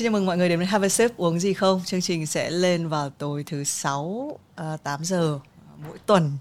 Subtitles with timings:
[0.00, 1.82] Xin chào mừng mọi người đến với Have a Sip uống gì không?
[1.84, 5.38] Chương trình sẽ lên vào tối thứ sáu à, uh, 8 giờ
[5.88, 6.32] mỗi tuần.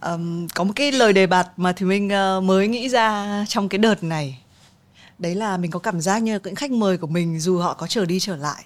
[0.00, 3.44] Um, có một cái lời đề bạt mà thì mình uh, ờ, mới nghĩ ra
[3.48, 4.42] trong cái đợt này.
[5.18, 7.86] Đấy là mình có cảm giác như những khách mời của mình dù họ có
[7.86, 8.64] trở đi trở lại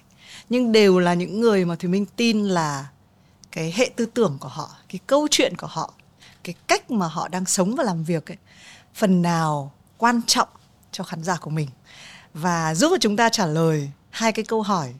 [0.49, 2.87] nhưng đều là những người mà thì mình tin là
[3.51, 5.93] cái hệ tư tưởng của họ, cái câu chuyện của họ,
[6.43, 8.37] cái cách mà họ đang sống và làm việc ấy
[8.93, 10.49] phần nào quan trọng
[10.91, 11.67] cho khán giả của mình
[12.33, 14.93] và giúp cho chúng ta trả lời hai cái câu hỏi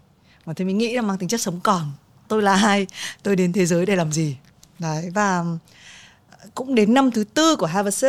[0.46, 1.92] mà thì mình nghĩ là mang tính chất sống còn.
[2.28, 2.88] Tôi là ai?
[3.24, 4.38] Tôi đến thế giới để làm gì?
[4.80, 5.46] Đấy và
[6.30, 8.06] ờ, cũng đến năm thứ tư của Harvard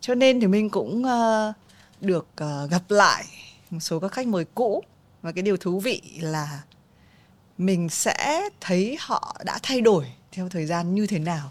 [0.00, 1.54] cho nên thì mình cũng uh,
[2.00, 3.24] được uh, gặp lại
[3.70, 4.82] một số các khách mời cũ.
[5.22, 6.62] Và cái điều thú vị là
[7.58, 11.50] mình sẽ thấy họ đã thay đổi theo thời gian như thế nào.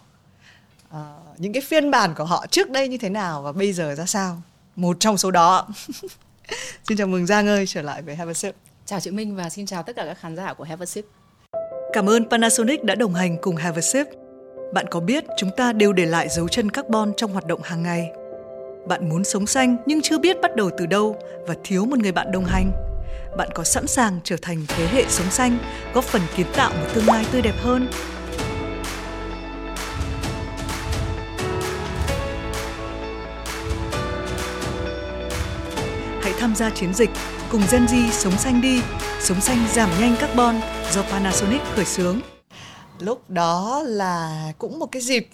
[0.89, 0.97] Uh,
[1.37, 4.05] những cái phiên bản của họ trước đây như thế nào và bây giờ ra
[4.05, 4.41] sao?
[4.75, 5.67] Một trong số đó.
[6.83, 8.55] xin chào mừng Giang ơi trở lại với Have a Sip.
[8.85, 11.05] Chào chị Minh và xin chào tất cả các khán giả của Have a Sip.
[11.93, 14.07] Cảm ơn Panasonic đã đồng hành cùng Have a Sip.
[14.73, 17.83] Bạn có biết chúng ta đều để lại dấu chân carbon trong hoạt động hàng
[17.83, 18.11] ngày?
[18.87, 21.17] Bạn muốn sống xanh nhưng chưa biết bắt đầu từ đâu
[21.47, 22.71] và thiếu một người bạn đồng hành?
[23.37, 25.57] Bạn có sẵn sàng trở thành thế hệ sống xanh,
[25.93, 27.87] góp phần kiến tạo một tương lai tươi đẹp hơn?
[36.43, 37.09] Tham gia chiến dịch
[37.51, 38.81] cùng Gen Z sống xanh đi,
[39.19, 40.55] sống xanh giảm nhanh carbon
[40.91, 42.19] do Panasonic khởi xướng.
[42.99, 45.29] Lúc đó là cũng một cái dịp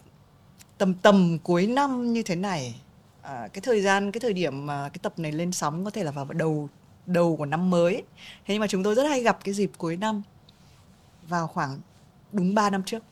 [0.77, 2.81] tầm tầm cuối năm như thế này.
[3.21, 6.03] À, cái thời gian cái thời điểm mà cái tập này lên sóng có thể
[6.03, 6.69] là vào đầu
[7.05, 8.03] đầu của năm mới.
[8.45, 10.21] Thế nhưng mà chúng tôi rất hay gặp cái dịp cuối năm
[11.27, 11.79] vào khoảng
[12.31, 13.03] đúng 3 năm trước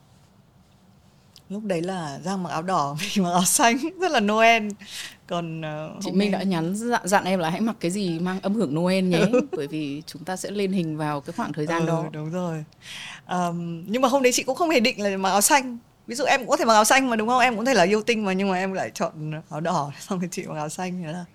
[1.49, 4.67] lúc đấy là giang mặc áo đỏ mình mặc áo xanh rất là noel.
[5.27, 8.39] Còn uh, chị minh đã nhắn dặn, dặn em là hãy mặc cái gì mang
[8.41, 11.65] âm hưởng noel nhé bởi vì chúng ta sẽ lên hình vào cái khoảng thời
[11.65, 12.05] gian ừ, đó.
[12.11, 12.63] đúng rồi.
[13.29, 15.77] Um, nhưng mà hôm đấy chị cũng không hề định là mặc áo xanh.
[16.07, 17.39] Ví dụ em cũng có thể mặc áo xanh mà đúng không?
[17.39, 19.91] Em cũng thể là yêu tinh mà nhưng mà em lại chọn áo đỏ.
[19.99, 21.25] Xong rồi chị mặc áo xanh thế là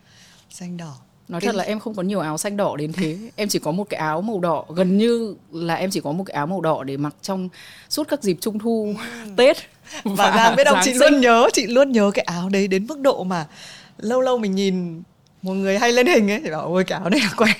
[0.50, 0.94] xanh đỏ.
[1.28, 1.46] Nói cái...
[1.48, 3.18] thật là em không có nhiều áo xanh đỏ đến thế.
[3.36, 4.64] Em chỉ có một cái áo màu đỏ.
[4.68, 7.48] Gần như là em chỉ có một cái áo màu đỏ để mặc trong
[7.88, 9.30] suốt các dịp trung thu ừ.
[9.36, 9.56] tết
[10.04, 13.00] và, và biết đâu chị luôn nhớ chị luôn nhớ cái áo đấy đến mức
[13.00, 13.47] độ mà
[13.98, 15.03] lâu lâu mình nhìn
[15.43, 17.56] một người hay lên hình ấy thì bảo ôi cái áo này là quen.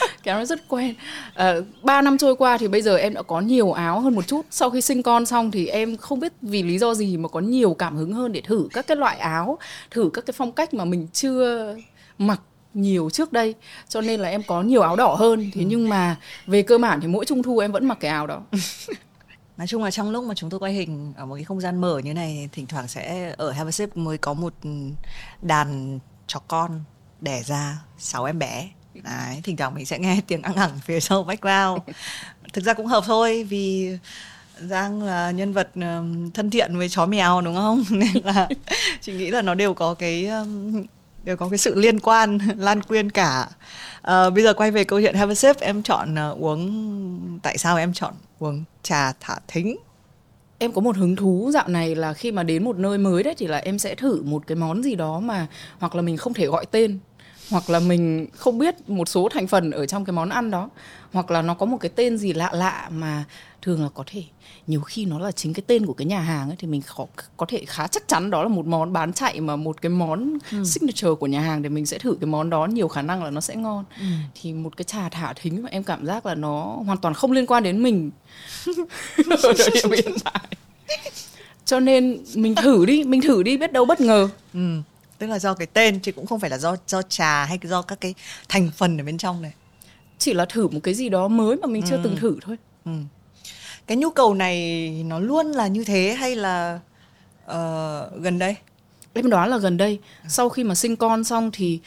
[0.22, 0.94] Cái áo nó rất quen.
[1.34, 4.26] À, ba năm trôi qua thì bây giờ em đã có nhiều áo hơn một
[4.26, 4.46] chút.
[4.50, 7.40] Sau khi sinh con xong thì em không biết vì lý do gì mà có
[7.40, 9.58] nhiều cảm hứng hơn để thử các cái loại áo
[9.90, 11.74] thử các cái phong cách mà mình chưa
[12.18, 12.40] mặc
[12.74, 13.54] nhiều trước đây.
[13.88, 15.50] Cho nên là em có nhiều áo đỏ hơn.
[15.54, 15.66] Thế ừ.
[15.68, 18.42] nhưng mà về cơ bản thì mỗi trung thu em vẫn mặc cái áo đó
[19.56, 21.80] nói chung là trong lúc mà chúng tôi quay hình ở một cái không gian
[21.80, 24.54] mở như này, thỉnh thoảng sẽ ở Have a Sip mới có một
[25.42, 26.84] đàn chó con
[27.20, 28.68] đẻ ra, sáu em bé.
[28.94, 31.82] Đấy, thỉnh thoảng mình sẽ nghe tiếng ăn ẳng phía sau background.
[32.52, 33.98] Thực ra cũng hợp thôi, vì
[34.60, 35.70] Giang là nhân vật
[36.34, 37.84] thân thiện với chó mèo, đúng không?
[37.90, 38.48] Nên là
[39.00, 40.30] chị nghĩ là nó đều có cái
[41.24, 43.48] đều có cái sự liên quan, lan quyên cả
[44.04, 45.60] à, bây giờ quay về câu chuyện have a sip.
[45.60, 49.76] Em chọn uh, uống tại sao em chọn uống trà thả thính?
[50.58, 53.34] Em có một hứng thú dạo này là khi mà đến một nơi mới đấy
[53.38, 55.46] thì là em sẽ thử một cái món gì đó mà
[55.78, 56.98] hoặc là mình không thể gọi tên
[57.50, 60.68] hoặc là mình không biết một số thành phần ở trong cái món ăn đó
[61.12, 63.24] hoặc là nó có một cái tên gì lạ lạ mà
[63.64, 64.24] thường là có thể
[64.66, 67.06] nhiều khi nó là chính cái tên của cái nhà hàng ấy thì mình khó
[67.36, 70.38] có thể khá chắc chắn đó là một món bán chạy mà một cái món
[70.50, 70.64] ừ.
[70.64, 73.30] signature của nhà hàng thì mình sẽ thử cái món đó nhiều khả năng là
[73.30, 74.06] nó sẽ ngon ừ.
[74.34, 77.32] thì một cái trà thả thính mà em cảm giác là nó hoàn toàn không
[77.32, 78.10] liên quan đến mình
[79.30, 80.48] ở thời điểm hiện tại
[81.64, 84.80] cho nên mình thử đi mình thử đi biết đâu bất ngờ ừ
[85.18, 87.82] tức là do cái tên chứ cũng không phải là do do trà hay do
[87.82, 88.14] các cái
[88.48, 89.52] thành phần ở bên trong này
[90.18, 92.00] chỉ là thử một cái gì đó mới mà mình chưa ừ.
[92.04, 92.92] từng thử thôi ừ.
[93.86, 96.80] Cái nhu cầu này nó luôn là như thế hay là
[97.44, 98.56] uh, gần đây?
[99.12, 99.98] Em đoán là gần đây.
[100.28, 101.80] Sau khi mà sinh con xong thì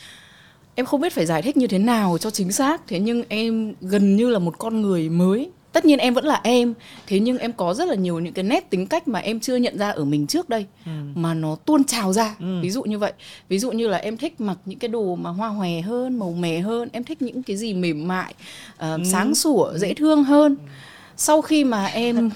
[0.76, 2.88] em không biết phải giải thích như thế nào cho chính xác.
[2.88, 5.50] Thế nhưng em gần như là một con người mới.
[5.72, 6.74] Tất nhiên em vẫn là em.
[7.08, 9.56] Thế nhưng em có rất là nhiều những cái nét tính cách mà em chưa
[9.56, 10.92] nhận ra ở mình trước đây ừ.
[11.16, 12.36] mà nó tuôn trào ra.
[12.40, 12.62] Ừ.
[12.62, 13.14] ví dụ như vậy.
[13.50, 16.32] Ví dụ như là em thích mặc những cái đồ mà hoa hòe hơn màu
[16.32, 16.90] mè hơn.
[16.92, 18.34] Em thích những cái gì mềm mại
[18.74, 18.98] uh, ừ.
[19.12, 20.56] sáng sủa dễ thương hơn.
[20.66, 20.72] Ừ.
[21.18, 22.30] sau khi mà em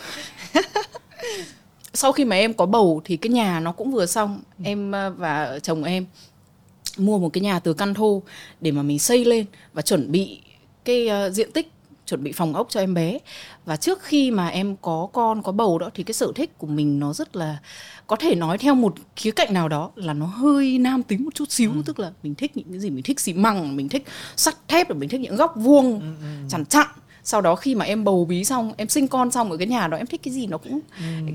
[1.94, 4.64] sau khi mà em có bầu thì cái nhà nó cũng vừa xong ừ.
[4.66, 6.06] em ờ, và chồng em
[6.98, 8.22] mua một cái nhà từ căn thô
[8.62, 10.42] để mà mình xây lên và chuẩn bị
[10.86, 11.72] cái uh, diện tích
[12.06, 13.20] chuẩn bị phòng ốc cho em bé
[13.66, 16.68] và trước khi mà em có con có bầu đó thì cái sở thích của
[16.68, 17.58] mình nó rất là
[18.08, 21.36] có thể nói theo một khía cạnh nào đó là nó hơi nam tính một
[21.36, 21.82] chút xíu ừ.
[21.86, 24.04] tức là mình thích những cái gì mình thích xi măng mình thích
[24.36, 26.48] sắt thép mình thích những góc vuông ừ, ừ.
[26.50, 26.88] chằn chặn
[27.24, 29.88] sau đó khi mà em bầu bí xong em sinh con xong ở cái nhà
[29.88, 30.80] đó em thích cái gì nó cũng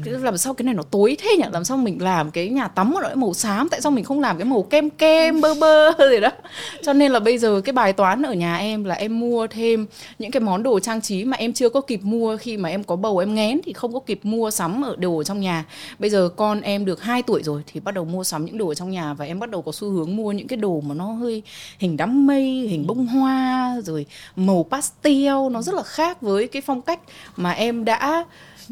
[0.05, 0.19] ừ.
[0.23, 1.45] làm sao cái này nó tối thế nhỉ?
[1.53, 3.69] Làm sao mình làm cái nhà tắm nó màu xám?
[3.69, 6.31] Tại sao mình không làm cái màu kem kem bơ bơ gì đó?
[6.83, 9.87] Cho nên là bây giờ cái bài toán ở nhà em là em mua thêm
[10.19, 12.37] những cái món đồ trang trí mà em chưa có kịp mua.
[12.37, 15.19] Khi mà em có bầu em ngén thì không có kịp mua sắm ở đồ
[15.19, 15.65] ở trong nhà.
[15.99, 18.69] Bây giờ con em được 2 tuổi rồi thì bắt đầu mua sắm những đồ
[18.69, 20.95] ở trong nhà và em bắt đầu có xu hướng mua những cái đồ mà
[20.95, 21.43] nó hơi
[21.79, 24.07] hình đám mây hình bông hoa rồi
[24.37, 27.01] màu pastel nó rất là khác với cái phong cách
[27.37, 28.25] mà em đã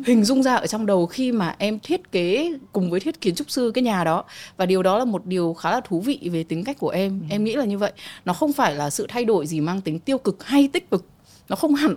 [0.05, 3.35] hình dung ra ở trong đầu khi mà em thiết kế cùng với thiết kiến
[3.35, 4.25] trúc sư cái nhà đó
[4.57, 7.21] và điều đó là một điều khá là thú vị về tính cách của em
[7.21, 7.27] ừ.
[7.31, 7.93] em nghĩ là như vậy
[8.25, 11.07] nó không phải là sự thay đổi gì mang tính tiêu cực hay tích cực
[11.49, 11.97] nó không hẳn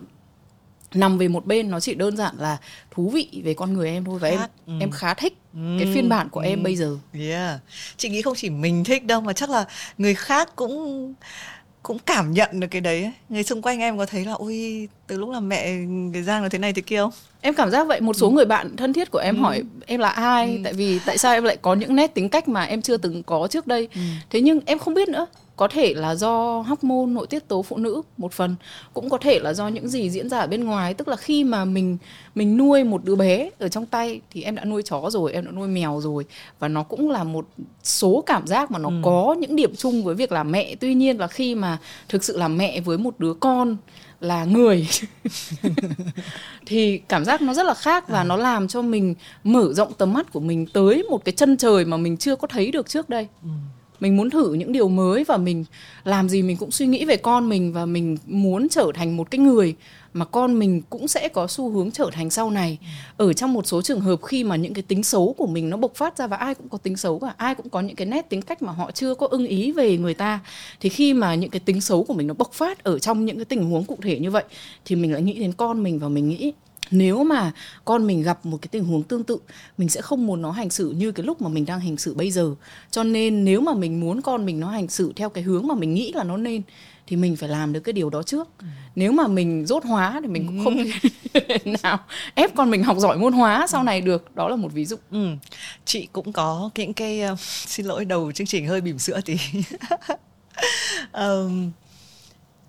[0.93, 2.57] nằm về một bên nó chỉ đơn giản là
[2.91, 4.73] thú vị về con người em thôi và em ừ.
[4.79, 5.77] em khá thích ừ.
[5.79, 6.45] cái phiên bản của ừ.
[6.45, 6.97] em bây giờ.
[7.13, 7.59] Yeah.
[7.97, 9.65] Chị nghĩ không chỉ mình thích đâu mà chắc là
[9.97, 11.13] người khác cũng
[11.87, 15.17] cũng cảm nhận được cái đấy người xung quanh em có thấy là ôi từ
[15.17, 15.77] lúc là mẹ
[16.13, 17.11] cái giang nó thế này thế kia không
[17.41, 18.31] em cảm giác vậy một số ừ.
[18.31, 19.41] người bạn thân thiết của em ừ.
[19.41, 20.61] hỏi em là ai ừ.
[20.63, 23.23] tại vì tại sao em lại có những nét tính cách mà em chưa từng
[23.23, 24.01] có trước đây ừ.
[24.29, 25.25] thế nhưng em không biết nữa
[25.57, 28.55] có thể là do hormone nội tiết tố phụ nữ một phần
[28.93, 30.93] cũng có thể là do những gì diễn ra ở bên ngoài.
[30.93, 31.97] Tức là khi mà mình
[32.35, 35.45] mình nuôi một đứa bé ở trong tay thì em đã nuôi chó rồi em
[35.45, 36.25] đã nuôi mèo rồi.
[36.59, 37.47] Và nó cũng là một
[37.83, 38.95] số cảm giác mà nó ừ.
[39.03, 40.75] có những điểm chung với việc làm mẹ.
[40.75, 41.77] Tuy nhiên là khi mà
[42.09, 43.77] thực sự làm mẹ với một đứa con
[44.21, 44.87] là người
[46.65, 48.23] thì cảm giác nó rất là khác và à.
[48.23, 51.85] nó làm cho mình mở rộng tầm mắt của mình tới một cái chân trời
[51.85, 53.27] mà mình chưa có thấy được trước đây.
[53.43, 53.49] Ừ
[53.99, 55.65] mình muốn thử những điều mới và mình
[56.03, 59.31] làm gì mình cũng suy nghĩ về con mình và mình muốn trở thành một
[59.31, 59.75] cái người
[60.13, 62.77] mà con mình cũng sẽ có xu hướng trở thành sau này.
[63.17, 65.77] Ở trong một số trường hợp khi mà những cái tính xấu của mình nó
[65.77, 68.07] bộc phát ra và ai cũng có tính xấu cả ai cũng có những cái
[68.07, 70.39] nét tính cách mà họ chưa có ưng ý về người ta
[70.79, 73.35] thì khi mà những cái tính xấu của mình nó bộc phát ở trong những
[73.35, 74.43] cái tình huống cụ thể như vậy
[74.85, 76.53] thì mình lại nghĩ đến con mình và mình nghĩ
[76.91, 77.51] nếu mà
[77.85, 79.37] con mình gặp một cái tình huống tương tự
[79.77, 82.13] mình sẽ không muốn nó hành xử như cái lúc mà mình đang hành xử
[82.13, 82.55] bây giờ
[82.91, 85.75] cho nên nếu mà mình muốn con mình nó hành xử theo cái hướng mà
[85.75, 86.61] mình nghĩ là nó nên
[87.07, 88.65] thì mình phải làm được cái điều đó trước ừ.
[88.95, 90.77] nếu mà mình dốt hóa thì mình cũng không
[91.33, 91.75] ừ.
[91.83, 91.99] nào
[92.35, 94.95] ép con mình học giỏi môn hóa sau này được đó là một ví dụ
[95.11, 95.27] ừ.
[95.85, 99.37] chị cũng có những cái uh, xin lỗi đầu chương trình hơi bỉm sữa tí
[101.13, 101.71] um,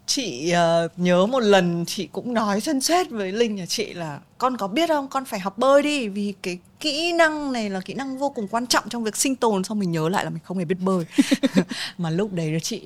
[0.09, 4.21] chị uh, nhớ một lần chị cũng nói sân xét với linh nhà chị là
[4.39, 5.09] con có biết không?
[5.09, 8.49] Con phải học bơi đi vì cái kỹ năng này là kỹ năng vô cùng
[8.49, 9.65] quan trọng trong việc sinh tồn.
[9.65, 11.05] Xong mình nhớ lại là mình không hề biết bơi.
[11.99, 12.81] Mà lúc đấy chị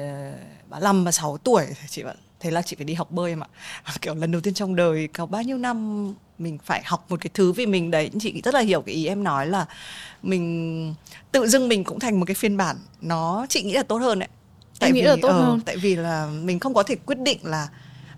[0.00, 0.38] uh,
[0.68, 3.40] bà năm và sáu tuổi chị bảo thế là chị phải đi học bơi em
[3.40, 3.48] ạ.
[4.00, 6.08] Kiểu lần đầu tiên trong đời có bao nhiêu năm
[6.38, 8.10] mình phải học một cái thứ vì mình đấy.
[8.20, 9.66] Chị rất là hiểu cái ý em nói là
[10.22, 10.94] mình
[11.32, 14.18] tự dưng mình cũng thành một cái phiên bản nó chị nghĩ là tốt hơn
[14.18, 14.28] đấy
[14.80, 17.18] tại nghĩ vì, là tốt uh, hơn tại vì là mình không có thể quyết
[17.18, 17.68] định là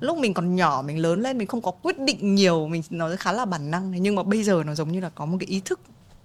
[0.01, 3.11] lúc mình còn nhỏ mình lớn lên mình không có quyết định nhiều mình nó
[3.19, 5.47] khá là bản năng nhưng mà bây giờ nó giống như là có một cái
[5.47, 5.81] ý thức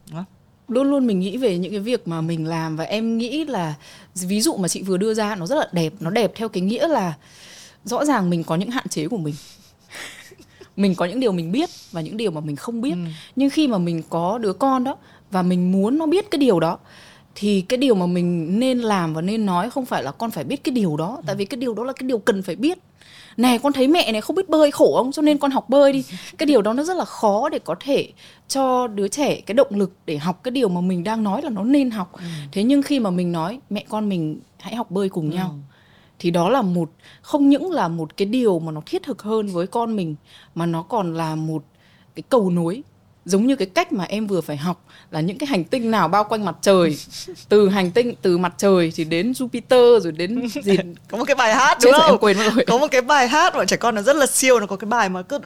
[0.09, 0.25] đúng không?
[0.67, 3.75] luôn luôn mình nghĩ về những cái việc mà mình làm và em nghĩ là
[4.15, 6.61] ví dụ mà chị vừa đưa ra nó rất là đẹp nó đẹp theo cái
[6.61, 7.13] nghĩa là
[7.83, 9.35] rõ ràng mình có những hạn chế của mình
[10.75, 13.09] mình có những điều mình biết và những điều mà mình không biết ừ.
[13.35, 14.97] nhưng khi mà mình có đứa con đó
[15.31, 16.79] và mình muốn nó biết cái điều đó
[17.35, 20.43] thì cái điều mà mình nên làm và nên nói không phải là con phải
[20.43, 22.77] biết cái điều đó tại vì cái điều đó là cái điều cần phải biết.
[23.37, 25.11] Này con thấy mẹ này không biết bơi khổ không?
[25.11, 26.03] Cho nên con học bơi đi.
[26.38, 28.12] Cái điều đó nó rất là khó để có thể
[28.48, 31.50] cho đứa trẻ cái động lực để học cái điều mà mình đang nói là
[31.50, 32.12] nó nên học.
[32.13, 32.24] Ừ.
[32.51, 35.36] thế nhưng khi mà mình nói mẹ con mình hãy học bơi cùng ừ.
[35.36, 35.60] nhau.
[36.19, 39.48] Thì đó là một không những là một cái điều mà nó thiết thực hơn
[39.48, 40.15] với con mình
[40.55, 41.63] mà nó còn là một
[42.15, 42.83] cái cầu nối
[43.25, 46.08] giống như cái cách mà em vừa phải học là những cái hành tinh nào
[46.08, 46.98] bao quanh mặt trời
[47.50, 50.77] từ hành tinh từ mặt trời thì đến Jupiter rồi đến gì
[51.12, 53.55] có một cái bài hát đúng không em quên rồi có một cái bài hát
[53.55, 55.39] mà trẻ con nó rất là siêu nó có cái bài mà cứ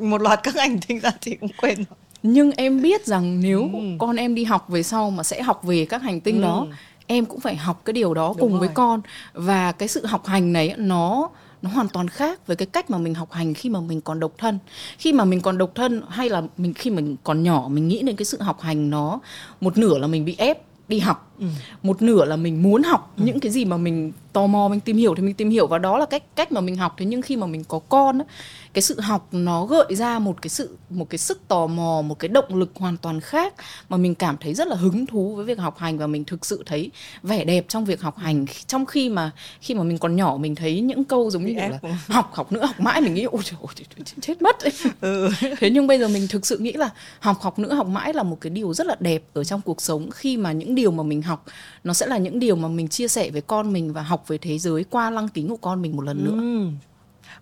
[0.00, 1.98] một loạt các hành tinh ra thì cũng quên rồi.
[2.22, 3.80] nhưng em biết rằng nếu ừ.
[3.98, 6.42] con em đi học về sau mà sẽ học về các hành tinh ừ.
[6.42, 6.66] đó
[7.06, 8.60] em cũng phải học cái điều đó Đúng cùng rồi.
[8.60, 9.00] với con
[9.32, 11.28] và cái sự học hành này nó
[11.62, 14.20] nó hoàn toàn khác với cái cách mà mình học hành khi mà mình còn
[14.20, 14.58] độc thân
[14.98, 18.02] khi mà mình còn độc thân hay là mình khi mình còn nhỏ mình nghĩ
[18.02, 19.20] đến cái sự học hành nó
[19.60, 21.46] một nửa là mình bị ép đi học ừ.
[21.82, 23.22] một nửa là mình muốn học ừ.
[23.26, 25.66] những cái gì mà mình tò mò mình tìm hiểu thì mình tìm hiểu.
[25.66, 26.94] Và đó là cách cách mà mình học.
[26.98, 28.24] Thế nhưng khi mà mình có con á,
[28.72, 32.18] cái sự học nó gợi ra một cái sự một cái sức tò mò một
[32.18, 33.54] cái động lực hoàn toàn khác
[33.88, 35.98] mà mình cảm thấy rất là hứng thú với việc học hành.
[35.98, 36.90] Và mình thực sự thấy
[37.22, 38.46] vẻ đẹp trong việc học hành.
[38.66, 41.78] Trong khi mà khi mà mình còn nhỏ mình thấy những câu giống như là
[42.08, 43.00] học học nữa học mãi.
[43.00, 44.56] Mình nghĩ ôi trời ơi, chết mất.
[45.00, 45.28] Ừ.
[45.58, 46.90] thế nhưng bây giờ mình thực sự nghĩ là
[47.20, 49.82] học học nữa học mãi là một cái điều rất là đẹp ở trong cuộc
[49.82, 50.10] sống.
[50.10, 51.44] Khi mà những điều mà mình học
[51.86, 54.38] nó sẽ là những điều mà mình chia sẻ với con mình và học về
[54.38, 56.40] thế giới qua lăng kính của con mình một lần nữa.
[56.40, 56.70] Ừ.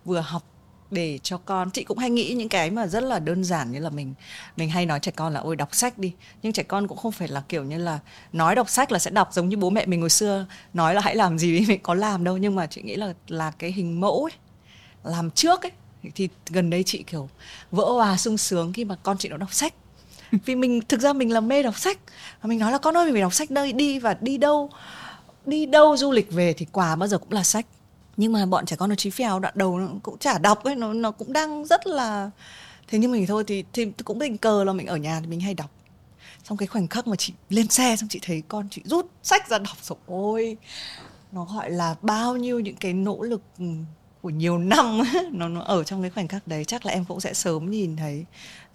[0.04, 0.42] vừa học
[0.90, 3.78] để cho con, chị cũng hay nghĩ những cái mà rất là đơn giản như
[3.78, 4.14] là mình
[4.56, 6.12] mình hay nói trẻ con là, ôi, đọc sách đi.
[6.42, 7.98] Nhưng trẻ con cũng không phải là kiểu như là
[8.32, 11.00] nói đọc sách là sẽ đọc giống như bố mẹ mình hồi xưa, nói là
[11.00, 12.36] hãy làm gì đi mình có làm đâu.
[12.36, 14.38] Nhưng mà chị nghĩ là là cái hình mẫu ấy,
[15.12, 15.72] làm trước ấy,
[16.14, 17.28] thì gần đây chị kiểu
[17.70, 19.74] vỡ hòa sung sướng khi mà con chị nó đọc sách
[20.44, 21.98] vì mình, thực ra mình là mê đọc sách.
[22.42, 24.70] Và mình nói là, con ơi, mình phải đọc sách nơi đi và đi đâu
[25.46, 27.66] đi đâu du lịch về thì quà bao giờ cũng là sách.
[28.16, 30.76] Nhưng mà bọn trẻ con nó trí phèo, đoạn đầu nó cũng chả đọc ấy,
[30.76, 32.30] nó nó cũng đang rất là
[32.88, 33.44] thế nhưng mình thôi.
[33.46, 35.70] Thì thì cũng tình cờ là mình ở nhà thì mình hay đọc.
[36.44, 39.48] Xong cái khoảnh khắc mà chị lên xe xong chị thấy con chị rút sách
[39.48, 40.56] ra đọc rồi ôi,
[41.32, 43.64] nó gọi là bao nhiêu những cái nỗ lực ừ,
[44.22, 46.64] của nhiều năm nó nó ở trong cái khoảnh khắc đấy.
[46.64, 48.24] Chắc là em cũng sẽ sớm nhìn thấy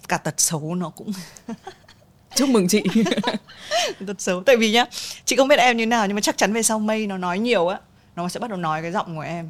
[0.07, 1.11] cả tật xấu nó cũng
[2.35, 2.83] chúc mừng chị.
[4.07, 4.43] Tật xấu.
[4.43, 4.85] Tại vì nhá
[5.25, 7.39] chị không biết em như nào nhưng mà chắc chắn về sau mây nó nói
[7.39, 7.79] nhiều á
[8.15, 9.49] nó sẽ bắt đầu nói cái giọng của em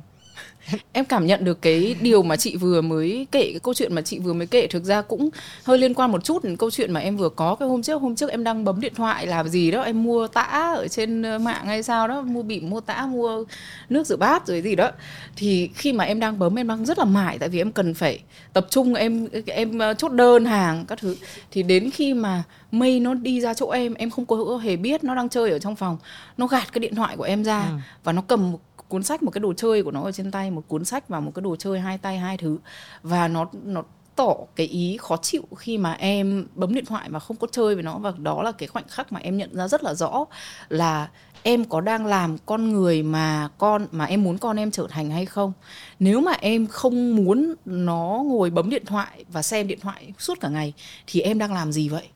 [0.91, 4.01] em cảm nhận được cái điều mà chị vừa mới kể cái câu chuyện mà
[4.01, 5.29] chị vừa mới kể thực ra cũng
[5.63, 7.55] hơi liên quan một chút đến câu chuyện mà em vừa có.
[7.55, 10.27] Cái hôm trước hôm trước em đang bấm điện thoại làm gì đó em mua
[10.27, 13.43] tã ở trên ờ, mạng hay sao đó mua bỉm mua tã mua
[13.89, 14.91] nước rửa bát rồi gì đó.
[15.35, 17.93] Thì khi mà em đang bấm em đang rất là mải tại vì em cần
[17.93, 18.19] phải
[18.53, 21.15] tập trung em em ờ, chốt đơn hàng các thứ.
[21.51, 25.03] Thì đến khi mà mây nó đi ra chỗ em em không có hề biết
[25.03, 25.97] nó đang chơi ở trong phòng
[26.37, 27.71] nó gạt cái điện thoại của em ra
[28.03, 28.59] và nó cầm một
[28.89, 31.19] cuốn sách, một cái đồ chơi của nó ở trên tay, một cuốn sách và
[31.19, 32.57] một cái đồ chơi hai tay hai thứ.
[33.03, 33.83] Và nó nó
[34.15, 37.75] tỏ cái ý khó chịu khi mà em bấm điện thoại mà không có chơi
[37.75, 37.97] với nó.
[37.97, 40.25] Và đó là cái khoảnh khắc mà em nhận ra rất là rõ
[40.69, 41.09] là
[41.43, 45.09] em có đang làm con người mà con, mà em muốn con em trở thành
[45.09, 45.53] hay không.
[45.99, 50.39] Nếu mà em không muốn nó ngồi bấm điện thoại và xem điện thoại suốt
[50.39, 50.73] cả ngày,
[51.07, 52.07] thì em đang làm gì vậy?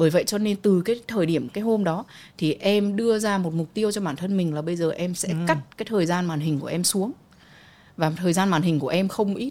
[0.00, 2.04] Bởi vậy cho nên từ cái thời điểm cái hôm đó
[2.38, 5.14] thì em đưa ra một mục tiêu cho bản thân mình là bây giờ em
[5.14, 7.12] sẽ cắt cái thời gian màn hình của em xuống.
[7.96, 9.50] Và thời gian màn hình của em không ít.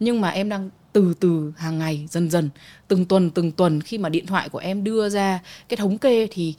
[0.00, 2.50] Nhưng mà em đang từ từ hàng ngày dần dần
[2.88, 6.26] từng tuần từng tuần khi mà điện thoại của em đưa ra cái thống kê
[6.30, 6.54] thì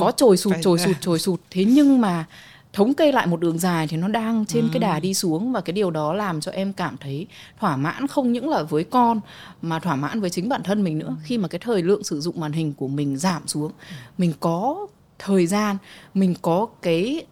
[0.00, 1.40] có trồi sụt trồi sụt trồi sụt.
[1.50, 2.24] Thế nhưng mà
[2.72, 5.60] thống kê lại một đường dài thì nó đang trên cái đà đi xuống và
[5.60, 7.26] cái điều đó làm cho em cảm thấy
[7.60, 9.20] thỏa mãn không những là với con
[9.62, 11.16] mà thỏa mãn với chính bản thân mình nữa.
[11.24, 13.72] Khi mà cái thời lượng sử dụng màn hình của mình giảm xuống
[14.18, 14.86] mình có
[15.18, 15.76] thời gian
[16.14, 17.26] mình có cái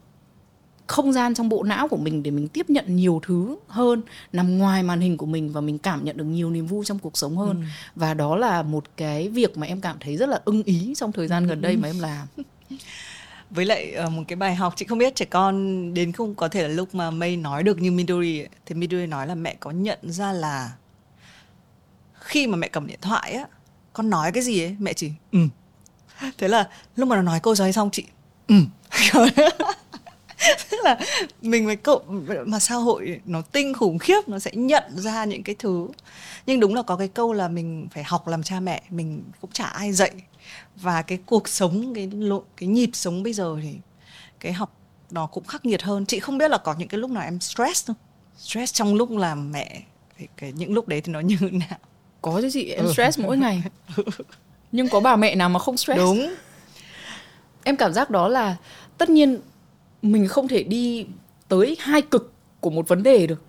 [0.87, 4.59] không gian trong bộ não của mình để mình tiếp nhận nhiều thứ hơn nằm
[4.59, 7.19] ngoài màn hình của mình và mình cảm nhận được nhiều niềm vui trong cuộc
[7.19, 7.65] sống hơn.
[7.95, 11.13] Và đó là một cái việc mà em cảm thấy rất là ưng ý trong
[11.13, 12.27] thời gian gần đây mà em làm
[13.51, 16.49] với lại ờ, một cái bài học chị không biết trẻ con đến không có
[16.49, 19.57] thể là lúc mà Mây nói được như Midori ấy, thì Midori nói là mẹ
[19.61, 20.73] có nhận ra là
[22.15, 23.47] khi mà mẹ cầm điện thoại á
[23.93, 25.39] con nói cái gì ấy mẹ chỉ ừ.
[26.39, 28.05] Thế là lúc mà nó nói câu nói xong chị
[28.49, 28.55] ừ.
[30.71, 30.99] Tức là
[31.43, 32.03] mình với cậu
[32.47, 35.89] mà xã hội nó tinh khủng khiếp nó sẽ nhận ra những cái thứ.
[36.47, 39.51] Nhưng đúng là có cái câu là mình phải học làm cha mẹ mình cũng
[39.53, 40.11] chả ai dạy
[40.81, 43.75] và cái cuộc sống cái lộ cái nhịp sống bây giờ thì
[44.41, 44.77] cái học
[45.11, 46.07] nó cũng khắc nghiệt hơn.
[46.07, 47.97] Chị không biết là có những cái lúc nào em stress không?
[48.39, 49.83] Stress trong lúc làm mẹ
[50.19, 51.79] thì cái những lúc đấy thì nó như thế nào?
[52.23, 53.63] Có chứ chị em stress mỗi ngày.
[54.73, 55.99] Nhưng có bà mẹ nào mà không stress?
[55.99, 56.35] Đúng.
[57.65, 58.57] Em cảm giác đó là
[58.99, 59.41] tất nhiên
[60.03, 61.07] mình không thể đi
[61.49, 63.43] tới hai cực của một vấn đề được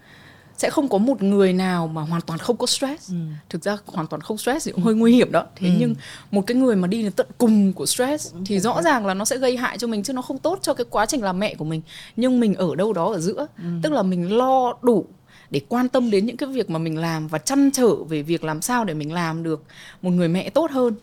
[0.62, 3.12] sẽ không có một người nào mà hoàn toàn không có stress.
[3.50, 5.46] Thực ra hoàn toàn không stress thì cũng hơi nguy hiểm đó.
[5.56, 5.96] Thế nhưng
[6.32, 9.26] một cái người mà đi đến tận cùng của stress thì rõ ràng là nó
[9.26, 11.56] sẽ gây hại cho mình chứ nó không tốt cho cái quá trình làm mẹ
[11.56, 11.82] của mình.
[12.16, 13.48] Nhưng mình ở đâu đó ở giữa.
[13.84, 15.06] Tức là mình lo đủ
[15.50, 18.44] để quan tâm đến những cái việc mà mình làm và chăn trở về việc
[18.44, 19.64] làm sao để mình làm được
[20.02, 20.96] một người mẹ tốt hơn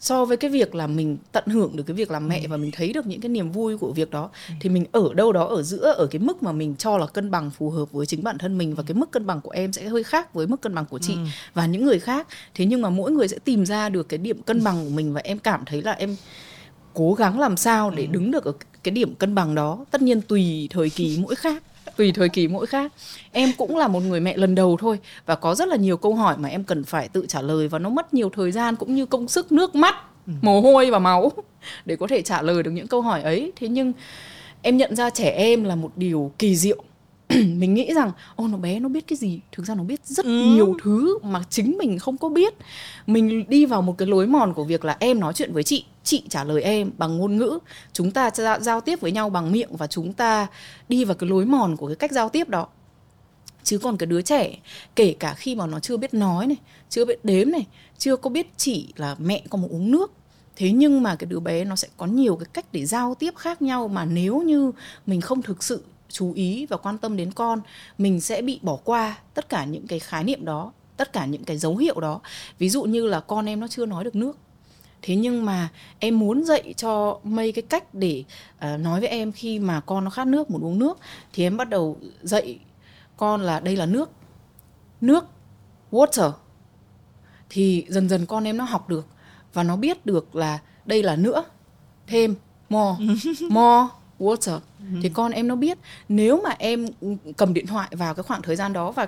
[0.00, 2.70] so với cái việc là mình tận hưởng được cái việc làm mẹ và mình
[2.70, 4.30] thấy được những cái niềm vui của việc đó
[4.60, 7.30] thì mình ở đâu đó ở giữa ở cái mức mà mình cho là cân
[7.30, 9.72] bằng phù hợp với chính bản thân mình và cái mức cân bằng của em
[9.72, 11.16] sẽ hơi khác với mức cân bằng của chị
[11.54, 12.26] và những người khác.
[12.54, 15.12] Thế nhưng mà mỗi người sẽ tìm ra được cái điểm cân bằng của mình
[15.12, 16.16] và em cảm thấy là em
[16.94, 18.52] cố gắng làm sao để đứng được ở
[18.82, 21.62] cái điểm cân bằng đó tất nhiên tùy thời kỳ mỗi khác
[21.96, 22.92] tùy thời kỳ mỗi khác.
[23.32, 26.14] Em cũng là một người mẹ lần đầu thôi và có rất là nhiều câu
[26.14, 28.94] hỏi mà em cần phải tự trả lời và nó mất nhiều thời gian cũng
[28.94, 29.94] như công sức nước mắt
[30.42, 31.32] mồ hôi và máu
[31.84, 33.52] để có thể trả lời được những câu hỏi ấy.
[33.56, 33.92] Thế nhưng
[34.62, 36.82] em nhận ra trẻ em là một điều kỳ diệu
[37.56, 39.40] mình nghĩ rằng ô nó bé nó biết cái gì?
[39.52, 40.30] Thực ra nó biết rất ừ.
[40.30, 42.54] nhiều thứ mà chính mình không có biết.
[43.06, 45.84] Mình đi vào một cái lối mòn của việc là em nói chuyện với chị
[46.04, 47.58] chị trả lời em bằng ngôn ngữ.
[47.92, 50.46] Chúng ta giao tiếp với nhau bằng miệng và chúng ta
[50.88, 52.66] đi vào cái lối mòn của cái cách giao tiếp đó.
[53.62, 54.58] Chứ còn cái đứa trẻ
[54.96, 56.56] kể cả khi mà nó chưa biết nói này
[56.88, 57.66] chưa biết đếm này
[57.98, 60.12] chưa có biết chỉ là mẹ có một uống nước.
[60.56, 63.36] Thế nhưng mà cái đứa bé nó sẽ có nhiều cái cách để giao tiếp
[63.36, 64.72] khác nhau mà nếu như
[65.06, 67.60] mình không thực sự chú ý và quan tâm đến con
[67.98, 71.44] mình sẽ bị bỏ qua tất cả những cái khái niệm đó tất cả những
[71.44, 72.20] cái dấu hiệu đó.
[72.58, 74.38] Ví dụ như là con em nó chưa nói được nước.
[75.02, 78.24] Thế nhưng mà em muốn dạy cho mây cái cách để
[78.56, 80.98] uh, nói với em khi mà con nó khát nước muốn uống nước
[81.32, 82.58] thì em bắt đầu dạy
[83.16, 84.10] con là đây là nước.
[85.00, 85.24] Nước
[85.90, 86.32] water.
[87.50, 89.06] Thì dần dần con em nó học được
[89.52, 91.44] và nó biết được là đây là nữa.
[92.06, 92.34] Thêm
[92.68, 93.04] more.
[93.50, 93.88] More
[94.20, 94.58] water.
[95.02, 96.86] Thì con em nó biết nếu mà em
[97.36, 99.06] cầm điện thoại vào cái khoảng thời gian đó và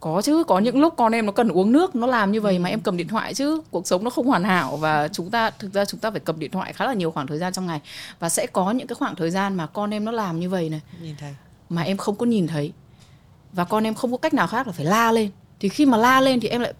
[0.00, 2.58] có chứ có những lúc con em nó cần uống nước nó làm như vậy
[2.58, 5.50] mà em cầm điện thoại chứ cuộc sống nó không hoàn hảo và chúng ta
[5.50, 7.66] thực ra chúng ta phải cầm điện thoại khá là nhiều khoảng thời gian trong
[7.66, 7.80] ngày.
[8.18, 10.68] Và sẽ có những cái khoảng thời gian mà con em nó làm như vậy
[10.70, 10.80] này.
[11.02, 11.34] Nhìn thấy.
[11.70, 12.72] Mà em không có nhìn thấy.
[13.52, 15.30] Và con em không có cách nào khác là phải la lên.
[15.60, 16.74] Thì khi mà la lên thì em lại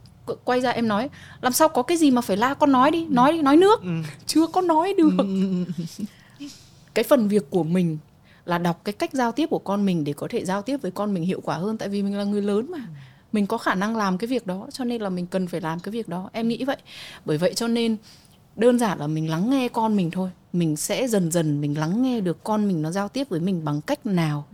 [0.45, 1.09] quay ra em nói
[1.41, 3.83] làm sao có cái gì mà phải la con nói đi nói đi nói nước.
[3.83, 3.89] Ừ.
[4.27, 5.13] chưa có nói được.
[5.19, 5.65] Ừ.
[6.97, 7.99] cái phần việc của mình
[8.45, 10.91] là đọc cái cách giao tiếp của con mình để có thể giao tiếp với
[10.91, 11.79] con mình hiệu quả hơn.
[11.79, 12.87] Tại vì mình là người lớn mà.
[13.33, 15.81] Mình có khả năng làm cái việc đó cho nên là mình cần phải làm
[15.81, 16.31] cái việc đó.
[16.33, 16.77] Em nghĩ vậy.
[17.25, 17.97] Bởi vậy cho nên
[18.57, 20.31] đơn giản là mình lắng nghe con mình thôi.
[20.53, 23.65] Mình sẽ dần dần mình lắng nghe được con mình nó giao tiếp với mình
[23.65, 24.47] bằng cách nào.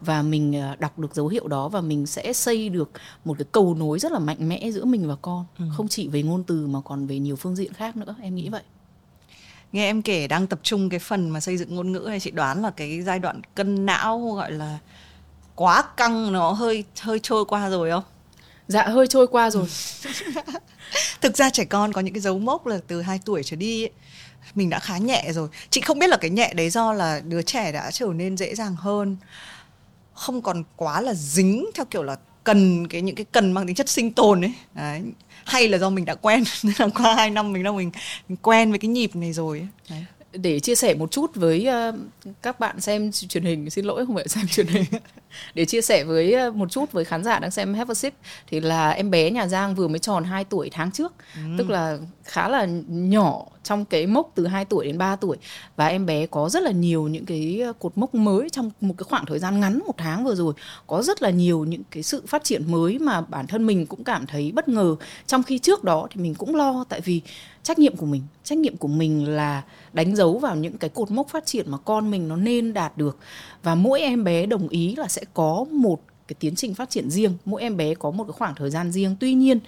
[0.00, 2.90] Và mình ờ, đọc được dấu hiệu đó và mình sẽ xây được
[3.24, 5.44] một cái cầu nối rất là mạnh mẽ giữa mình và con.
[5.58, 5.64] Ừ.
[5.76, 8.14] không chỉ về ngôn từ mà còn về nhiều phương diện khác nữa.
[8.22, 8.62] Em nghĩ vậy
[9.72, 12.30] nghe em kể đang tập trung cái phần mà xây dựng ngôn ngữ này chị
[12.30, 14.78] đoán là cái giai đoạn cân não gọi là
[15.54, 18.04] quá căng nó hơi hơi trôi qua rồi không?
[18.68, 19.66] Dạ hơi trôi qua rồi.
[21.20, 23.82] Thực ra trẻ con có những cái dấu mốc là từ 2 tuổi trở đi
[23.82, 23.90] ấy,
[24.54, 25.48] mình đã khá nhẹ rồi.
[25.70, 28.54] Chị không biết là cái nhẹ đấy do là đứa trẻ đã trở nên dễ
[28.54, 29.16] dàng hơn.
[30.14, 33.76] Không còn quá là dính theo kiểu là cần cái những cái cần mang tính
[33.76, 34.54] chất sinh tồn ấy.
[34.74, 35.02] Đấy.
[35.44, 37.90] Hay là do mình đã quen nên là qua hai năm mình đã mình,
[38.28, 39.68] mình quen với cái nhịp này rồi ấy.
[39.90, 41.94] Đấy để chia sẻ một chút với uh,
[42.42, 44.84] các bạn xem truyền hình xin lỗi không phải xem truyền hình
[45.54, 48.14] để chia sẻ với uh, một chút với khán giả đang xem Have a Sip
[48.46, 51.12] thì là em bé nhà Giang vừa mới tròn 2 tuổi tháng trước.
[51.34, 51.40] Ừ.
[51.58, 55.36] tức là khá là nhỏ trong cái mốc từ 2 tuổi đến 3 tuổi.
[55.76, 58.94] Và em bé có rất là nhiều những cái ờ, cột mốc mới trong một
[58.98, 60.54] cái khoảng thời gian ngắn một tháng vừa rồi.
[60.86, 64.04] Có rất là nhiều những cái sự phát triển mới mà bản thân mình cũng
[64.04, 64.96] cảm thấy bất ngờ.
[65.26, 67.20] Trong khi trước đó thì mình cũng lo tại vì
[67.62, 71.10] trách nhiệm của mình trách nhiệm của mình là đánh dấu vào những cái cột
[71.10, 73.18] mốc phát triển mà con mình nó nên đạt được.
[73.62, 77.10] Và mỗi em bé đồng ý là sẽ có một cái tiến trình phát triển
[77.10, 77.36] riêng.
[77.44, 79.16] Mỗi em bé có một cái khoảng thời gian riêng.
[79.20, 79.58] Tuy nhiên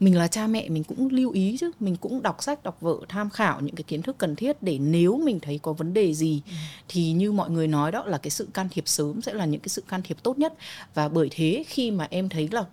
[0.00, 1.70] mình là cha mẹ mình cũng lưu ý chứ.
[1.80, 4.78] Mình cũng đọc sách đọc vở tham khảo những cái kiến thức cần thiết để
[4.78, 6.52] nếu mình thấy có vấn đề gì ừ.
[6.88, 9.60] thì như mọi người nói đó là cái sự can thiệp sớm sẽ là những
[9.60, 10.54] cái sự can thiệp tốt nhất.
[10.94, 12.64] Và bởi thế khi mà em thấy là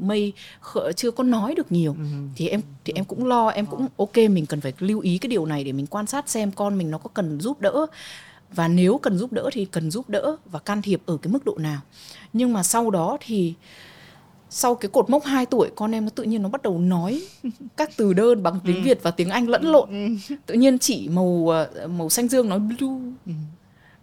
[0.00, 0.32] mây
[0.96, 2.04] chưa có nói được nhiều ừ.
[2.36, 5.28] thì em thì em cũng lo em cũng ok mình cần phải lưu ý cái
[5.28, 7.86] điều này để mình quan sát xem con mình nó có cần giúp đỡ
[8.54, 11.44] và nếu cần giúp đỡ thì cần giúp đỡ và can thiệp ở cái mức
[11.44, 11.80] độ nào
[12.32, 13.54] nhưng mà sau đó thì
[14.54, 17.22] sau cái cột mốc 2 tuổi con em nó tự nhiên nó bắt đầu nói
[17.76, 18.82] các từ đơn bằng tiếng ừ.
[18.82, 19.88] Việt và tiếng Anh lẫn lộn.
[20.28, 20.34] Ừ.
[20.46, 23.32] Tự nhiên chỉ màu ờ, màu xanh dương nói blue, ừ.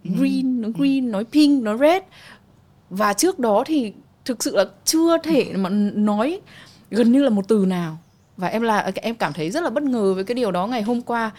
[0.04, 2.02] green nói green, nói pink, nói red.
[2.90, 3.92] Và trước đó thì
[4.24, 6.40] thực sự là chưa thể mà nói
[6.90, 7.98] gần như là một từ nào.
[8.36, 10.82] Và em là em cảm thấy rất là bất ngờ với cái điều đó ngày
[10.82, 11.30] hôm qua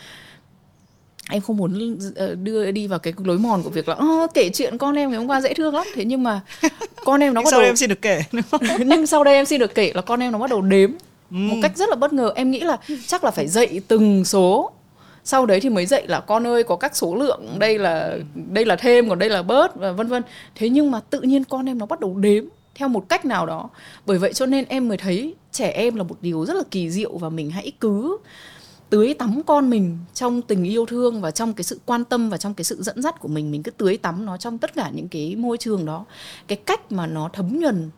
[1.31, 3.97] em không muốn ờ, đưa đi vào cái lối mòn của việc là
[4.33, 5.87] kể chuyện con em ngày hôm qua dễ thương lắm.
[5.95, 6.41] Thế nhưng mà
[7.05, 8.23] con em nó bắt sau đầu em xin được kể
[8.85, 10.91] nhưng sau đây em xin được kể là con em nó bắt đầu đếm
[11.31, 11.35] ừ.
[11.35, 12.31] một cách rất là bất ngờ.
[12.35, 14.71] Em nghĩ là chắc là phải dạy từng số.
[15.23, 18.65] Sau đấy thì mới dạy là con ơi có các số lượng đây là đây
[18.65, 20.23] là thêm còn đây là bớt và vân vân.
[20.55, 23.45] Thế nhưng mà tự nhiên con em nó bắt đầu đếm theo một cách nào
[23.45, 23.69] đó.
[24.05, 26.89] Bởi vậy cho nên em mới thấy trẻ em là một điều rất là kỳ
[26.89, 28.17] diệu và mình hãy cứ
[28.91, 32.37] tưới tắm con mình trong tình yêu thương và trong cái sự quan tâm và
[32.37, 34.91] trong cái sự dẫn dắt của mình mình cứ tưới tắm nó trong tất cả
[34.93, 36.05] những cái môi trường đó.
[36.47, 37.89] Cái cách mà nó thấm nhuần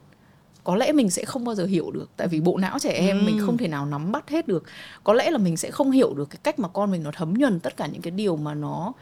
[0.64, 3.20] có lẽ mình sẽ không bao giờ hiểu được tại vì bộ não trẻ em
[3.20, 3.24] ừ.
[3.26, 4.64] mình không thể nào nắm bắt hết được.
[5.04, 7.34] Có lẽ là mình sẽ không hiểu được cái cách mà con mình nó thấm
[7.34, 8.94] nhuần tất cả những cái điều mà nó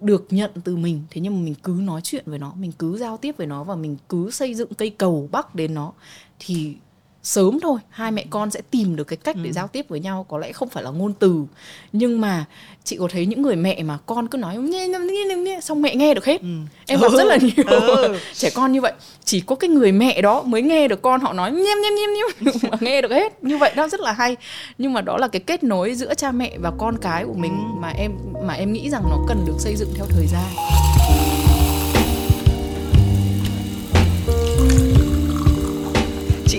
[0.00, 1.02] được nhận từ mình.
[1.10, 3.64] Thế nhưng mà mình cứ nói chuyện với nó mình cứ giao tiếp với nó
[3.64, 5.92] và mình cứ xây dựng cây cầu bắc đến nó
[6.38, 6.76] thì
[7.24, 9.52] sớm thôi hai mẹ con sẽ tìm được cái cách để ừ.
[9.52, 11.44] giao tiếp với nhau có lẽ không phải là ngôn từ
[11.92, 12.44] nhưng mà
[12.84, 15.94] chị có thấy những người mẹ mà con cứ nói nghe, nghe, nghe, xong mẹ
[15.94, 16.46] nghe được hết ừ.
[16.86, 17.16] em gặp ừ.
[17.16, 18.18] rất là nhiều ừ.
[18.34, 18.92] trẻ con như vậy
[19.24, 22.10] chỉ có cái người mẹ đó mới nghe được con họ nói nhem nhem nhem
[22.14, 24.36] nhem mà nghe được hết như vậy đó rất là hay
[24.78, 27.52] nhưng mà đó là cái kết nối giữa cha mẹ và con cái của mình
[27.52, 27.80] ừ.
[27.80, 28.12] mà em
[28.46, 30.64] mà em nghĩ rằng nó cần được xây dựng theo thời gian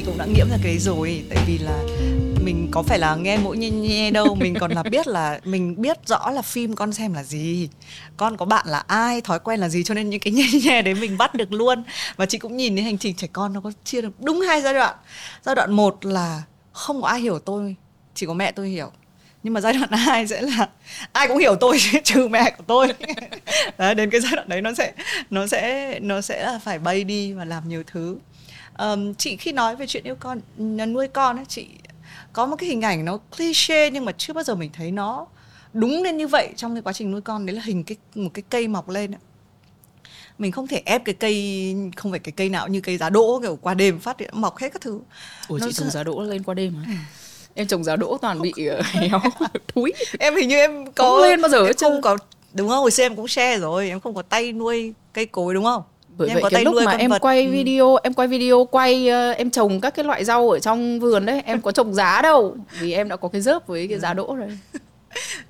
[0.06, 1.84] cũng đã nghiễm ra cái rồi tại vì là
[2.44, 5.82] mình có phải là nghe mỗi nhe nhe đâu mình còn là biết là mình
[5.82, 7.70] biết rõ là phim con xem là gì
[8.18, 10.82] con có bạn là ai thói quen là gì cho nên những cái nhe nhe
[10.82, 11.84] đấy mình bắt được luôn.
[12.16, 14.62] Và chị cũng nhìn thấy hành trình trẻ con nó có chia được đúng hai
[14.62, 14.96] giai đoạn.
[15.44, 17.76] Giai đoạn một là không có ai hiểu tôi
[18.14, 18.92] chỉ có mẹ tôi hiểu.
[19.44, 20.70] Nhưng mà giai đoạn hai sẽ là
[21.12, 22.88] ai cũng hiểu tôi trừ mẹ của tôi.
[23.78, 24.94] Đấy, đến cái giai đoạn đấy nó sẽ
[25.30, 28.18] nó sẽ nó sẽ là phải bay đi và làm nhiều thứ
[28.80, 30.42] um, chị khi nói về chuyện yêu con
[30.94, 31.68] nuôi con ấy chị
[32.34, 35.28] có một cái hình ảnh nó cliché nhưng mà chưa bao giờ mình thấy nó
[35.74, 37.46] đúng lên như vậy trong cái quá trình nuôi con.
[37.46, 39.20] Đấy là hình cái một cái cây mọc lên ấy.
[40.38, 43.40] mình không thể ép cái cây không phải cái cây nào như cây giá đỗ
[43.42, 45.00] kiểu qua đêm phát hiện mọc hết các thứ.
[45.48, 46.94] Ủa chị trồng giá đỗ lên qua đêm hả?
[47.54, 49.20] Em trồng giá đỗ toàn bị ờ, héo
[49.68, 49.94] thúi.
[50.20, 52.18] Em hình như em có không lên bao giờ hết không có
[52.54, 52.80] đúng không?
[52.80, 55.84] Hồi xưa em cũng share rồi em không có tay nuôi cây cối đúng không
[56.18, 57.20] bởi em vậy cái lúc mà em vật.
[57.20, 57.52] quay ừ.
[57.52, 61.26] video em quay video quay uh, em trồng các cái loại rau ở trong vườn
[61.26, 64.14] đấy em có trồng giá đâu vì em đã có cái dớp với cái giá
[64.14, 64.60] đỗ rồi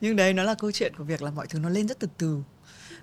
[0.02, 2.08] nhưng đấy nó là câu chuyện của việc là mọi thứ nó lên rất từ
[2.18, 2.38] từ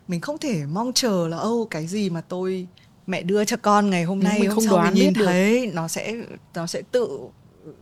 [0.09, 2.66] mình không thể mong chờ là ô cái gì mà tôi
[3.07, 5.66] mẹ đưa cho con ngày hôm nay mình không sau đoán mình nhìn biết thấy
[5.66, 5.72] được.
[5.75, 6.14] nó sẽ
[6.55, 7.18] nó sẽ tự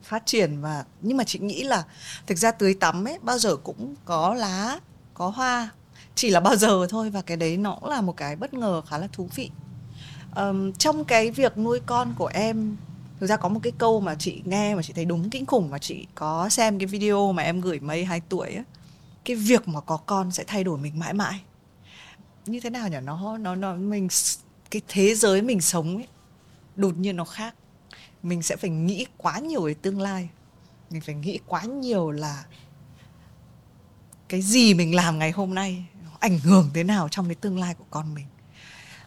[0.02, 1.84] phát triển và nhưng mà chị nghĩ là
[2.26, 4.78] thực ra tưới tắm ấy bao giờ cũng có lá
[5.14, 5.70] có hoa
[6.14, 8.82] chỉ là bao giờ thôi và cái đấy nó cũng là một cái bất ngờ
[8.88, 9.50] khá là thú vị
[10.36, 12.76] um, trong cái việc nuôi con của em
[13.20, 15.70] thực ra có một cái câu mà chị nghe mà chị thấy đúng kinh khủng
[15.70, 18.64] mà chị có xem cái video mà em gửi mấy hai tuổi á.
[19.24, 21.40] Cái việc mà có con sẽ thay đổi mình mãi mãi.
[22.46, 22.96] Như thế nào nhỉ?
[23.02, 24.08] Nó nó nó mình
[24.70, 26.06] cái thế giới mình sống ấy
[26.76, 27.54] đột nhiên nó khác.
[28.22, 30.28] Mình sẽ phải nghĩ quá nhiều về tương lai.
[30.90, 32.44] Mình phải nghĩ quá nhiều là
[34.28, 35.84] cái gì mình làm ngày hôm nay
[36.18, 38.26] ảnh hưởng thế nào trong cái tương lai của con mình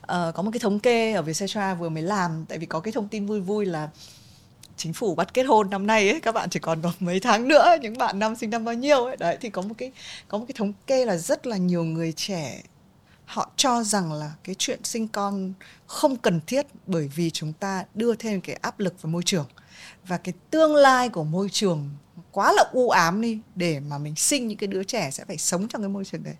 [0.03, 2.91] uh, có một cái thống kê ở Vietcetera vừa mới làm tại vì có cái
[2.91, 3.89] thông tin vui vui là
[4.77, 7.47] chính phủ bắt kết hôn năm nay ấy các bạn chỉ còn có mấy tháng
[7.47, 9.17] nữa những bạn năm sinh năm bao nhiêu ấy.
[9.17, 9.91] Đấy thì có một cái
[10.27, 12.61] có một cái thống kê là rất là nhiều người trẻ
[13.25, 15.53] họ cho rằng là cái chuyện sinh con
[15.87, 19.45] không cần thiết bởi vì chúng ta đưa thêm cái áp lực vào môi trường.
[20.07, 21.89] Và cái tương lai của môi trường
[22.31, 25.37] quá là u ám đi để mà mình sinh những cái đứa trẻ sẽ phải
[25.37, 26.35] sống trong cái môi trường đấy.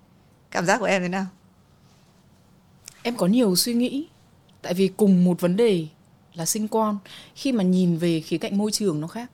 [0.51, 1.25] Cảm giác của em thế nào?
[3.03, 4.07] Em có nhiều suy nghĩ,
[4.61, 5.87] tại vì cùng một vấn đề
[6.33, 6.97] là sinh con.
[7.35, 9.31] Khi mà nhìn về khía cạnh môi trường nó khác,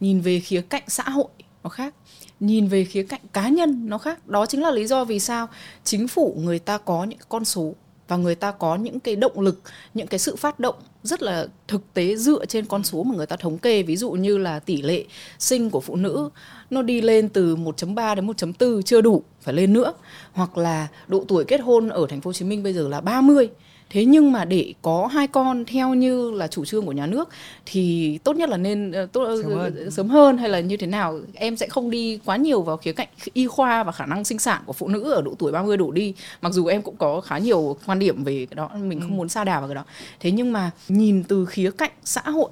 [0.00, 1.28] nhìn về khía cạnh xã hội
[1.62, 1.94] nó khác,
[2.40, 4.28] nhìn về khía cạnh cá nhân nó khác.
[4.28, 5.48] Đó chính là lý do vì sao
[5.84, 7.74] chính phủ người ta có những con số
[8.10, 9.60] và người ta có những cái động lực,
[9.94, 13.26] những cái sự phát động rất là thực tế dựa trên con số mà người
[13.26, 13.82] ta thống kê.
[13.82, 15.04] Ví dụ như là tỷ lệ
[15.38, 16.30] sinh của phụ nữ,
[16.70, 19.92] nó đi lên từ 1.3 đến 1.4 chưa đủ, phải lên nữa.
[20.32, 23.00] Hoặc là độ tuổi kết hôn ở thành phố Hồ Chí Minh bây giờ là
[23.00, 23.48] 30
[23.90, 27.28] thế nhưng mà để có hai con theo như là chủ trương của nhà nước
[27.66, 29.90] thì tốt nhất là nên uh, tốt, sớm, hơn.
[29.90, 32.92] sớm hơn hay là như thế nào em sẽ không đi quá nhiều vào khía
[32.92, 35.76] cạnh y khoa và khả năng sinh sản của phụ nữ ở độ tuổi 30
[35.76, 39.00] đổ đi mặc dù em cũng có khá nhiều quan điểm về cái đó mình
[39.00, 39.14] không ừ.
[39.14, 39.84] muốn xa đà vào cái đó
[40.20, 42.50] thế nhưng mà nhìn từ khía cạnh xã hội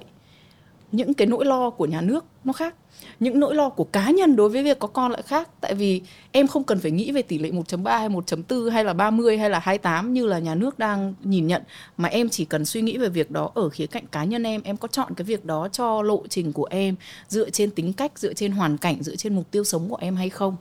[0.91, 2.75] những cái nỗi lo của nhà nước nó khác
[3.19, 5.49] những nỗi lo của cá nhân đối với việc có con lại khác.
[5.61, 6.01] Tại vì
[6.31, 9.49] em không cần phải nghĩ về tỷ lệ 1.3 hay 1.4 hay là 30 hay
[9.49, 11.61] là 28 như là nhà nước đang nhìn nhận.
[11.97, 14.61] Mà em chỉ cần suy nghĩ về việc đó ở khía cạnh cá nhân em
[14.63, 16.95] em có chọn cái việc đó cho lộ trình của em,
[17.27, 20.15] dựa trên tính cách, dựa trên hoàn cảnh, dựa trên mục tiêu sống của em
[20.15, 20.55] hay không.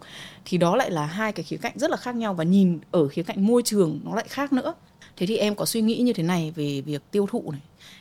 [0.44, 3.08] Thì đó lại là hai cái khía cạnh rất là khác nhau và nhìn ở
[3.08, 4.74] khía cạnh môi trường nó lại khác nữa.
[5.16, 7.60] Thế thì em có suy nghĩ như thế này về việc tiêu thụ này.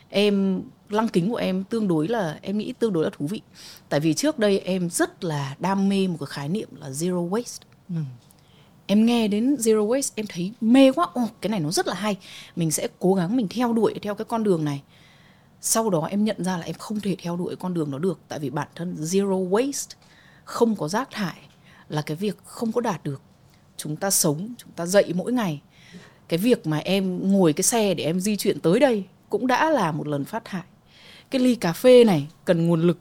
[0.09, 3.41] Em lăng kính của em tương đối là em nghĩ tương đối là thú vị.
[3.89, 7.29] Tại vì trước đây em rất là đam mê một cái khái niệm là zero
[7.29, 7.59] waste.
[7.89, 7.95] Ừ.
[8.87, 11.07] em nghe đến zero waste em thấy mê quá.
[11.13, 12.17] Ồ cái này nó rất là hay.
[12.55, 14.83] Mình sẽ cố gắng mình theo đuổi theo cái con đường này.
[15.61, 18.19] Sau đó em nhận ra là em không thể theo đuổi con đường đó được.
[18.27, 19.95] Tại vì bản thân zero waste
[20.43, 21.37] không có rác thải
[21.89, 23.21] là cái việc không có đạt được.
[23.77, 25.61] Chúng ta sống chúng ta dậy mỗi ngày.
[26.27, 29.69] Cái việc mà em ngồi cái xe để em di chuyển tới đây cũng đã
[29.69, 30.63] là một lần phát thải
[31.29, 32.97] cái ly cà phê này cần nguồn lực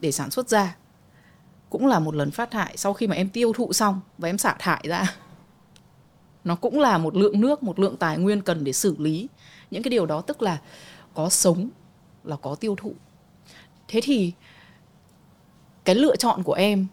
[0.00, 0.76] để sản xuất ra.
[1.70, 4.38] Cũng là một lần phát thải sau khi mà em tiêu thụ xong và em
[4.38, 5.14] xả thải ra.
[6.44, 9.28] Nó cũng là một lượng nước, một lượng tài nguyên cần để xử lý.
[9.70, 10.60] Những cái điều đó tức là
[11.14, 11.70] có sống
[12.24, 12.94] là có tiêu thụ.
[13.88, 14.32] Thế thì
[15.84, 16.86] cái lựa chọn của em,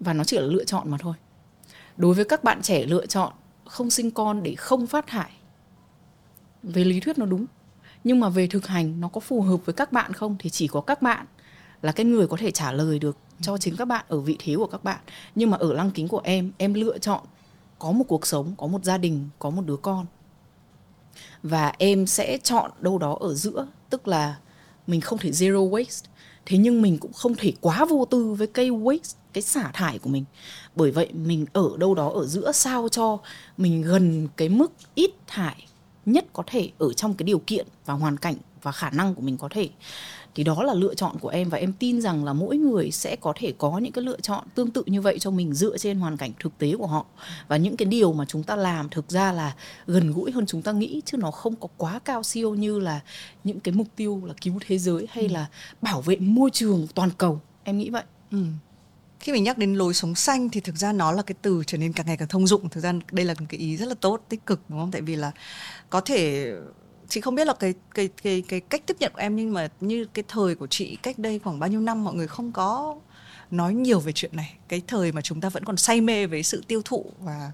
[0.00, 1.14] và nó chỉ là lựa chọn mà thôi.
[1.96, 3.32] Đối với các bạn trẻ lựa chọn
[3.64, 5.30] không sinh con để không phát thải
[6.62, 7.46] về lý thuyết nó đúng
[8.08, 10.36] nhưng mà về thực hành nó có phù hợp với các bạn không?
[10.38, 11.26] Thì chỉ có các bạn
[11.82, 14.56] là cái người có thể trả lời được cho chính các bạn ở vị thế
[14.56, 15.00] của các bạn.
[15.34, 17.20] Nhưng mà ở lăng kính của em em lựa chọn
[17.78, 20.06] có một cuộc sống, có một gia đình, có một đứa con.
[21.42, 24.36] Và em sẽ chọn đâu đó ở giữa, tức là
[24.86, 26.04] mình không thể zero waste.
[26.46, 29.98] Thế nhưng mình cũng không thể quá vô tư với cây waste, cái xả thải
[29.98, 30.24] của mình.
[30.76, 33.18] Bởi vậy mình ở đâu đó ở giữa sao cho
[33.56, 35.66] mình gần cái mức ít thải
[36.12, 39.22] nhất có thể ở trong cái điều kiện và hoàn cảnh và khả năng của
[39.22, 39.68] mình có thể.
[40.34, 43.16] Thì đó là lựa chọn của em và em tin rằng là mỗi người sẽ
[43.16, 45.98] có thể có những cái lựa chọn tương tự như vậy cho mình dựa trên
[45.98, 47.06] hoàn cảnh thực tế của họ.
[47.48, 49.54] Và những cái điều mà chúng ta làm thực ra là
[49.86, 53.00] gần gũi hơn chúng ta nghĩ chứ nó không có quá cao siêu như là
[53.44, 55.32] những cái mục tiêu là cứu thế giới hay ừ.
[55.32, 55.46] là
[55.82, 57.40] bảo vệ môi trường toàn cầu.
[57.64, 58.04] Em nghĩ vậy.
[58.30, 58.38] Ừ
[59.28, 61.78] khi mình nhắc đến lối sống xanh thì thực ra nó là cái từ trở
[61.78, 62.68] nên càng ngày càng thông dụng.
[62.68, 64.90] Thực ra đây là một cái ý rất là tốt tích cực đúng không?
[64.90, 65.32] Tại vì là
[65.90, 66.52] có thể
[67.08, 69.68] chị không biết là cái cái cái cái cách tiếp nhận của em nhưng mà
[69.80, 72.96] như cái thời của chị cách đây khoảng bao nhiêu năm mọi người không có
[73.50, 74.54] nói nhiều về chuyện này.
[74.68, 77.52] Cái thời mà chúng ta vẫn còn say mê với sự tiêu thụ và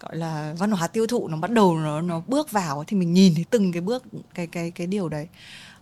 [0.00, 3.12] gọi là văn hóa tiêu thụ nó bắt đầu nó nó bước vào thì mình
[3.12, 5.28] nhìn thấy từng cái bước cái cái cái điều đấy.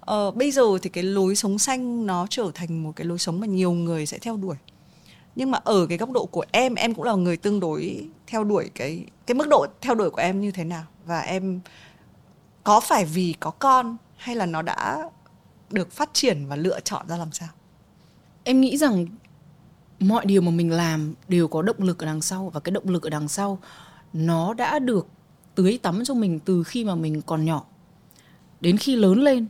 [0.01, 3.41] Ờ, bây giờ thì cái lối sống xanh nó trở thành một cái lối sống
[3.41, 4.57] mà nhiều người sẽ theo đuổi
[5.39, 8.45] nhưng mà ở cái góc độ của em em cũng là người tương đối theo
[8.45, 10.85] đuổi cái cái mức độ theo đuổi của em như thế nào?
[11.07, 11.61] Và em
[12.65, 15.11] có phải vì có con hay là nó đã
[15.71, 17.49] được phát triển và lựa chọn ra làm sao?
[18.45, 19.07] Em nghĩ rằng
[20.01, 22.89] mọi điều mà mình làm đều có động lực ở đằng sau và cái động
[22.89, 23.59] lực ở đằng sau
[24.13, 25.07] nó đã được
[25.55, 27.65] tưới tắm cho mình từ khi mà mình còn nhỏ.
[28.61, 29.47] Đến khi lớn lên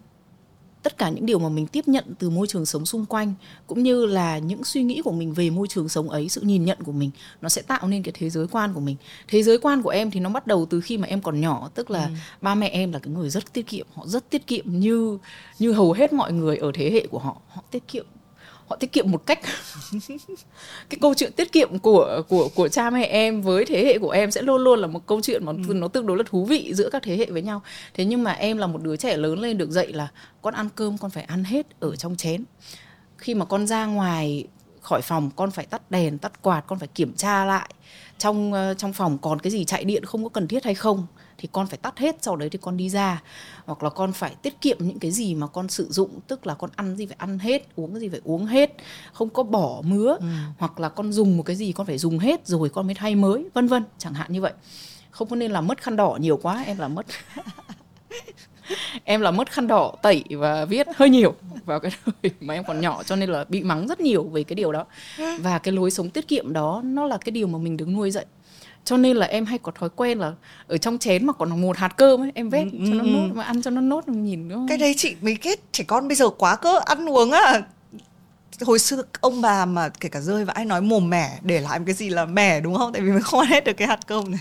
[0.88, 3.34] tất cả những điều mà mình tiếp nhận từ môi trường sống xung quanh
[3.66, 6.64] cũng như là những suy nghĩ của mình về môi trường sống ấy sự nhìn
[6.64, 8.96] nhận của mình nó sẽ tạo nên cái thế giới quan của mình
[9.28, 11.70] thế giới quan của em thì nó bắt đầu từ khi mà em còn nhỏ
[11.74, 12.10] tức là ừ.
[12.40, 15.18] ba mẹ em là cái người rất tiết kiệm họ rất tiết kiệm như
[15.58, 18.06] như hầu hết mọi người ở thế hệ của họ họ tiết kiệm
[18.68, 19.40] họ tiết kiệm một cách
[20.90, 24.10] cái câu chuyện tiết kiệm của của của cha mẹ em với thế hệ của
[24.10, 25.74] em sẽ luôn luôn là một câu chuyện mà ừ.
[25.74, 27.62] nó tương đối là thú vị giữa các thế hệ với nhau.
[27.94, 30.08] Thế nhưng mà em là một đứa trẻ lớn lên được dạy là
[30.42, 32.44] con ăn cơm con phải ăn hết ở trong chén.
[33.16, 34.44] Khi mà con ra ngoài
[34.80, 37.68] khỏi phòng con phải tắt đèn tắt quạt con phải kiểm tra lại
[38.18, 41.06] trong uh, trong phòng còn cái gì chạy điện không có cần thiết hay không
[41.38, 43.22] thì con phải tắt hết sau đấy thì con đi ra.
[43.66, 46.54] Hoặc là con phải tiết kiệm những cái gì mà con sử dụng tức là
[46.54, 48.76] con ăn gì phải ăn hết uống cái gì phải uống hết
[49.12, 50.26] không có bỏ mứa ừ.
[50.58, 53.14] hoặc là con dùng một cái gì con phải dùng hết rồi con mới thay
[53.14, 54.52] mới vân vân chẳng hạn như vậy.
[55.10, 57.06] Không có nên là mất khăn đỏ nhiều quá em là mất
[59.04, 62.64] em là mất khăn đỏ tẩy và viết hơi nhiều vào cái thời mà em
[62.66, 64.86] còn nhỏ cho nên là bị mắng rất nhiều về cái điều đó.
[65.38, 68.10] Và cái lối sống tiết kiệm đó nó là cái điều mà mình được nuôi
[68.10, 68.26] dạy
[68.88, 70.32] cho nên là em hay có thói quen là
[70.66, 73.08] ở trong chén mà còn một hạt cơm ấy em vét ừ, cho nó ừ,
[73.10, 73.34] nốt ừ.
[73.34, 74.66] mà ăn cho nó nốt nhìn nó.
[74.68, 77.62] Cái đấy chị mới kết trẻ con bây giờ quá cỡ ăn uống á.
[78.60, 81.84] Hồi xưa ông bà mà kể cả rơi vãi nói mồm mẻ để lại một
[81.86, 82.92] cái gì là mẻ đúng không?
[82.92, 84.40] Tại vì mình không ăn hết được cái hạt cơm này.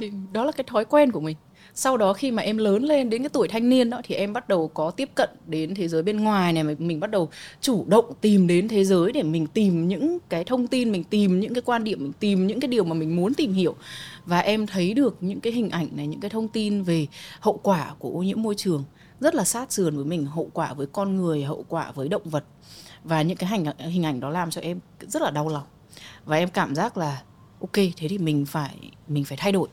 [0.00, 1.36] Thì đó là cái thói quen của mình
[1.78, 4.32] sau đó khi mà em lớn lên đến cái tuổi thanh niên đó, thì em
[4.32, 7.28] bắt đầu có tiếp cận đến thế giới bên ngoài này, mình bắt đầu
[7.60, 11.40] chủ động tìm đến thế giới để mình tìm những cái thông tin, mình tìm
[11.40, 13.76] những cái quan điểm, mình tìm những cái điều mà mình muốn tìm hiểu.
[14.24, 17.06] Và em thấy được những cái hình ảnh này, những cái thông tin về
[17.40, 18.84] hậu quả của ô nhiễm môi trường.
[19.20, 22.30] Rất là sát sườn với mình, hậu quả với con người, hậu quả với động
[22.30, 22.44] vật.
[23.04, 25.64] Và những cái hành, hình ảnh đó làm cho em rất là đau lòng.
[26.24, 27.22] Và em cảm giác là,
[27.60, 28.76] ok, thế thì mình phải
[29.08, 29.68] mình phải thay đổi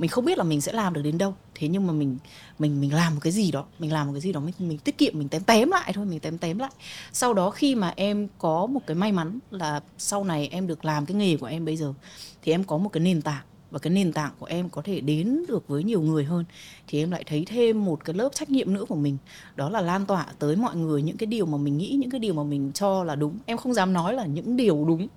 [0.00, 1.34] mình không biết là mình sẽ làm được đến đâu.
[1.54, 2.18] Thế nhưng mà mình
[2.58, 4.78] mình mình làm một cái gì đó mình làm một cái gì đó mình, mình
[4.78, 6.70] tiết kiệm mình tém tém lại thôi mình tém tém lại.
[7.12, 10.84] Sau đó khi mà em có một cái may mắn là sau này em được
[10.84, 11.94] làm cái nghề của em bây giờ
[12.42, 15.00] thì em có một cái nền tảng và cái nền tảng của em có thể
[15.00, 16.44] đến được với nhiều người hơn.
[16.88, 19.16] Thì em lại thấy thêm một cái lớp trách nhiệm nữa của mình
[19.56, 22.18] đó là lan tỏa tới mọi người những cái điều mà mình nghĩ những cái
[22.18, 23.38] điều mà mình cho là đúng.
[23.46, 25.08] Em không dám nói là những điều đúng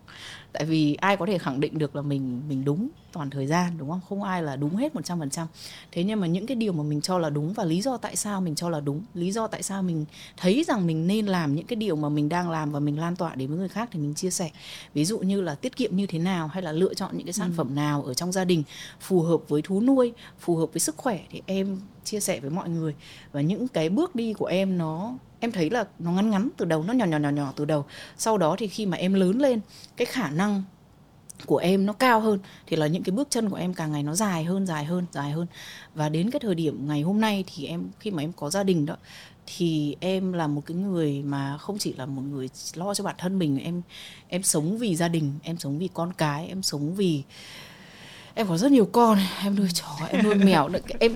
[0.54, 3.78] tại vì ai có thể khẳng định được là mình mình đúng toàn thời gian
[3.78, 4.02] đúng không?
[4.10, 5.48] Không ai là đúng hết một trăm phần trăm.
[5.92, 8.16] Thế nhưng mà những cái điều mà mình cho là đúng và lý do tại
[8.16, 10.06] sao mình cho là đúng lý do tại sao mình
[10.38, 13.16] thấy rằng mình nên làm những cái điều mà mình đang làm và mình lan
[13.16, 14.50] tỏa đến với người khác thì mình chia sẻ.
[14.94, 17.34] Ví dụ như là tiết kiệm như thế nào hay là lựa chọn những cái
[17.34, 17.54] sản ừ.
[17.58, 18.64] phẩm nào ở trong gia đình
[19.00, 22.50] phù hợp với thú nuôi phù hợp với sức khỏe thì em chia sẻ với
[22.50, 22.96] mọi người.
[23.32, 25.14] Và những cái bước đi của em nó
[25.44, 27.86] em thấy là nó ngắn ngắn từ đầu, nó nhỏ nhỏ nhỏ nhỏ từ đầu.
[28.18, 29.60] Sau đó thì khi mà em lớn lên,
[29.98, 30.64] cái khả năng
[31.46, 32.40] của em nó cao hơn.
[32.68, 35.06] Thì là những cái bước chân của em càng ngày nó dài hơn dài hơn
[35.12, 35.48] dài hơn.
[35.96, 38.64] Và đến cái thời điểm ngày hôm nay thì em, khi mà em có gia
[38.64, 38.98] đình đó,
[39.48, 43.16] thì em là một cái người mà không chỉ là một người lo cho bản
[43.18, 43.82] thân mình, em
[44.28, 47.24] em sống vì gia đình, em sống vì con cái, em sống vì,
[48.34, 49.20] em có rất nhiều con.
[49.44, 50.70] Em nuôi chó, em nuôi mèo.
[51.00, 51.16] Em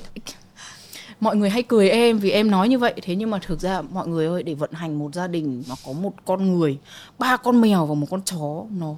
[1.19, 2.93] mọi người hay cười em vì em nói như vậy.
[3.01, 5.75] Thế nhưng mà thực ra mọi người ơi để vận hành một gia đình nó
[5.85, 6.77] có một con người
[7.19, 8.95] ba con mèo và một con chó nó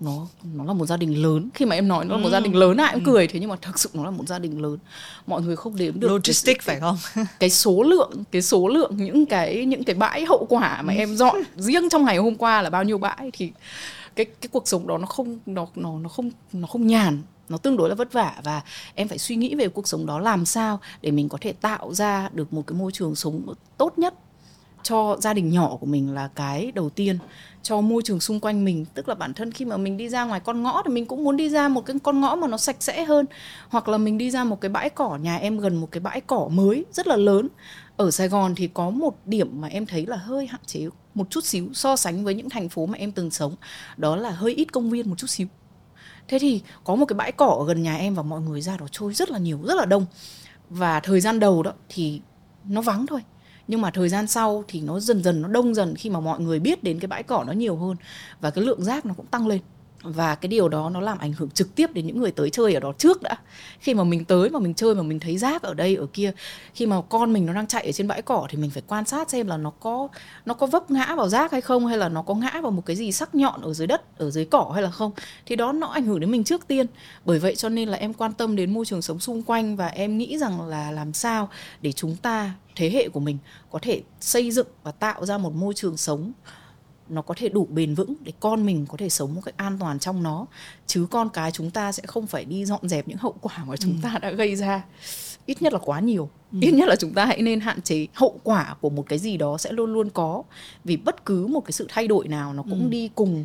[0.00, 1.48] nó nó là một gia đình lớn.
[1.54, 3.12] Khi mà em nói nó là một gia đình lớn ai cũng ừ.
[3.12, 3.26] cười.
[3.26, 4.78] Thế nhưng mà thực sự nó là một gia đình lớn.
[5.26, 6.96] Mọi người không đếm được logistic cái, phải không?
[7.40, 11.16] cái số lượng cái số lượng những cái những cái bãi hậu quả mà em
[11.16, 13.30] dọn riêng trong ngày hôm qua là bao nhiêu bãi.
[13.32, 13.52] Thì
[14.16, 17.56] cái cái cuộc sống đó nó không nó nó nó không nó không nhàn nó
[17.56, 18.62] tương đối là vất vả và
[18.94, 21.94] em phải suy nghĩ về cuộc sống đó làm sao để mình có thể tạo
[21.94, 24.14] ra được một cái môi trường sống tốt nhất
[24.82, 27.18] cho gia đình nhỏ của mình là cái đầu tiên,
[27.62, 28.84] cho môi trường xung quanh mình.
[28.94, 31.24] Tức là bản thân khi mà mình đi ra ngoài con ngõ thì mình cũng
[31.24, 33.26] muốn đi ra một cái con ngõ mà nó sạch sẽ hơn.
[33.68, 36.20] Hoặc là mình đi ra một cái bãi cỏ, nhà em gần một cái bãi
[36.20, 37.48] cỏ mới rất là lớn.
[37.96, 41.30] Ở Sài Gòn thì có một điểm mà em thấy là hơi hạn chế một
[41.30, 43.54] chút xíu so sánh với những thành phố mà em từng sống.
[43.96, 45.46] Đó là hơi ít công viên một chút xíu
[46.28, 48.76] thế thì có một cái bãi cỏ ở gần nhà em và mọi người ra
[48.76, 50.06] đó trôi rất là nhiều, rất là đông.
[50.70, 52.20] Và thời gian đầu đó thì
[52.64, 53.20] nó vắng thôi.
[53.68, 56.40] Nhưng mà thời gian sau thì nó dần dần nó đông dần khi mà mọi
[56.40, 57.96] người biết đến cái bãi cỏ nó nhiều hơn
[58.40, 59.60] và cái lượng rác nó cũng tăng lên
[60.02, 62.74] và cái điều đó nó làm ảnh hưởng trực tiếp đến những người tới chơi
[62.74, 63.36] ở đó trước đã.
[63.80, 66.32] Khi mà mình tới mà mình chơi mà mình thấy rác ở đây, ở kia,
[66.74, 69.04] khi mà con mình nó đang chạy ở trên bãi cỏ thì mình phải quan
[69.04, 70.08] sát xem là nó có
[70.46, 72.82] nó có vấp ngã vào rác hay không, hay là nó có ngã vào một
[72.86, 75.12] cái gì sắc nhọn ở dưới đất, ở dưới cỏ hay là không.
[75.46, 76.86] Thì đó nó ảnh hưởng đến mình trước tiên.
[77.24, 79.86] Bởi vậy cho nên là em quan tâm đến môi trường sống xung quanh và
[79.86, 81.48] em nghĩ rằng là làm sao
[81.82, 83.38] để chúng ta, thế hệ của mình
[83.70, 86.32] có thể xây dựng và tạo ra một môi trường sống
[87.08, 89.76] nó có thể đủ bền vững để con mình có thể sống một cách an
[89.80, 90.46] toàn trong nó.
[90.86, 93.76] Chứ con cái chúng ta sẽ không phải đi dọn dẹp những hậu quả mà
[93.76, 93.98] chúng ừ.
[94.02, 94.84] ta đã gây ra.
[95.46, 96.30] Ít nhất là quá nhiều.
[96.52, 96.58] Ừ.
[96.62, 98.06] ít nhất là chúng ta hãy nên hạn chế.
[98.14, 100.42] Hậu quả của một cái gì đó sẽ luôn luôn có.
[100.84, 102.88] Vì bất cứ một cái sự thay đổi nào nó cũng ừ.
[102.88, 103.44] đi cùng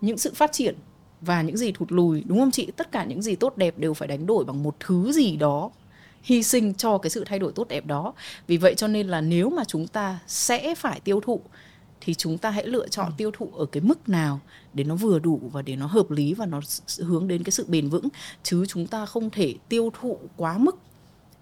[0.00, 0.76] những sự phát triển
[1.20, 2.70] và những gì thụt lùi đúng không chị?
[2.76, 5.70] Tất cả những gì tốt đẹp đều phải đánh đổi bằng một thứ gì đó
[6.22, 8.14] hy sinh cho cái sự thay đổi tốt đẹp đó.
[8.46, 11.40] Vì vậy cho nên là nếu mà chúng ta sẽ phải tiêu thụ
[12.04, 13.12] thì chúng ta hãy lựa chọn ừ.
[13.16, 14.40] tiêu thụ ở cái mức nào
[14.74, 16.60] để nó vừa đủ và để nó hợp lý và nó
[16.98, 18.08] hướng đến cái sự bền vững.
[18.42, 20.78] Chứ chúng ta không thể tiêu thụ quá mức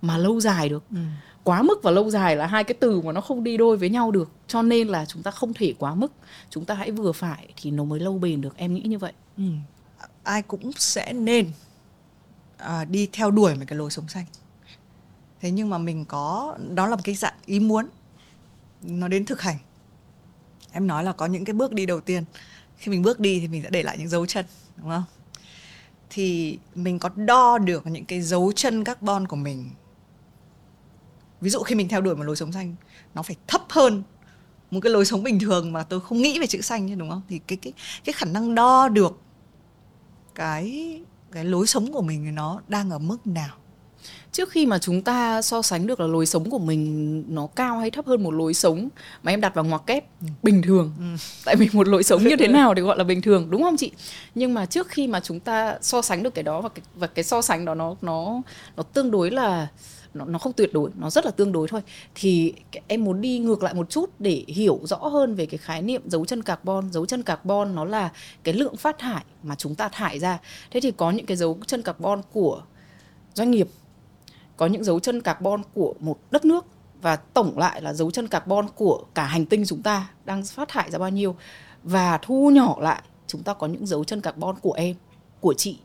[0.03, 0.85] mà lâu dài được.
[0.91, 0.97] Ừ.
[1.45, 3.91] quá mức và lâu dài là hai cái từ mà nó không đi đôi với
[3.91, 4.31] nhau được.
[4.47, 6.13] Cho nên là chúng ta không thể quá mức.
[6.51, 8.57] Chúng ta hãy vừa phải thì nó mới lâu bền được.
[8.57, 9.13] Em nghĩ như vậy.
[9.37, 9.45] Ừ.
[10.23, 11.51] ai cũng sẽ nên
[12.57, 14.25] à, đi theo đuổi một cái lối sống xanh.
[15.41, 17.87] Thế nhưng mà mình có đó là một cái dạng ý muốn.
[18.83, 19.57] Nó đến thực hành
[20.73, 22.25] em nói là có những cái bước đi đầu tiên.
[22.77, 24.45] Khi mình bước đi thì mình sẽ để lại những dấu chân,
[24.77, 25.05] đúng không?
[26.11, 29.71] Thì mình có đo được những cái dấu chân carbon của mình.
[31.41, 32.75] Ví dụ khi mình theo đuổi một lối sống xanh,
[33.15, 34.03] nó phải thấp hơn
[34.71, 37.11] một cái lối sống bình thường mà tôi không nghĩ về chữ xanh chứ đúng
[37.11, 37.23] không?
[37.29, 37.73] Thì cái cái
[38.05, 39.21] cái khả năng đo được
[40.35, 41.01] cái
[41.33, 43.57] cái lối sống của mình nó đang ở mức nào?
[44.33, 47.79] Trước khi mà chúng ta so sánh được là lối sống của mình nó cao
[47.79, 48.89] hay thấp hơn một lối sống
[49.23, 50.27] mà em đặt vào ngoặc kép ừ.
[50.43, 51.05] bình thường ừ.
[51.45, 53.77] tại vì một lối sống như thế nào thì gọi là bình thường đúng không
[53.77, 53.91] chị
[54.35, 57.07] nhưng mà trước khi mà chúng ta so sánh được cái đó và cái, và
[57.07, 58.43] cái so sánh đó nó nó
[58.77, 59.69] nó tương đối là
[60.15, 61.81] nó, nó không tuyệt đối nó rất là tương đối thôi
[62.15, 62.55] thì
[62.87, 66.03] em muốn đi ngược lại một chút để hiểu rõ hơn về cái khái niệm
[66.07, 68.11] dấu chân carbon dấu chân carbon nó là
[68.45, 70.39] cái lượng phát thải mà chúng ta thải ra
[70.71, 72.63] thế thì có những cái dấu chân carbon của
[73.35, 73.69] doanh nghiệp
[74.61, 76.67] có những dấu chân carbon của một đất nước
[77.03, 80.69] và tổng lại là dấu chân carbon của cả hành tinh chúng ta đang phát
[80.69, 81.37] thải ra bao nhiêu.
[81.83, 84.97] Và thu nhỏ lại, chúng ta có những dấu chân carbon của em,
[85.41, 85.79] của chị.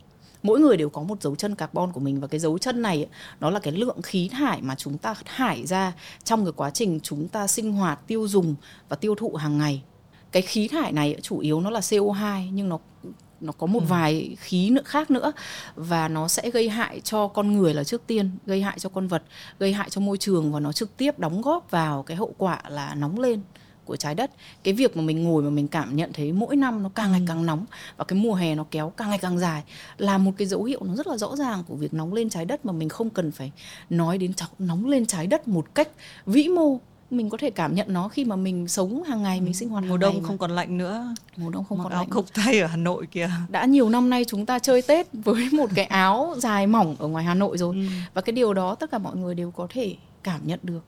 [0.43, 3.07] Mỗi người đều có một dấu chân carbon của mình và cái dấu chân này
[3.39, 6.99] nó là cái lượng khí thải mà chúng ta thải ra trong cái quá trình
[7.03, 8.55] chúng ta sinh hoạt, tiêu dùng
[8.89, 9.83] và tiêu thụ hàng ngày.
[10.31, 12.79] Cái khí thải này chủ yếu nó là CO2 nhưng nó
[13.45, 13.85] nó có một ừ.
[13.85, 15.31] vài khí nữa khác nữa
[15.75, 19.07] và nó sẽ gây hại cho con người là trước tiên gây hại cho con
[19.07, 19.23] vật
[19.59, 22.61] gây hại cho môi trường và nó trực tiếp đóng góp vào cái hậu quả
[22.69, 23.41] là nóng lên
[23.85, 24.31] của trái đất
[24.63, 27.19] cái việc mà mình ngồi mà mình cảm nhận thấy mỗi năm nó càng ngày
[27.19, 27.25] ừ.
[27.27, 27.65] càng nóng
[27.97, 29.63] và cái mùa hè nó kéo càng ngày càng dài
[29.97, 32.45] là một cái dấu hiệu nó rất là rõ ràng của việc nóng lên trái
[32.45, 33.51] đất mà mình không cần phải
[33.89, 35.89] nói đến nóng lên trái đất một cách
[36.25, 39.53] vĩ mô mình có thể cảm nhận nó khi mà mình sống hàng ngày mình
[39.53, 41.15] sinh hoạt mùa đông không còn lạnh nữa.
[41.37, 42.09] Mùa đông không Mặc còn áo lạnh.
[42.09, 43.29] cộc tay ở Hà Nội kìa.
[43.49, 47.07] Đã nhiều năm nay chúng ta chơi Tết với một cái áo dài mỏng ở
[47.07, 47.75] ngoài Hà Nội rồi.
[47.75, 47.81] Ừ.
[48.13, 50.83] và cái điều đó tất cả mọi người đều có thể cảm nhận được.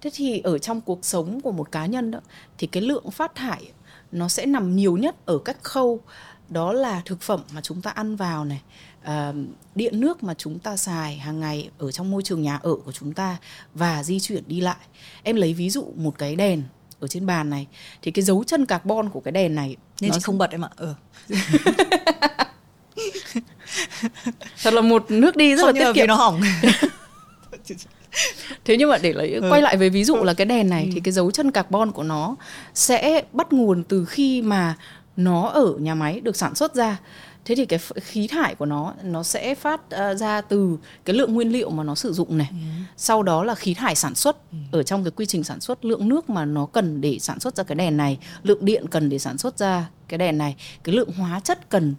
[0.00, 2.20] Thế thì ở trong cuộc sống của một cá nhân đó
[2.58, 3.70] thì cái lượng phát thải
[4.12, 6.00] nó sẽ nằm nhiều nhất ở các khâu.
[6.48, 8.62] Đó là thực phẩm mà chúng ta ăn vào này
[9.74, 12.92] điện nước mà chúng ta xài hàng ngày ở trong môi trường nhà ở của
[12.92, 13.36] chúng ta
[13.74, 14.76] và di chuyển đi lại
[15.22, 16.62] em lấy ví dụ một cái đèn
[17.00, 17.66] ở trên bàn này
[18.02, 20.68] thì cái dấu chân carbon của cái đèn này nên chị không bật em ạ
[20.76, 20.94] ừ.
[24.62, 26.40] thật là một nước đi rất không, là tiết kiệm nó hỏng
[28.64, 29.48] thế nhưng mà để lấy ừ.
[29.50, 30.90] quay lại với ví dụ là cái đèn này ừ.
[30.94, 32.36] thì cái dấu chân carbon của nó
[32.74, 34.76] sẽ bắt nguồn từ khi mà
[35.16, 36.96] nó ở nhà máy được sản xuất ra
[37.46, 41.34] thế thì cái khí thải của nó nó sẽ phát uh, ra từ cái lượng
[41.34, 42.56] nguyên liệu mà nó sử dụng này ừ.
[42.96, 44.58] sau đó là khí thải sản xuất ừ.
[44.72, 47.56] ở trong cái quy trình sản xuất lượng nước mà nó cần để sản xuất
[47.56, 50.94] ra cái đèn này lượng điện cần để sản xuất ra cái đèn này cái
[50.94, 51.94] lượng hóa chất cần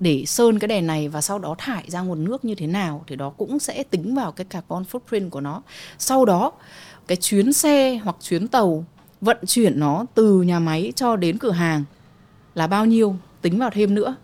[0.00, 3.04] để sơn cái đèn này và sau đó thải ra nguồn nước như thế nào
[3.06, 5.62] thì đó cũng sẽ tính vào cái carbon footprint của nó
[5.98, 6.52] sau đó
[7.06, 8.84] cái chuyến xe hoặc chuyến tàu
[9.20, 11.84] vận chuyển nó từ nhà máy cho đến cửa hàng
[12.54, 14.16] là bao nhiêu tính vào thêm nữa.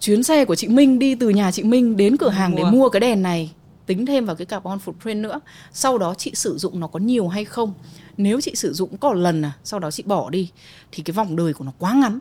[0.00, 2.88] Chuyến xe của chị Minh đi từ nhà chị Minh đến cửa hàng để mua.
[2.88, 3.52] cái đèn này
[3.86, 5.40] tính thêm vào cái carbon footprint nữa.
[5.72, 7.74] Sau đó chị sử dụng nó có nhiều hay không?
[8.16, 10.50] Nếu chị sử dụng có lần à sau đó chị bỏ đi
[10.92, 12.18] thì cái vòng đời của nó quá ngắn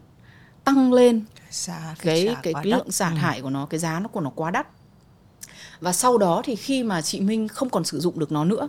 [0.64, 1.24] tăng lên.
[1.50, 3.16] Xa, cái cái, cái lượng xả ừ.
[3.20, 4.68] thải của nó cái giá nó của nó quá đắt.
[5.82, 8.68] Và sau đó thì khi mà chị Minh không còn sử dụng được nó nữa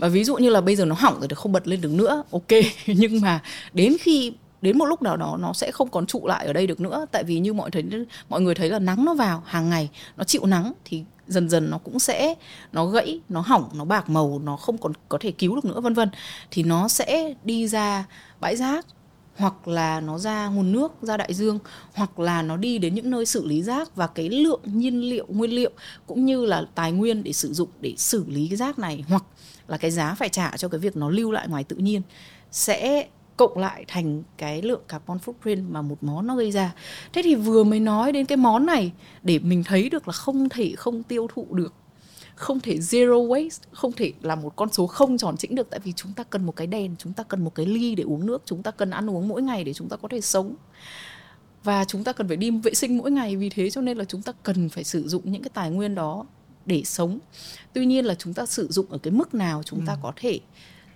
[0.00, 1.92] và ví dụ như là bây giờ nó hỏng rồi thì không bật lên được
[1.92, 2.48] nữa ok.
[2.86, 3.40] Nhưng mà
[3.72, 6.66] đến khi đến một lúc nào đó nó sẽ không còn trụ lại ở đây
[6.66, 7.06] được nữa.
[7.12, 7.84] Tại vì như mọi thấy,
[8.28, 11.70] mọi người thấy là nắng nó vào, hàng ngày nó chịu nắng thì dần dần
[11.70, 12.34] nó cũng sẽ,
[12.72, 15.80] nó gãy, nó hỏng, nó bạc màu, nó không còn có thể cứu được nữa,
[15.80, 16.08] vân vân.
[16.50, 18.06] Thì nó sẽ đi ra
[18.40, 18.86] bãi rác,
[19.36, 21.58] hoặc là nó ra nguồn nước, ra đại dương,
[21.94, 23.96] hoặc là nó đi đến những nơi xử lý rác.
[23.96, 25.70] Và cái lượng nhiên liệu, nguyên liệu
[26.06, 29.24] cũng như là tài nguyên để sử dụng để xử lý cái rác này, hoặc
[29.68, 32.02] là cái giá phải trả cho cái việc nó lưu lại ngoài tự nhiên
[32.50, 33.06] sẽ
[33.40, 36.74] cộng lại thành cái lượng carbon footprint mà một món nó gây ra.
[37.12, 40.48] Thế thì vừa mới nói đến cái món này để mình thấy được là không
[40.48, 41.74] thể không tiêu thụ được
[42.34, 45.80] không thể zero waste không thể là một con số không tròn chỉnh được tại
[45.84, 48.26] vì chúng ta cần một cái đèn chúng ta cần một cái ly để uống
[48.26, 50.54] nước chúng ta cần ăn uống mỗi ngày để chúng ta có thể sống
[51.64, 54.04] và chúng ta cần phải đi vệ sinh mỗi ngày vì thế cho nên là
[54.04, 56.26] chúng ta cần phải sử dụng những cái tài nguyên đó
[56.66, 57.18] để sống
[57.72, 59.98] tuy nhiên là chúng ta sử dụng ở cái mức nào chúng ta ừ.
[60.02, 60.40] có thể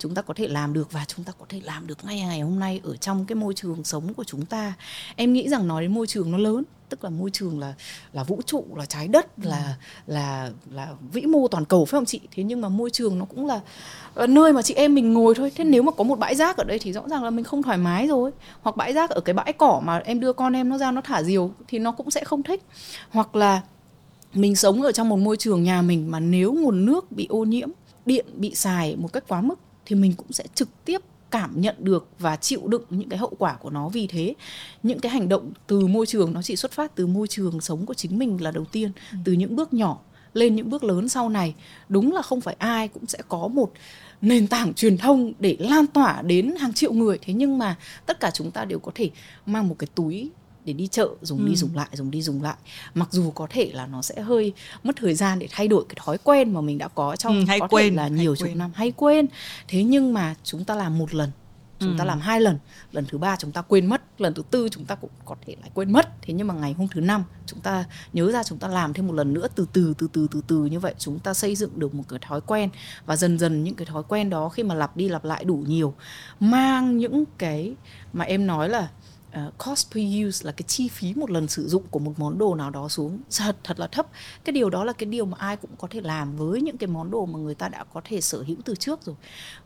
[0.05, 2.40] chúng ta có thể làm được và chúng ta có thể làm được ngay ngày
[2.40, 4.72] hôm nay ở trong cái môi trường sống của chúng ta.
[5.16, 7.74] Em nghĩ rằng nói đến môi trường nó lớn tức là môi trường là
[8.12, 9.48] là vũ trụ là trái đất ừ.
[9.48, 9.76] là
[10.07, 12.20] là là vĩ mô toàn cầu phải không chị?
[12.32, 13.61] Thế nhưng mà môi trường nó cũng là,
[14.14, 15.52] là nơi mà chị em mình ngồi thôi.
[15.55, 17.62] Thế nếu mà có một bãi rác ở đây thì rõ ràng là mình không
[17.62, 18.30] thoải mái rồi.
[18.62, 21.00] Hoặc bãi rác ở cái bãi cỏ mà em đưa con em nó ra nó
[21.00, 22.62] thả diều thì nó cũng sẽ không thích.
[23.11, 23.61] Hoặc là
[24.34, 27.44] mình sống ở trong một môi trường nhà mình mà nếu nguồn nước bị ô
[27.44, 27.68] nhiễm
[28.07, 31.74] điện bị xài một cách quá mức thì mình cũng sẽ trực tiếp cảm nhận
[31.78, 33.89] được và chịu đựng những cái hậu quả của nó.
[33.89, 34.35] Vì thế
[34.82, 37.87] những cái hành động từ môi trường nó chỉ xuất phát từ môi trường sống
[37.87, 39.18] của chính mình là đầu tiên ừ.
[39.24, 40.01] từ những bước nhỏ
[40.35, 41.55] lên những bước lớn sau này.
[41.89, 43.72] Đúng là không phải ai cũng sẽ có một
[44.20, 47.18] nền tảng truyền thông để lan tỏa đến hàng triệu người.
[47.22, 47.76] Thế nhưng mà
[48.07, 49.11] tất cả chúng ta đều có thể
[49.47, 50.30] mang một cái túi
[50.64, 51.48] để đi chợ dùng ừ.
[51.48, 52.56] đi dùng lại dùng đi dùng lại.
[52.94, 54.52] Mặc dù có thể là nó sẽ hơi
[54.82, 57.44] mất thời gian để thay đổi cái thói quen mà mình đã có trong ừ,
[57.48, 58.72] hay có quên, thể là nhiều chục năm.
[58.74, 59.26] Hay quên.
[59.68, 61.30] Thế nhưng mà chúng ta làm một lần
[61.80, 61.98] chúng ừ.
[61.98, 62.58] ta làm hai lần.
[62.92, 65.56] Lần thứ ba chúng ta quên mất lần thứ tư chúng ta cũng có thể
[65.60, 66.22] lại quên mất.
[66.22, 69.06] Thế nhưng mà ngày hôm thứ năm chúng ta nhớ ra chúng ta làm thêm
[69.06, 71.70] một lần nữa từ từ từ từ từ từ như vậy chúng ta xây dựng
[71.78, 72.70] được một cái thói quen.
[73.06, 75.64] Và dần dần những cái thói quen đó khi mà lặp đi lặp lại đủ
[75.66, 75.94] nhiều
[76.40, 77.74] mang những cái
[78.12, 78.88] mà em nói là
[79.47, 82.39] uh, cost per use là cái chi phí một lần sử dụng của một món
[82.39, 83.18] đồ nào đó xuống.
[83.39, 84.07] Thật thật là thấp.
[84.45, 86.87] Cái điều đó là cái điều mà ai cũng có thể làm với những cái
[86.87, 89.16] món đồ mà người ta đã có thể sở hữu từ trước rồi.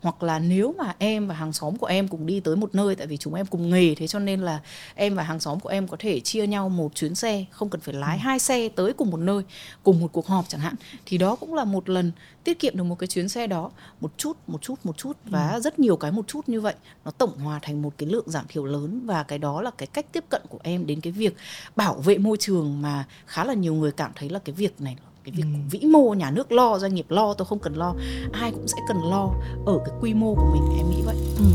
[0.01, 2.95] Hoặc là nếu mà em và hàng xóm của em cùng đi tới một nơi
[2.95, 4.59] tại vì chúng em cùng nghề thế cho nên là
[4.95, 7.81] em và hàng xóm của em có thể chia nhau một chuyến xe không cần
[7.81, 8.21] phải lái ừ.
[8.23, 9.43] hai xe tới cùng một nơi
[9.83, 10.75] cùng một cuộc họp chẳng hạn.
[11.05, 12.11] Thì đó cũng là một lần
[12.43, 13.71] tiết kiệm được một cái chuyến xe đó.
[14.01, 15.59] Một chút một chút một chút và ừ.
[15.59, 16.75] rất nhiều cái một chút như vậy.
[17.05, 19.87] Nó tổng hòa thành một cái lượng giảm thiểu lớn và cái đó là cái
[19.87, 21.35] cách tiếp cận của em đến cái việc
[21.75, 24.95] bảo vệ môi trường mà khá là nhiều người cảm thấy là cái việc này
[25.23, 25.59] cái việc ừ.
[25.69, 27.95] vĩ mô nhà nước lo doanh nghiệp lo tôi không cần lo
[28.31, 29.29] ai cũng sẽ cần lo
[29.65, 31.45] ở cái quy mô của mình em nghĩ vậy ừ.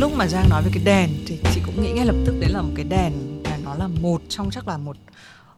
[0.00, 2.50] lúc mà giang nói về cái đèn thì chị cũng nghĩ ngay lập tức đấy
[2.50, 3.12] là một cái đèn
[3.44, 4.96] là nó là một trong chắc là một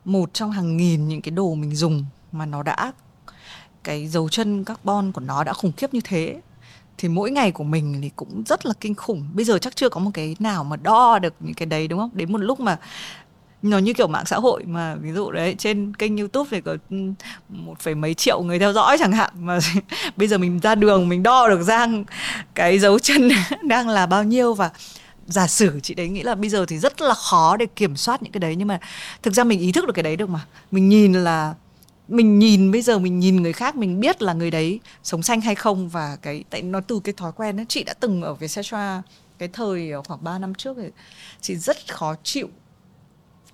[0.04, 2.92] một trong hàng nghìn những cái đồ mình dùng mà nó đã
[3.88, 6.40] cái dấu chân carbon của nó đã khủng khiếp như thế,
[6.98, 9.28] thì mỗi ngày của mình thì cũng rất là kinh khủng.
[9.34, 11.98] Bây giờ chắc chưa có một cái nào mà đo được những cái đấy, đúng
[11.98, 12.10] không?
[12.12, 12.78] Đến một lúc mà
[13.62, 16.76] nó như kiểu mạng xã hội mà, ví dụ đấy, trên kênh youtube thì có
[17.48, 19.58] một phẩy mấy triệu người theo dõi chẳng hạn, mà
[20.16, 22.04] bây giờ mình ra đường mình đo được giang
[22.54, 23.28] cái dấu chân
[23.62, 24.54] đang là bao nhiêu.
[24.54, 24.70] Và
[25.26, 28.22] giả sử chị đấy nghĩ là bây giờ thì rất là khó để kiểm soát
[28.22, 28.78] những cái đấy, nhưng mà
[29.22, 30.40] thực ra mình ý thức được cái đấy được mà.
[30.70, 31.54] Mình nhìn là
[32.08, 35.40] mình nhìn, bây giờ mình nhìn người khác, mình biết là người đấy sống xanh
[35.40, 38.34] hay không và cái, tại nó từ cái thói quen đó chị đã từng ở
[38.34, 39.02] Vietcetera
[39.38, 40.88] cái thời ờ, khoảng 3 năm trước thì
[41.40, 42.48] chị rất khó chịu.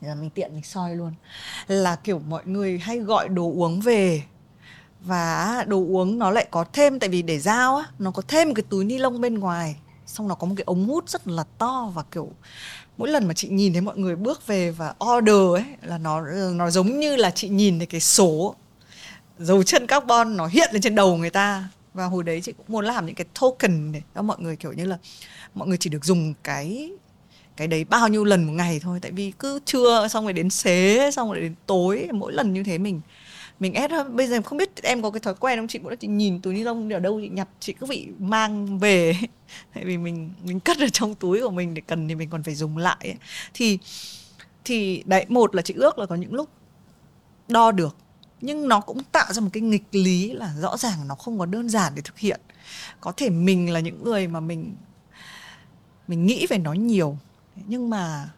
[0.01, 1.13] Là mình tiện mình soi luôn.
[1.67, 4.23] Là kiểu mọi người hay gọi đồ uống về
[5.01, 8.55] và đồ uống nó lại có thêm, tại vì để giao á, nó có thêm
[8.55, 9.77] cái túi ni lông bên ngoài,
[10.07, 12.31] xong nó có một cái ống hút rất là to và kiểu
[12.97, 16.21] mỗi lần mà chị nhìn thấy mọi người bước về và order ấy, là nó
[16.55, 18.55] nó giống như là chị nhìn thấy cái số
[19.39, 21.69] dấu chân carbon nó hiện lên trên đầu người ta.
[21.95, 24.73] Và hồi đấy chị cũng muốn làm những cái token để cho mọi người kiểu
[24.73, 24.99] như là
[25.55, 26.91] mọi người chỉ được dùng cái
[27.57, 28.99] cái đấy bao nhiêu lần một ngày thôi.
[29.03, 32.63] Tại vì cứ trưa xong rồi đến xế, xong rồi đến tối, mỗi lần như
[32.63, 33.01] thế mình
[33.61, 35.69] mình ép bây giờ không biết em có cái thói quen không?
[35.69, 38.09] Chị mỗi lần chị nhìn túi ni lông ở đâu, chị nhặt, chị cứ bị
[38.19, 39.17] mang về.
[39.75, 42.43] Tại vì mình mình cất ở trong túi của mình để cần thì mình còn
[42.43, 43.17] phải dùng lại ấy.
[43.55, 43.79] thì
[44.65, 46.49] thì đấy, một là chị ước là có những lúc
[47.49, 47.97] đo được.
[48.41, 51.47] Nhưng nó cũng tạo ra một cái nghịch lý là rõ ràng nó không có
[51.47, 52.41] đơn giản để thực hiện.
[53.01, 54.75] Có thể mình là những người mà mình
[56.09, 57.19] mình nghĩ về nó nhiều.
[57.67, 58.29] Nhưng mà,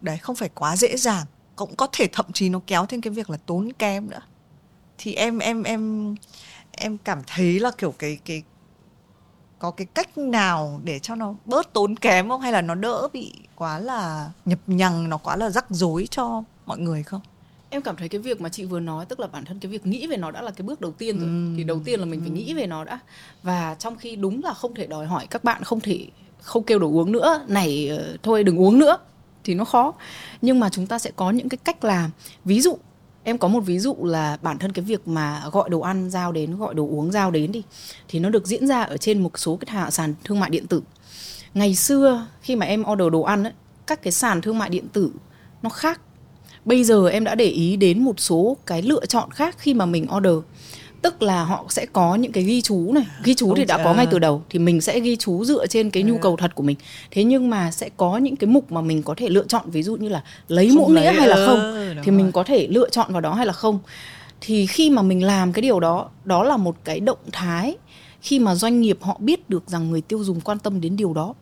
[0.00, 1.26] đấy, không phải quá dễ dàng
[1.66, 4.20] cũng có thể thậm chí nó kéo thêm cái việc là tốn kém nữa.
[4.98, 6.14] Thì em em em
[6.72, 8.42] em cảm thấy là kiểu cái cái
[9.58, 12.40] có cái cách nào để cho nó bớt tốn kém không?
[12.40, 16.42] Hay là nó đỡ bị quá là nhập nhằng nó quá là rắc rối cho
[16.66, 17.20] mọi người không?
[17.70, 19.86] Em cảm thấy cái việc mà chị vừa nói tức là bản thân cái việc
[19.86, 21.28] nghĩ về nó đã là cái bước đầu tiên rồi.
[21.28, 21.54] Ừ.
[21.56, 22.98] thì đầu tiên là mình phải nghĩ về nó đã.
[23.42, 26.06] Và trong khi đúng là không thể đòi hỏi các bạn không thể
[26.40, 27.44] không kêu đồ uống nữa.
[27.48, 28.98] Này ờ, thôi đừng uống nữa
[29.44, 29.92] thì nó khó.
[30.42, 32.10] Nhưng mà chúng ta sẽ có những cái cách làm
[32.44, 32.78] ví dụ
[33.24, 36.32] em có một ví dụ là bản thân cái việc mà gọi đồ ăn giao
[36.32, 37.62] đến gọi đồ uống giao đến đi
[38.08, 40.82] thì nó được diễn ra ở trên một số cái sàn thương mại điện tử.
[41.54, 43.52] Ngày xưa khi mà em order đồ ăn ấy,
[43.86, 45.10] các cái sàn thương mại điện tử
[45.62, 46.00] nó khác.
[46.64, 49.86] Bây giờ em đã để ý đến một số cái lựa chọn khác khi mà
[49.86, 50.34] mình order
[51.02, 53.06] tức là họ sẽ có những cái ghi chú này.
[53.24, 55.66] Ghi chú Ôi thì đã có ngay từ đầu thì mình sẽ ghi chú dựa
[55.66, 56.76] trên cái nhu cầu thật của mình.
[57.10, 59.82] Thế nhưng mà sẽ có những cái mục mà mình có thể lựa chọn ví
[59.82, 61.72] dụ như là lấy mũ nghĩa hay là không
[62.02, 62.16] thì rồi.
[62.16, 63.78] mình có thể lựa chọn vào đó hay là không.
[64.40, 67.76] Thì khi mà mình làm cái điều đó đó là một cái động thái
[68.20, 71.14] khi mà doanh nghiệp họ biết được rằng người tiêu dùng quan tâm đến điều
[71.14, 71.34] đó.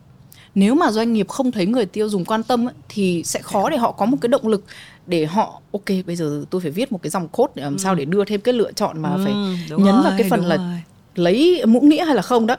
[0.55, 3.69] Nếu mà doanh nghiệp không thấy người tiêu dùng quan tâm ấy, thì sẽ khó
[3.69, 4.65] để họ có một cái động lực
[5.07, 7.77] để họ ok bây giờ tôi phải viết một cái dòng code để làm ừ.
[7.77, 9.33] sao để đưa thêm cái lựa chọn mà ừ, phải
[9.69, 10.81] nhấn rồi, vào cái phần là rồi.
[11.15, 12.55] lấy mũ nghĩa hay là không đó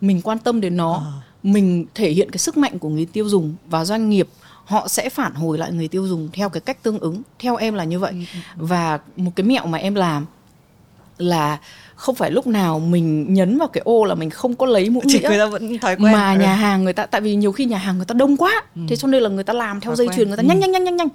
[0.00, 1.12] mình quan tâm đến nó à.
[1.42, 4.28] mình thể hiện cái sức mạnh của người tiêu dùng và doanh nghiệp
[4.64, 7.74] họ sẽ phản hồi lại người tiêu dùng theo cái cách tương ứng theo em
[7.74, 8.18] là như vậy ừ.
[8.18, 8.66] ừ, ừ.
[8.66, 10.26] và một cái mẹo mà em làm
[11.18, 11.58] là
[12.00, 15.02] không phải lúc nào mình nhấn vào cái ô là mình không có lấy mũ
[15.04, 17.64] nghĩa người ta vẫn thói quen mà nhà hàng người ta tại vì nhiều khi
[17.64, 18.82] nhà hàng người ta đông quá ừ.
[18.88, 20.46] thế cho nên là người ta làm theo thói dây chuyền người ta ừ.
[20.46, 21.08] nhanh nhanh nhanh nhanh nhanh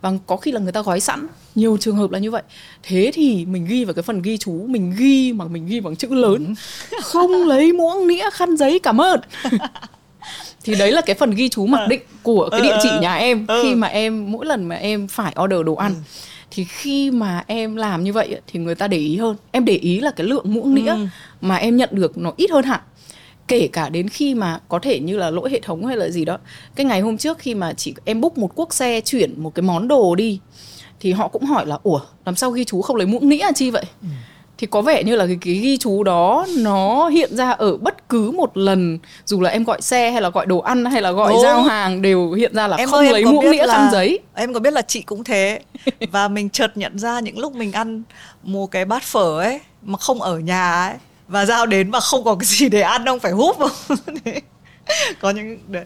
[0.00, 2.42] và có khi là người ta gói sẵn nhiều trường hợp là như vậy
[2.82, 5.96] thế thì mình ghi vào cái phần ghi chú mình ghi mà mình ghi bằng
[5.96, 6.54] chữ lớn
[6.90, 6.96] ừ.
[7.02, 9.20] không lấy muỗng nĩa khăn giấy cảm ơn
[10.64, 11.86] thì đấy là cái phần ghi chú mặc ờ.
[11.86, 13.00] định của cái địa chỉ ờ, ờ.
[13.00, 15.94] nhà em khi mà em mỗi lần mà em phải order đồ ăn
[16.54, 19.36] thì khi mà em làm như vậy thì người ta để ý hơn.
[19.52, 21.06] Em để ý là cái lượng muỗng nĩa ừ.
[21.40, 22.80] mà em nhận được nó ít hơn hẳn.
[23.48, 26.24] Kể cả đến khi mà có thể như là lỗi hệ thống hay là gì
[26.24, 26.38] đó.
[26.74, 29.62] Cái ngày hôm trước khi mà chỉ em book một cuốc xe chuyển một cái
[29.62, 30.40] món đồ đi
[31.00, 33.70] thì họ cũng hỏi là ủa làm sao ghi chú không lấy muỗng nĩa chi
[33.70, 33.84] vậy?
[34.02, 34.08] Ừ
[34.58, 38.08] thì có vẻ như là cái, cái ghi chú đó nó hiện ra ở bất
[38.08, 41.12] cứ một lần dù là em gọi xe hay là gọi đồ ăn hay là
[41.12, 41.42] gọi Ồ.
[41.42, 44.18] giao hàng đều hiện ra là em không ơi, lấy muỗng nĩa khăn giấy.
[44.34, 45.60] em có biết là chị cũng thế.
[46.12, 48.02] Và mình chợt nhận ra những lúc mình ăn
[48.42, 50.94] một cái bát phở ấy mà không ở nhà ấy
[51.28, 53.98] và giao đến mà không có cái gì để ăn không phải húp không
[55.20, 55.84] có những đấy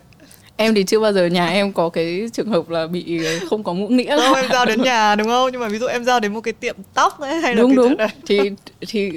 [0.59, 3.73] em thì chưa bao giờ nhà em có cái trường hợp là bị không có
[3.73, 4.21] mũ nghĩa.
[4.21, 5.49] Không em giao đến nhà đúng không?
[5.53, 7.77] Nhưng mà ví dụ em giao đến một cái tiệm tóc ấy hay là đúng
[7.77, 7.97] đúng.
[8.27, 8.41] thì
[8.81, 9.13] thì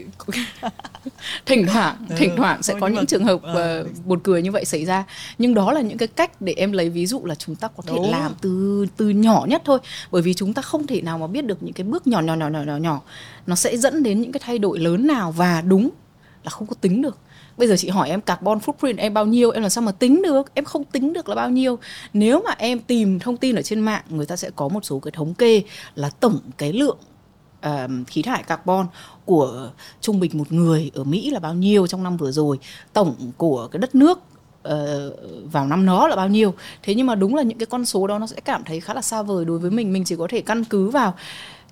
[1.45, 4.65] thỉnh thoảng ừ, thỉnh thoảng sẽ có những trường hợp uh, buồn cười như vậy
[4.65, 5.03] xảy ra.
[5.37, 7.83] Nhưng đó là những cái cách để em lấy ví dụ là chúng ta có
[7.87, 8.11] thể đúng.
[8.11, 9.79] làm từ từ nhỏ nhất thôi.
[10.11, 12.35] Bởi vì chúng ta không thể nào mà biết được những cái bước nhỏ nhỏ
[12.35, 13.01] nhỏ nhỏ nhỏ nhỏ.
[13.47, 15.89] Nó sẽ dẫn đến những cái thay đổi lớn nào và đúng
[16.43, 17.17] là không có tính được
[17.57, 19.51] bây giờ chị hỏi em carbon footprint em bao nhiêu?
[19.51, 20.53] Em làm sao mà tính được?
[20.53, 21.79] Em không tính được là bao nhiêu.
[22.13, 24.99] Nếu mà em tìm thông tin ở trên mạng người ta sẽ có một số
[24.99, 25.61] cái thống kê
[25.95, 26.97] là tổng cái lượng
[27.67, 28.87] uh, khí thải carbon
[29.25, 29.69] của
[30.01, 32.59] trung bình một người ở Mỹ là bao nhiêu trong năm vừa rồi?
[32.93, 34.73] Tổng của cái đất nước uh,
[35.51, 36.53] vào năm đó là bao nhiêu?
[36.83, 38.93] Thế nhưng mà đúng là những cái con số đó nó sẽ cảm thấy khá
[38.93, 39.93] là xa vời đối với mình.
[39.93, 41.13] Mình chỉ có thể căn cứ vào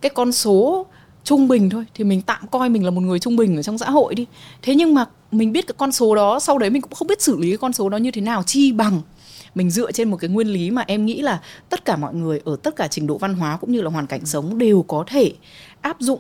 [0.02, 0.86] cái con số
[1.24, 1.86] trung bình thôi.
[1.94, 4.26] Thì mình tạm coi mình là một người trung bình ở trong xã hội đi.
[4.62, 7.22] Thế nhưng mà mình biết cái con số đó sau đấy mình cũng không biết
[7.22, 9.02] xử lý cái con số đó như thế nào chi bằng
[9.56, 12.42] mình dựa trên một cái nguyên lý mà em nghĩ là tất cả mọi người
[12.46, 15.04] ở tất cả trình độ văn hóa cũng như là hoàn cảnh sống đều có
[15.08, 15.34] thể
[15.82, 16.20] áp dụng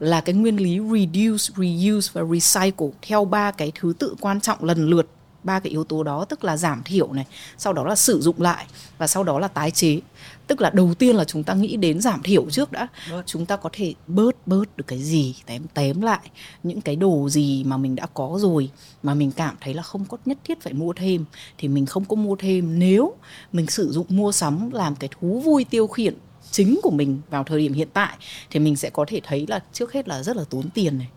[0.00, 4.64] là cái nguyên lý reduce, reuse và recycle theo ba cái thứ tự quan trọng
[4.64, 5.06] lần lượt
[5.44, 7.26] ba cái yếu tố đó tức là giảm thiểu này
[7.58, 8.66] sau đó là sử dụng lại
[8.98, 10.00] và sau đó là tái chế
[10.48, 12.88] tức là đầu tiên là chúng ta nghĩ đến giảm thiểu trước đã.
[13.26, 16.30] Chúng ta có thể bớt bớt được cái gì tém tém lại
[16.62, 18.70] những cái đồ gì mà mình đã có rồi
[19.02, 21.24] mà mình cảm thấy là không có nhất thiết phải mua thêm.
[21.58, 22.78] Thì mình không có mua thêm.
[22.78, 23.14] Nếu
[23.52, 26.14] mình sử dụng mua sắm làm cái thú vui tiêu khiển
[26.50, 28.16] chính của mình vào thời điểm hiện tại
[28.50, 31.08] thì mình sẽ có thể thấy là trước hết là rất là tốn tiền này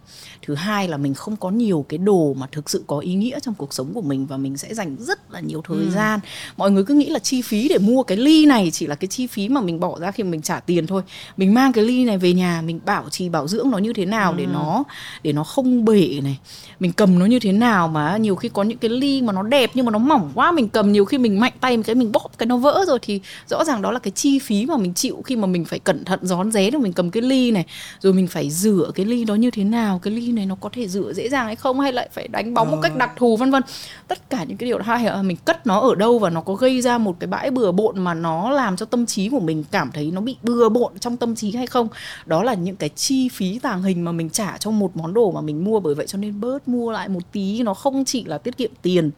[0.41, 3.39] thứ hai là mình không có nhiều cái đồ mà thực sự có ý nghĩa
[3.39, 5.89] trong cuộc sống của mình và mình sẽ dành rất là nhiều thời ừ.
[5.89, 6.19] gian
[6.57, 9.07] mọi người cứ nghĩ là chi phí để mua cái ly này chỉ là cái
[9.07, 11.01] chi phí mà mình bỏ ra khi mình trả tiền thôi
[11.37, 14.05] mình mang cái ly này về nhà mình bảo trì bảo dưỡng nó như thế
[14.05, 14.37] nào ừ.
[14.37, 14.83] để nó
[15.23, 16.39] để nó không bể này
[16.79, 19.43] mình cầm nó như thế nào mà nhiều khi có những cái ly mà nó
[19.43, 21.95] đẹp nhưng mà nó mỏng quá mình cầm nhiều khi mình mạnh tay một cái
[21.95, 24.77] mình bóp cái nó vỡ rồi thì rõ ràng đó là cái chi phí mà
[24.77, 27.51] mình chịu khi mà mình phải cẩn thận rón ré để mình cầm cái ly
[27.51, 27.65] này
[27.99, 30.69] rồi mình phải rửa cái ly đó như thế nào cái ly này nó có
[30.73, 33.37] thể rửa dễ dàng hay không hay lại phải đánh bóng một cách đặc thù
[33.37, 33.63] vân vân.
[34.07, 36.53] Tất cả những cái điều đó hay mình cất nó ở đâu và nó có
[36.53, 39.63] gây ra một cái bãi bừa bộn mà nó làm cho tâm trí của mình
[39.71, 41.87] cảm thấy nó bị bừa bộn trong tâm trí hay không?
[42.25, 45.31] Đó là những cái chi phí tàng hình mà mình trả cho một món đồ
[45.31, 47.63] mà mình mua bởi vậy cho nên bớt mua lại một tí.
[47.63, 49.11] Nó không chỉ là tiết kiệm tiền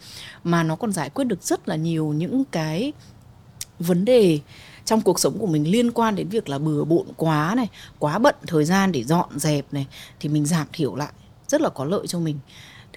[0.44, 2.94] mà nó còn giải quyết được rất là nhiều những cái
[3.80, 4.40] vấn đề
[4.86, 7.68] trong cuộc sống của mình liên quan đến việc là bừa bộn quá này,
[8.00, 9.88] quá bận thời gian để dọn dẹp này,
[10.20, 11.12] thì mình giảm thiểu lại,
[11.48, 12.40] rất là có lợi cho mình.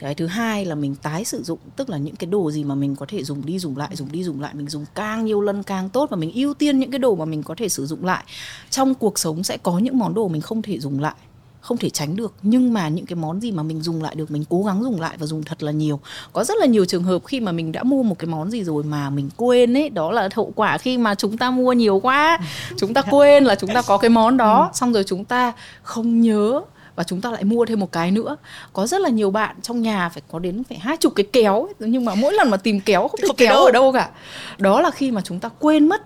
[0.01, 2.74] Cái thứ hai là mình tái sử dụng, tức là những cái đồ gì mà
[2.74, 5.41] mình có thể dùng đi dùng lại, dùng đi dùng lại, mình dùng càng nhiều
[5.41, 7.87] lần càng tốt và mình ưu tiên những cái đồ mà mình có thể sử
[7.87, 8.24] dụng lại.
[8.70, 11.14] Trong cuộc sống sẽ có những món đồ mình không thể dùng lại
[11.66, 12.34] không thể tránh được.
[12.42, 15.00] Nhưng mà những cái món gì mà mình dùng lại được mình cố gắng dùng
[15.00, 16.00] lại và dùng thật là nhiều.
[16.32, 18.64] Có rất là nhiều trường hợp khi mà mình đã mua một cái món gì
[18.64, 22.00] rồi mà mình quên ấy đó là hậu quả khi mà chúng ta mua nhiều
[22.00, 22.38] quá.
[22.76, 24.76] Chúng ta quên là chúng ta có cái món đó ừ.
[24.78, 25.52] xong rồi chúng ta
[25.82, 26.60] không nhớ
[26.96, 28.36] và chúng ta lại mua thêm một cái nữa.
[28.72, 31.62] Có rất là nhiều bạn trong nhà phải có đến phải hai chục cái kéo
[31.62, 33.64] ấy, nhưng mà mỗi lần mà tìm kéo không biết kéo đâu.
[33.64, 34.10] ở đâu cả.
[34.58, 36.02] Đó là khi mà chúng ta quên mất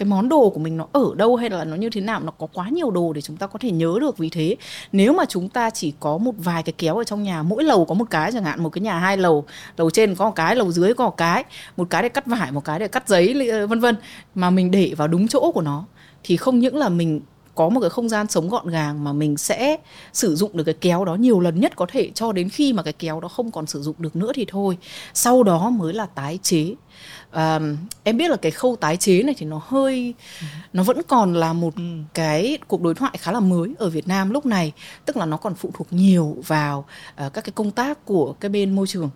[0.00, 2.32] cái món đồ của mình nó ở đâu hay là nó như thế nào, nó
[2.38, 4.56] có quá nhiều đồ để chúng ta có thể nhớ được vì thế.
[4.92, 7.84] Nếu mà chúng ta chỉ có một vài cái kéo ở trong nhà, mỗi lầu
[7.84, 9.44] có một cái chẳng hạn, một cái nhà hai lầu
[9.76, 11.44] lầu trên có một cái, lầu dưới có một cái
[11.76, 13.96] một cái để cắt vải, một cái để cắt giấy ờ, vân vân,
[14.34, 15.84] mà mình để vào đúng chỗ của nó,
[16.24, 17.20] thì không những là mình
[17.54, 19.76] có một cái không gian sống gọn gàng mà mình sẽ
[20.12, 22.82] sử dụng được cái kéo đó nhiều lần nhất có thể, cho đến khi mà
[22.82, 24.78] cái kéo đó không còn sử dụng được nữa thì thôi.
[25.14, 26.74] Sau đó mới là tái chế
[27.30, 27.60] à,
[28.04, 30.46] em biết là cái khâu tái chế này thì nó hơi ừ.
[30.72, 31.82] nó vẫn còn là một ừ.
[32.14, 34.72] cái cuộc đối thoại khá là mới ở Việt Nam lúc này
[35.04, 36.84] tức là nó còn phụ thuộc nhiều vào
[37.26, 39.10] uh, các cái công tác của cái bên môi trường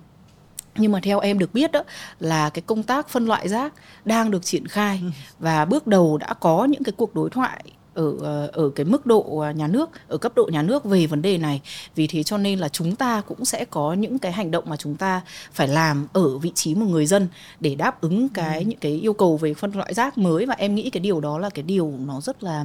[0.76, 1.82] nhưng mà theo em được biết đó
[2.20, 3.72] là cái công tác phân loại rác
[4.04, 5.10] đang được triển khai ừ.
[5.38, 9.06] và bước đầu đã có những cái cuộc đối thoại ở ờ, ở cái mức
[9.06, 11.60] độ à, nhà nước ở cấp độ nhà nước về vấn đề này
[11.94, 14.76] vì thế cho nên là chúng ta cũng sẽ có những cái hành động mà
[14.76, 15.20] chúng ta
[15.52, 17.28] phải làm ở vị trí một người dân
[17.60, 18.64] để đáp ứng cái ừ.
[18.66, 21.38] những cái yêu cầu về phân loại rác mới và em nghĩ cái điều đó
[21.38, 22.64] là cái điều nó rất là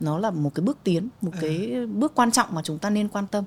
[0.00, 1.38] nó là một cái bước tiến một ừ.
[1.40, 3.44] cái bước quan trọng mà chúng ta nên quan tâm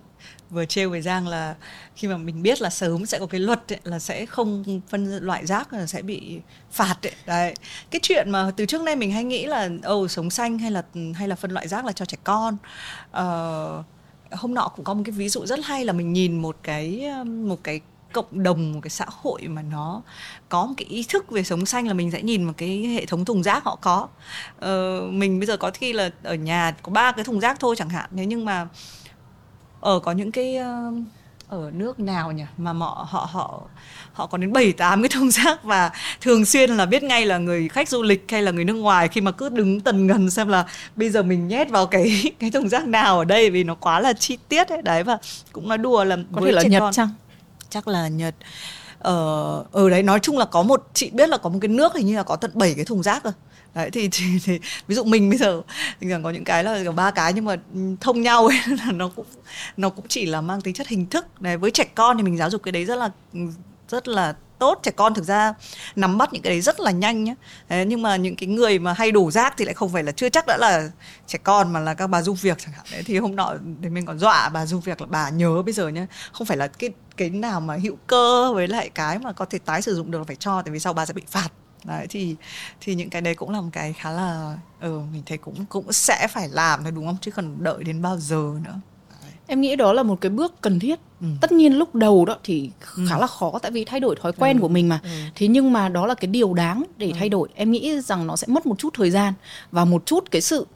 [0.50, 1.56] vừa trêu với Giang là
[1.96, 5.18] khi mà mình biết là sớm sẽ có cái luật ấy, là sẽ không phân
[5.18, 6.40] loại rác là sẽ bị
[6.72, 7.14] phạt ấy.
[7.26, 7.56] đấy.
[7.92, 10.84] Cái chuyện mà từ trước nay mình hay nghĩ là ồ sống xanh hay là
[11.16, 12.58] hay là phân loại rác là cho trẻ con.
[13.10, 13.86] Uh,
[14.32, 17.06] hôm nọ cũng có một cái ví dụ rất hay là mình nhìn một cái
[17.26, 17.82] một cái
[18.14, 20.02] cộng đồng một cái xã hội mà nó
[20.50, 23.06] có một cái ý thức về sống xanh là mình sẽ nhìn một cái hệ
[23.06, 24.08] thống thùng rác họ có.
[24.60, 27.76] Ờ, mình bây giờ có khi là ở nhà có ba cái thùng rác thôi
[27.78, 28.10] chẳng hạn.
[28.18, 28.68] Thế nhưng mà
[29.82, 30.98] ở có những cái uh,
[31.52, 32.44] ở nước nào nhỉ?
[32.58, 33.62] Mà họ họ họ
[34.14, 37.38] họ có đến bảy tám cái thùng rác và thường xuyên là biết ngay là
[37.38, 40.30] người khách du lịch hay là người nước ngoài khi mà cứ đứng tần gần
[40.30, 40.66] xem là
[40.96, 44.00] bây giờ mình nhét vào cái cái thùng rác nào ở đây vì nó quá
[44.00, 44.82] là chi tiết ấy.
[44.82, 45.18] Đấy và
[45.52, 46.94] cũng nói đùa là có thể là nhật con.
[46.94, 47.10] chăng?
[47.70, 48.36] Chắc là nhật.
[49.00, 49.16] Ở
[49.72, 51.96] ờ, ở đấy nói chung là có một chị biết là có một cái nước
[51.96, 53.32] hình như là có tận 7 cái thùng rác cơ
[53.74, 55.62] đấy thì, thì, thì ví dụ mình bây giờ
[56.02, 59.10] thì có những cái là ba cái nhưng mà ừ, thông nhau ấy là nó
[59.16, 59.26] cũng
[59.78, 61.26] nó cũng chỉ là mang tính chất hình thức.
[61.42, 63.40] Này với trẻ con thì mình giáo dục cái đấy rất là ừ,
[63.90, 64.80] rất là tốt.
[64.84, 65.54] Trẻ con thực ra
[65.96, 67.36] nắm bắt những cái đấy rất là nhanh nhé
[67.70, 70.12] đấy, nhưng mà những cái người mà hay đổ rác thì lại không phải là
[70.12, 70.90] chưa chắc đã là
[71.28, 72.86] trẻ con mà là các bà giúp việc chẳng hạn.
[72.92, 73.54] Đấy thì hôm nọ
[73.84, 76.58] thì mình còn dọa bà giúp việc là bà nhớ bây giờ nhé không phải
[76.58, 79.96] là cái cái nào mà hữu cơ với lại cái mà có thể tái sử
[79.96, 81.50] dụng được là phải cho tại vì sau bà sẽ bị phạt
[81.84, 82.36] đấy thì
[82.82, 85.94] thì những cái đấy cũng là một cái khá là ừ mình thấy cũng cũng
[85.94, 88.80] sẽ phải làm thôi đúng không chứ còn đợi đến bao giờ nữa
[89.48, 91.28] em nghĩ đó là một cái bước cần thiết ừ.
[91.42, 93.04] tất nhiên lúc đầu đó thì ừ.
[93.10, 94.62] khá là khó tại vì thay đổi thói quen ừ.
[94.62, 95.10] của mình mà ừ.
[95.36, 97.14] thế nhưng mà đó là cái điều đáng để ừ.
[97.20, 99.34] thay đổi em nghĩ rằng nó sẽ mất một chút thời gian
[99.72, 100.68] và một chút cái sự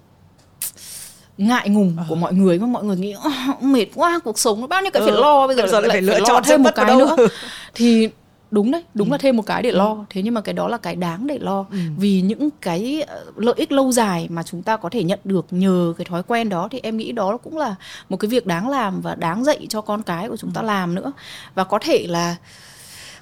[1.38, 2.06] ngại ngùng à.
[2.10, 3.16] của mọi người mà mọi người nghĩ
[3.62, 5.06] mệt quá cuộc sống nó bao nhiêu cái ừ.
[5.06, 7.16] phải lo bây giờ, giờ lại, lại phải lựa chọn thêm một cái nữa
[7.74, 8.10] thì
[8.56, 9.12] đúng đấy đúng ừ.
[9.12, 10.03] là thêm một cái để lo ừ.
[10.10, 11.78] thế nhưng mà cái đó là cái đáng để lo ừ.
[11.97, 15.45] vì những cái ờ, lợi ích lâu dài mà chúng ta có thể nhận được
[15.51, 17.76] nhờ cái thói quen đó thì em nghĩ đó cũng là
[18.10, 20.66] một cái việc đáng làm và đáng dạy cho con cái của chúng ta ừ.
[20.66, 21.12] làm nữa
[21.56, 22.36] và có thể là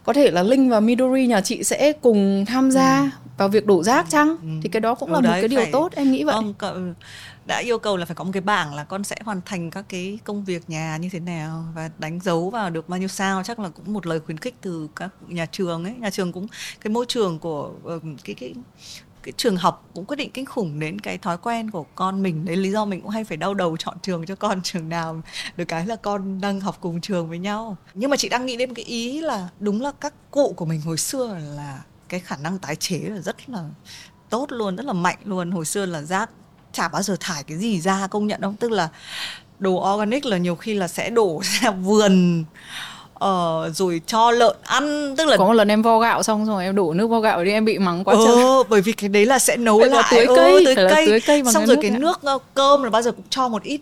[0.04, 3.08] có thể là Linh và Midori nhà chị sẽ cùng tham gia ừ.
[3.38, 4.48] vào việc đổ rác chăng ừ.
[4.64, 5.72] thì cái đó cũng ừ, là đấy, một cái điều phải...
[5.72, 6.76] tốt em nghĩ vậy vâng, cậu
[7.46, 9.86] đã yêu cầu là phải có một cái bảng là con sẽ hoàn thành các
[9.90, 13.44] cái công việc nhà như thế nào và đánh dấu vào được bao nhiêu sao.
[13.44, 15.94] Chắc là cũng một lời khuyến khích từ các nhà trường ấy.
[15.94, 16.48] Nhà trường cũng,
[16.82, 18.54] cái môi trường của ờ, cái cái
[19.24, 22.46] cái trường học cũng quyết định kinh khủng đến cái thói quen của con mình.
[22.46, 25.22] Đấy, lý do mình cũng hay phải đau đầu chọn trường cho con, trường nào
[25.58, 27.78] được cái là con đang học cùng trường với nhau.
[27.94, 30.82] Nhưng mà chị đang nghĩ đến cái ý là đúng là các cụ của mình
[30.82, 33.70] hồi xưa là cái khả năng tái chế là rất là
[34.30, 35.52] tốt luôn, rất là mạnh luôn.
[35.52, 36.30] Hồi xưa là rác
[36.74, 38.56] chả bao giờ thải cái gì ra công nhận không?
[38.56, 38.90] Tức là
[39.60, 42.44] đồ organic là nhiều khi là sẽ đổ ra vườn
[43.14, 46.64] ờ, rồi cho lợn ăn tức là có một lần em vo gạo xong rồi
[46.64, 49.26] em đổ nước vo gạo đi em bị mắng quá ờ, bởi vì cái đấy
[49.26, 50.04] là sẽ nấu phải lại.
[50.12, 51.08] tưới cây, ừ, tưới cây.
[51.08, 53.82] tưới cây xong rồi cái nước uh, cơm là bao giờ cũng cho một ít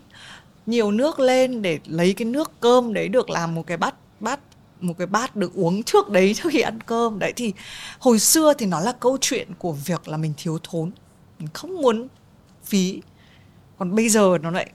[0.66, 4.38] nhiều nước lên để lấy cái nước cơm đấy được làm một cái bát bát
[4.82, 7.18] một cái bát được uống trước đấy trước khi ăn cơm.
[7.18, 7.52] Đấy thì
[7.98, 10.90] hồi xưa thì nó là câu chuyện của việc là mình thiếu thốn.
[11.38, 12.08] Mình không muốn
[12.64, 13.02] phí.
[13.78, 14.72] Còn bây giờ nó lại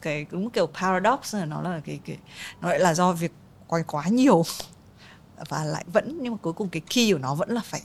[0.00, 2.18] cái đúng kiểu paradox là nó là cái cái,
[2.60, 3.32] nó lại là do việc
[3.66, 4.44] quay quá nhiều.
[5.48, 7.80] Và lại vẫn, nhưng mà cuối cùng cái key của nó vẫn là phải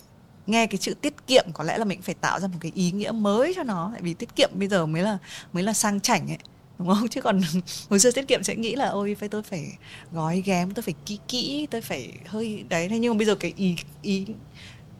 [0.47, 1.45] nghe cái chữ tiết kiệm.
[1.53, 3.89] Có lẽ là mình phải tạo ra một cái ý nghĩa mới cho nó.
[3.93, 5.17] Tại vì tiết kiệm bây giờ mới là
[5.53, 6.37] mới là sang chảnh ấy,
[6.79, 7.07] đúng không?
[7.11, 7.41] Chứ còn
[7.89, 9.77] hồi xưa tiết kiệm sẽ nghĩ là, ôi, phải, tôi phải
[10.11, 13.35] gói ghém, tôi phải kỹ kỹ, tôi phải hơi đấy, thế nhưng mà bây giờ
[13.35, 14.25] cái ý ý,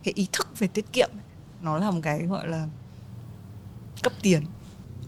[0.03, 1.09] cái ý thức về tiết kiệm
[1.61, 2.67] nó là một cái gọi là
[4.03, 4.41] cấp tiền.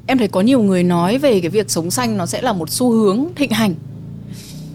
[0.08, 2.70] Em thấy có nhiều người nói về cái việc sống xanh nó sẽ là một
[2.70, 3.76] xu hướng thịnh hành.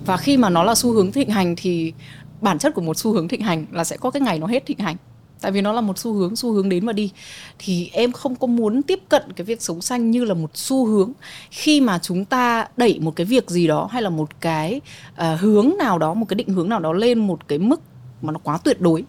[0.06, 1.92] Và khi mà nó là xu hướng thịnh hành thì
[2.40, 4.66] bản chất của một xu hướng thịnh hành là sẽ có cái ngày nó hết
[4.66, 4.96] thịnh hành.
[5.40, 7.10] Tại vì nó là một xu hướng xu hướng đến và đi.
[7.58, 10.86] Thì em không có muốn tiếp cận cái việc sống xanh như là một xu
[10.86, 11.12] hướng
[11.50, 14.80] khi mà chúng ta đẩy một cái việc gì đó hay là một cái
[15.12, 17.80] uh, hướng nào đó một cái định hướng nào đó lên một cái mức
[18.22, 19.04] mà nó quá tuyệt đối.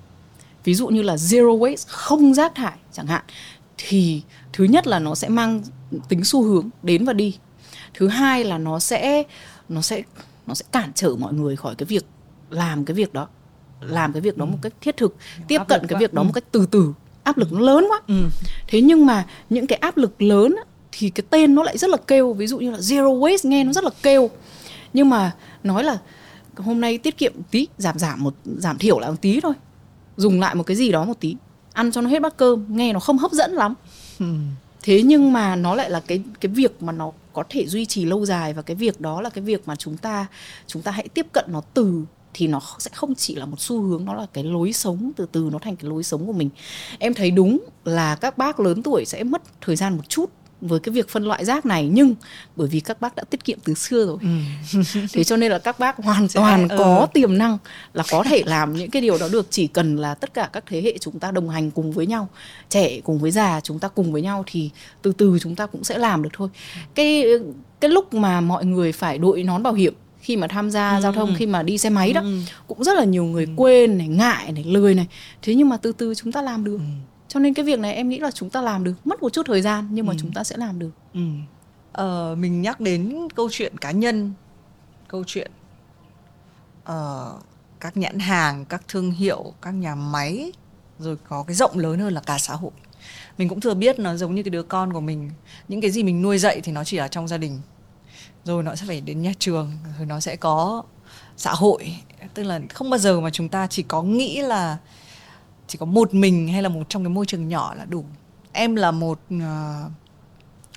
[0.63, 3.23] Ví dụ như là zero waste không rác thải chẳng hạn
[3.77, 4.21] thì
[4.55, 5.61] thứ nhất là nó sẽ mang
[6.09, 7.37] tính xu hướng đến và đi.
[7.93, 9.23] Thứ hai là nó sẽ
[9.69, 10.01] nó sẽ
[10.47, 12.05] nó sẽ cản trở mọi người khỏi cái việc
[12.49, 13.27] làm cái việc đó
[13.81, 15.15] làm cái việc đó một cách thiết thực
[15.47, 16.93] tiếp cận cái việc đó một cách từ từ.
[17.23, 18.01] Áp lực nó lớn quá.
[18.07, 18.15] Ừ.
[18.67, 20.55] thế nhưng mà những cái áp lực lớn
[20.91, 22.33] thì cái tên nó lại rất là kêu.
[22.33, 24.29] Ví dụ như là zero waste nghe nó rất là kêu.
[24.93, 25.31] Nhưng mà
[25.63, 25.97] nói là
[26.57, 29.53] hôm nay tiết kiệm tí giảm giảm một giảm thiểu lại một tí thôi.
[30.17, 31.35] Dùng lại một cái gì đó một tí.
[31.73, 33.73] Ăn cho nó hết bát cơm nghe nó không hấp dẫn lắm
[34.19, 34.25] ừ.
[34.83, 38.05] thế nhưng mà nó lại là cái cái việc mà nó có thể duy trì
[38.05, 40.25] lâu dài và cái việc đó là cái việc mà chúng ta
[40.67, 43.81] chúng ta hãy tiếp cận nó từ, thì nó sẽ không chỉ là một xu
[43.81, 46.49] hướng, nó là cái lối sống, từ từ nó thành cái lối sống của mình
[46.99, 50.29] em thấy đúng là các bác lớn tuổi sẽ mất thời gian một chút
[50.61, 52.15] với cái việc phân loại rác này nhưng
[52.55, 54.79] bởi vì các bác đã tiết kiệm từ xưa rồi ừ.
[55.13, 56.75] thế cho nên là các bác hoàn toàn ừ.
[56.79, 57.57] có tiềm năng
[57.93, 60.63] là có thể làm những cái điều đó được chỉ cần là tất cả các
[60.67, 62.29] thế hệ chúng ta đồng hành cùng với nhau
[62.69, 64.69] trẻ cùng với già chúng ta cùng với nhau thì
[65.01, 66.49] từ từ chúng ta cũng sẽ làm được thôi
[66.95, 67.25] cái
[67.79, 71.01] cái lúc mà mọi người phải đội nón bảo hiểm khi mà tham gia ừ.
[71.01, 72.39] giao thông khi mà đi xe máy đó ừ.
[72.67, 73.51] cũng rất là nhiều người ừ.
[73.55, 75.07] quên này ngại này lười này
[75.41, 77.93] thế nhưng mà từ từ chúng ta làm được ừ cho nên cái việc này
[77.93, 80.17] em nghĩ là chúng ta làm được mất một chút thời gian nhưng mà ừ.
[80.21, 80.91] chúng ta sẽ làm được.
[81.13, 81.21] Ừ.
[81.91, 84.33] ờ, mình nhắc đến câu chuyện cá nhân
[85.07, 85.51] câu chuyện
[86.91, 87.41] uh,
[87.79, 90.51] các nhãn hàng các thương hiệu các nhà máy
[90.99, 92.71] rồi có cái rộng lớn hơn là cả xã hội.
[93.37, 95.31] Mình cũng thừa biết nó giống như cái đứa con của mình.
[95.67, 97.61] Những cái gì mình nuôi dạy thì nó chỉ ở trong gia đình.
[98.43, 100.83] Rồi nó sẽ phải đến nhà trường rồi nó sẽ có
[101.37, 101.95] xã hội.
[102.33, 104.77] Tức là không bao giờ mà chúng ta chỉ có nghĩ là
[105.67, 108.05] chỉ có một mình hay là một trong cái môi trường nhỏ là đủ?
[108.51, 109.91] Em là một uh,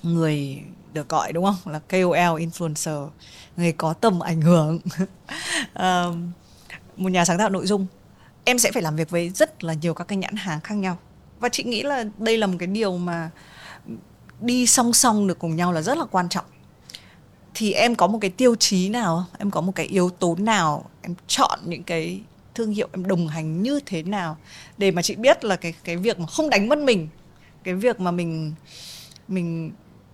[0.03, 0.61] người
[0.93, 1.73] được gọi đúng không?
[1.73, 3.09] Là KOL influencer
[3.57, 4.79] người có tầm ảnh hưởng.
[5.79, 6.15] Uh,
[6.97, 7.85] một nhà sáng tạo nội dung.
[8.43, 10.97] Em sẽ phải làm việc với rất là nhiều các cái nhãn hàng khác nhau.
[11.39, 13.29] Và chị nghĩ là đây là một cái điều mà
[14.39, 16.45] đi song song được cùng nhau là rất là quan trọng.
[17.53, 20.89] Thì em có một cái tiêu chí nào em có một cái yếu tố nào?
[21.01, 22.21] Em chọn những cái
[22.59, 24.37] thương hiệu em đồng hành như thế nào
[24.77, 27.07] để mà chị biết là cái cái việc mà không đánh mất mình
[27.63, 28.53] cái việc mà mình
[29.27, 29.71] mình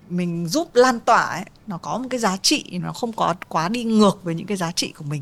[0.09, 3.69] mình giúp lan tỏa ấy, nó có một cái giá trị nó không có quá
[3.69, 5.21] đi ngược với những cái giá trị của mình.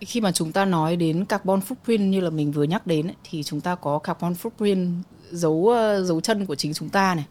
[0.00, 3.16] Khi mà chúng ta nói đến carbon footprint như là mình vừa nhắc đến ấy,
[3.30, 4.92] thì chúng ta có carbon footprint
[5.30, 7.24] dấu ờ, dấu chân của chính chúng ta này.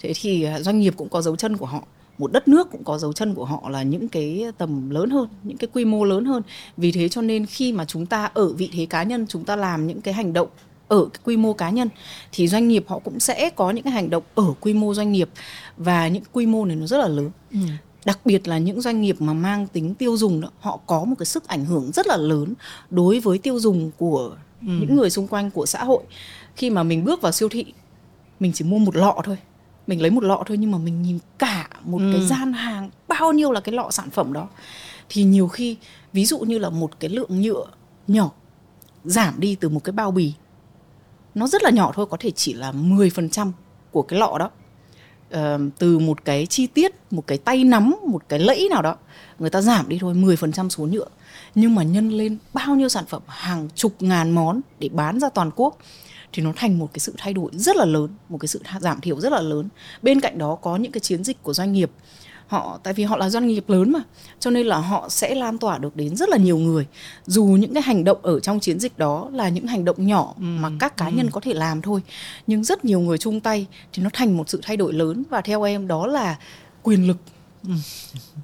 [0.00, 1.82] Thế thì à, doanh nghiệp cũng có dấu chân của họ
[2.18, 5.28] một đất nước cũng có dấu chân của họ là những cái tầm lớn hơn
[5.42, 6.42] những cái quy mô lớn hơn
[6.76, 9.56] vì thế cho nên khi mà chúng ta ở vị thế cá nhân chúng ta
[9.56, 10.48] làm những cái hành động
[10.88, 11.88] ở cái quy mô cá nhân
[12.32, 15.12] thì doanh nghiệp họ cũng sẽ có những cái hành động ở quy mô doanh
[15.12, 15.28] nghiệp
[15.76, 17.58] và những quy mô này nó rất là lớn ừ.
[18.04, 21.14] đặc biệt là những doanh nghiệp mà mang tính tiêu dùng đó họ có một
[21.18, 22.54] cái sức ảnh hưởng rất là lớn
[22.90, 24.68] đối với tiêu dùng của ừ.
[24.80, 26.02] những người xung quanh của xã hội
[26.56, 27.64] khi mà mình bước vào siêu thị
[28.40, 29.36] mình chỉ mua một lọ thôi
[29.88, 32.10] mình lấy một lọ thôi nhưng mà mình nhìn cả một ừ.
[32.12, 34.48] cái gian hàng bao nhiêu là cái lọ sản phẩm đó.
[35.08, 35.76] Thì nhiều khi
[36.12, 37.64] ví dụ như là một cái lượng nhựa
[38.08, 38.30] nhỏ
[39.04, 40.32] giảm đi từ một cái bao bì
[41.34, 43.52] nó rất là nhỏ thôi có thể chỉ là 10%
[43.90, 44.50] của cái lọ đó.
[45.34, 48.96] Uh, từ một cái chi tiết một cái tay nắm một cái lẫy nào đó
[49.38, 51.06] người ta giảm đi thôi 10% số nhựa.
[51.54, 55.28] Nhưng mà nhân lên bao nhiêu sản phẩm hàng chục ngàn món để bán ra
[55.28, 55.78] toàn quốc
[56.32, 59.00] thì nó thành một cái sự thay đổi rất là lớn một cái sự giảm
[59.00, 59.68] thiểu rất là lớn.
[60.02, 61.90] Bên cạnh đó có những cái chiến dịch của doanh nghiệp.
[62.46, 64.00] Họ tại vì họ là doanh nghiệp lớn mà
[64.38, 66.86] cho nên là họ sẽ lan tỏa được đến rất là nhiều người.
[67.26, 70.34] Dù những cái hành động ở trong chiến dịch đó là những hành động nhỏ
[70.36, 71.12] ừ, mà các cá ừ.
[71.14, 72.00] nhân có thể làm thôi
[72.46, 75.22] nhưng rất nhiều người chung tay thì nó thành một sự thay đổi lớn.
[75.30, 76.36] Và theo em đó là
[76.82, 77.16] quyền lực
[77.62, 77.72] ừ.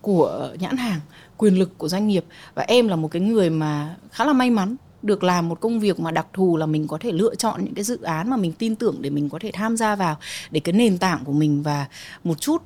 [0.02, 1.00] của nhãn hàng
[1.36, 2.24] quyền lực của doanh nghiệp.
[2.54, 5.80] Và em là một cái người mà khá là may mắn được làm một công
[5.80, 8.36] việc mà đặc thù là mình có thể lựa chọn những cái dự án mà
[8.36, 10.16] mình tin tưởng để mình có thể tham gia vào
[10.50, 11.86] để cái nền tảng của mình và
[12.24, 12.62] một chút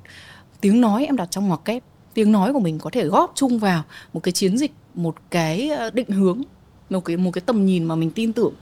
[0.61, 1.83] tiếng nói em đặt trong ngoặc kép
[2.13, 3.83] tiếng nói của mình có thể góp chung vào
[4.13, 6.41] một cái chiến dịch một cái ờ, định hướng
[6.89, 8.53] một cái một cái tầm nhìn mà mình tin tưởng.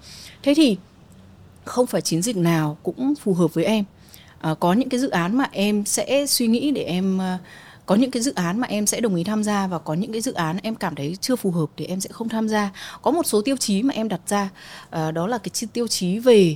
[0.43, 0.77] Thế thì
[1.65, 3.85] không phải chiến dịch nào cũng phù hợp với em.
[4.39, 7.41] À, có những cái dự án mà em sẽ suy nghĩ để em uh,
[7.87, 10.11] có những cái dự án mà em sẽ đồng ý tham gia và có những
[10.11, 12.71] cái dự án em cảm thấy chưa phù hợp thì em sẽ không tham gia
[13.01, 14.49] có một số tiêu chí mà em đặt ra
[14.85, 16.55] uh, đó là cái tiêu chí về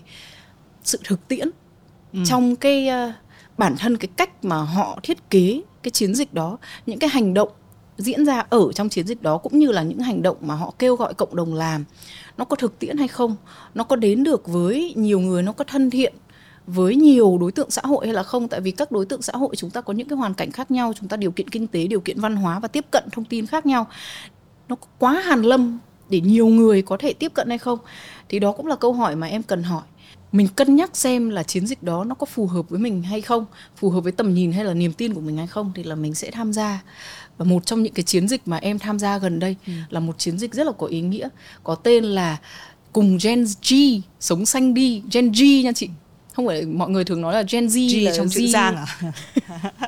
[0.84, 1.50] sự thực tiễn
[2.14, 2.20] ừ.
[2.26, 3.14] trong cái uh,
[3.58, 7.34] bản thân cái cách mà họ thiết kế cái chiến dịch đó những cái hành
[7.34, 7.50] động
[7.98, 10.74] diễn ra ở trong chiến dịch đó cũng như là những hành động mà họ
[10.80, 11.86] kêu gọi cộng đồng làm
[12.38, 13.36] nó có thực tiễn hay không
[13.74, 16.14] nó có đến được với nhiều người nó có thân thiện
[16.74, 18.48] với nhiều đối tượng xã hội hay là không?
[18.48, 20.72] Tại vì các đối tượng xã hội chúng ta có những cái hoàn cảnh khác
[20.72, 23.26] nhau chúng ta điều kiện kinh tế điều kiện văn hóa và tiếp cận thông
[23.26, 23.88] tin khác nhau.
[24.70, 27.80] Nó quá hàn lâm để nhiều người có thể tiếp cận hay không?
[28.30, 29.84] Thì đó cũng là câu hỏi mà em cần hỏi.
[30.32, 33.22] Mình cân nhắc xem là chiến dịch đó nó có phù hợp với mình hay
[33.22, 33.46] không
[33.76, 35.96] phù hợp với tầm nhìn hay là niềm tin của mình hay không thì là
[35.96, 36.84] mình sẽ tham gia.
[37.38, 39.74] Và một trong những cái chiến dịch mà em tham gia gần đây ừ.
[39.90, 41.30] là một chiến dịch rất là có ý nghĩa
[41.64, 42.38] có tên là
[42.94, 43.74] cùng Gen G
[44.20, 45.90] sống xanh đi Gen G nha chị
[46.34, 48.86] không phải mọi người thường nói là Gen Z G là trong chữ Giang à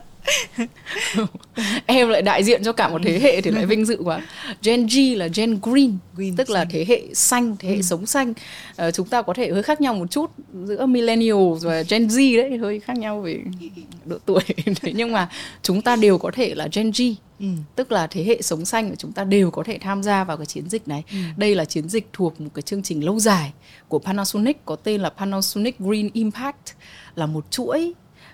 [1.85, 4.21] em lại đại diện cho cả một thế hệ thì lại vinh dự quá
[4.63, 6.53] Gen G là Gen Green, Green tức xanh.
[6.53, 7.81] là thế hệ xanh thế hệ ừ.
[7.81, 8.33] sống xanh
[8.75, 10.31] à, chúng ta có thể hơi khác nhau một chút
[10.65, 13.39] giữa millennials và Gen Z đấy hơi khác nhau về
[14.05, 14.41] độ tuổi
[14.81, 15.29] thế nhưng mà
[15.61, 17.01] chúng ta đều có thể là Gen G
[17.39, 17.49] Ừ.
[17.75, 20.37] tức là thế hệ sống xanh của chúng ta đều có thể tham gia vào
[20.37, 21.17] cái chiến dịch này ừ.
[21.37, 23.53] đây là chiến dịch thuộc một cái chương trình lâu dài
[23.87, 26.71] của Panasonic có tên là Panasonic Green Impact
[27.15, 27.93] là một chuỗi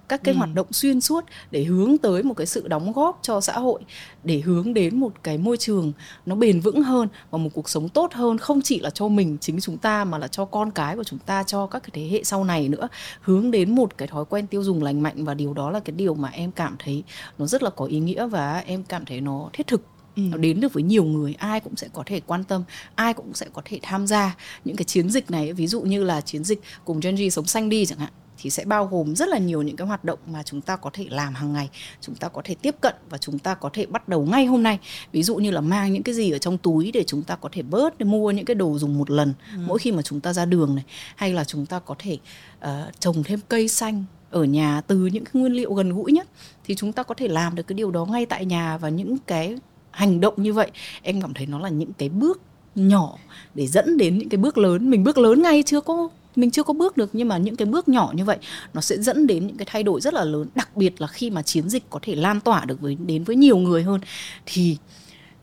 [0.10, 0.38] các cái ừ.
[0.38, 3.82] hoạt động xuyên suốt để hướng tới một cái sự đóng góp cho xã hội
[4.24, 5.92] để hướng đến một cái môi trường
[6.26, 9.38] nó bền vững hơn và một cuộc sống tốt hơn không chỉ là cho mình
[9.42, 12.10] chính chúng ta mà là cho con cái của chúng ta cho các cái thế
[12.12, 12.88] hệ sau này nữa
[13.22, 15.94] hướng đến một cái thói quen tiêu dùng lành mạnh và điều đó là cái
[15.96, 17.04] điều mà em cảm thấy
[17.38, 19.82] nó rất là có ý nghĩa và em cảm thấy nó thiết thực
[20.16, 20.22] Ừ.
[20.32, 22.64] nó đến được với nhiều người ai cũng sẽ có thể quan tâm
[22.96, 24.36] ai cũng sẽ có thể tham gia
[24.66, 27.46] những cái chiến dịch này ví dụ như là chiến dịch cùng Gen Z sống
[27.46, 30.20] xanh đi chẳng hạn thì sẽ bao gồm rất là nhiều những cái hoạt động
[30.28, 31.70] mà chúng ta có thể làm hàng ngày
[32.02, 34.64] chúng ta có thể tiếp cận và chúng ta có thể bắt đầu ngay hôm
[34.64, 34.80] nay.
[35.12, 37.50] Ví dụ như là mang những cái gì ở trong túi để chúng ta có
[37.52, 39.60] thể bớt để mua những cái đồ dùng một lần ừ.
[39.68, 40.84] mỗi khi mà chúng ta ra đường này.
[41.16, 42.18] Hay là chúng ta có thể
[42.58, 42.70] uh,
[43.00, 46.28] trồng thêm cây xanh ở nhà từ những cái nguyên liệu gần gũi nhất
[46.64, 49.18] thì chúng ta có thể làm được cái điều đó ngay tại nhà và những
[49.28, 49.56] cái
[49.92, 50.72] hành động như vậy.
[51.02, 52.42] Em cảm thấy nó là những cái bước
[52.76, 53.18] nhỏ
[53.56, 54.90] để dẫn đến những cái bước lớn.
[54.90, 57.66] Mình bước lớn ngay chưa có mình chưa có bước được, nhưng mà những cái
[57.66, 58.38] bước nhỏ như vậy,
[58.74, 61.30] nó sẽ dẫn đến những cái thay đổi rất là lớn, đặc biệt là khi
[61.30, 64.02] mà chiến dịch có thể lan tỏa được với, đến với nhiều người hơn.
[64.46, 64.78] Thì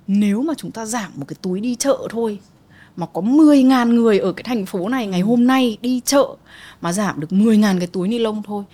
[0.07, 2.39] nếu mà chúng ta giảm một cái túi đi chợ thôi,
[2.97, 6.26] mà có 10.000 người ở cái thành phố này ngày hôm nay đi chợ,
[6.80, 8.64] mà giảm được 10.000 cái túi ni lông thôi,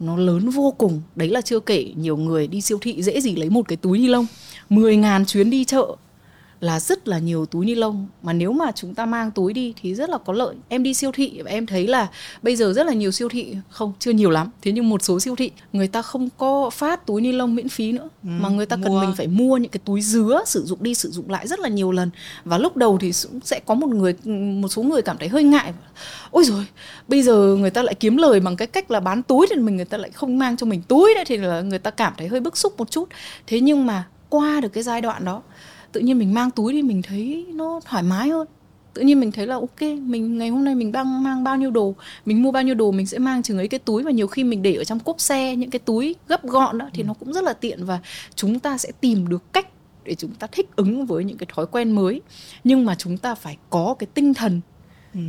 [0.00, 1.02] nó lớn vô cùng.
[1.14, 3.98] Đấy là chưa kể nhiều người đi siêu thị dễ gì lấy một cái túi
[3.98, 4.26] ni lông
[4.70, 5.86] 10.000 chuyến đi chợ
[6.64, 8.06] là rất là nhiều túi ni lông.
[8.22, 10.54] Mà nếu mà chúng ta mang túi đi thì rất là có lợi.
[10.68, 12.08] Em đi siêu thị và em thấy là
[12.42, 14.50] bây giờ rất là nhiều siêu thị không chưa nhiều lắm.
[14.62, 17.68] Thế nhưng một số siêu thị người ta không có phát túi ni lông miễn
[17.68, 18.08] phí nữa.
[18.22, 18.84] Ừ, mà người ta mua.
[18.84, 21.60] cần mình phải mua những cái túi dứa sử dụng đi sử dụng lại rất
[21.60, 22.10] là nhiều lần.
[22.44, 24.14] Và lúc đầu thì cũng sẽ có một người
[24.62, 25.72] một số người cảm thấy hơi ngại.
[26.30, 26.66] Ôi rồi
[27.08, 29.76] bây giờ người ta lại kiếm lời bằng cái cách là bán túi thì mình
[29.76, 32.28] người ta lại không mang cho mình túi đấy thì là người ta cảm thấy
[32.28, 33.08] hơi bức xúc một chút.
[33.46, 35.42] Thế nhưng mà qua được cái giai đoạn đó
[35.94, 38.46] tự nhiên mình mang túi đi mình thấy nó thoải mái hơn.
[38.94, 41.70] Tự nhiên mình thấy là ok mình ngày hôm nay mình đang mang bao nhiêu
[41.70, 44.02] đồ mình mua bao nhiêu đồ mình sẽ mang chừng ấy cái túi.
[44.02, 46.88] Và nhiều khi mình để ở trong cốp xe những cái túi gấp gọn đó
[46.94, 47.06] thì ừ.
[47.06, 48.00] nó cũng rất là tiện và
[48.34, 49.68] chúng ta sẽ tìm được cách
[50.04, 52.20] để chúng ta thích ứng với những cái thói quen mới.
[52.64, 54.60] Nhưng mà chúng ta phải có cái tinh thần
[55.14, 55.20] ừ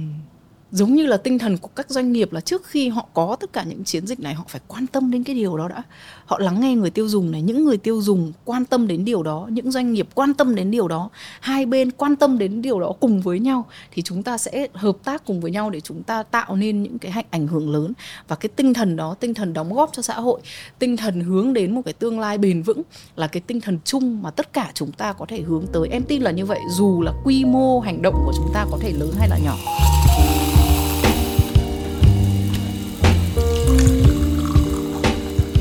[0.72, 3.54] giống như là tinh thần của các doanh nghiệp là trước khi họ có tất
[3.54, 5.84] cả những chiến dịch này, họ phải quan tâm đến cái điều đó đã.
[6.26, 9.24] Họ lắng nghe người tiêu dùng này, những người tiêu dùng quan tâm đến điều
[9.24, 11.10] đó, những doanh nghiệp quan tâm đến điều đó,
[11.40, 14.98] hai bên quan tâm đến điều đó cùng với nhau, thì chúng ta sẽ hợp
[15.04, 17.94] tác cùng với nhau để chúng ta tạo nên những cái hạnh ảnh hưởng lớn.
[18.28, 20.42] Và cái tinh thần đó, tinh thần đóng góp cho xã hội,
[20.80, 22.82] tinh thần hướng đến một cái tương lai bền vững
[23.16, 25.88] là cái tinh thần chung mà tất cả chúng ta có thể hướng tới.
[25.92, 28.78] Em tin là như vậy, dù là quy mô hành động của chúng ta có
[28.82, 29.56] thể lớn hay là nhỏ.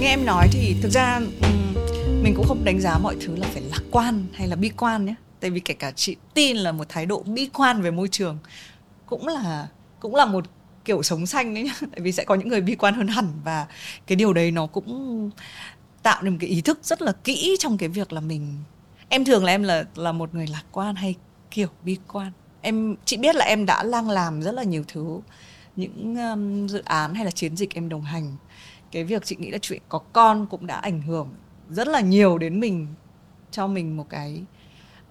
[0.05, 1.21] Nghe em nói thì thực ra
[2.23, 5.05] mình cũng không đánh giá mọi thứ là phải lạc quan hay là bi quan
[5.07, 5.15] nhé.
[5.41, 8.39] Tại vì kể cả chị tin là một thái độ bi quan về môi trường
[9.07, 9.69] cũng là
[10.01, 10.45] cũng là một
[10.85, 11.75] kiểu sống xanh đấy nhá.
[11.81, 13.67] Tại vì sẽ có những người bi quan hơn hẳn và
[14.07, 15.31] cái điều đấy nó cũng
[16.03, 18.55] tạo nên một cái ý thức rất là kỹ trong cái việc là mình
[19.09, 21.15] em thường là em là là một người lạc quan hay
[21.51, 22.33] kiểu bi quan?
[22.61, 25.21] Em chị biết là em đã đang làm rất là nhiều thứ
[25.77, 28.37] những um, dự án hay là chiến dịch em đồng hành
[28.95, 31.29] cái việc chị nghĩ là chuyện có con cũng đã ảnh hưởng
[31.71, 32.87] rất là nhiều đến mình
[33.51, 34.43] cho mình một cái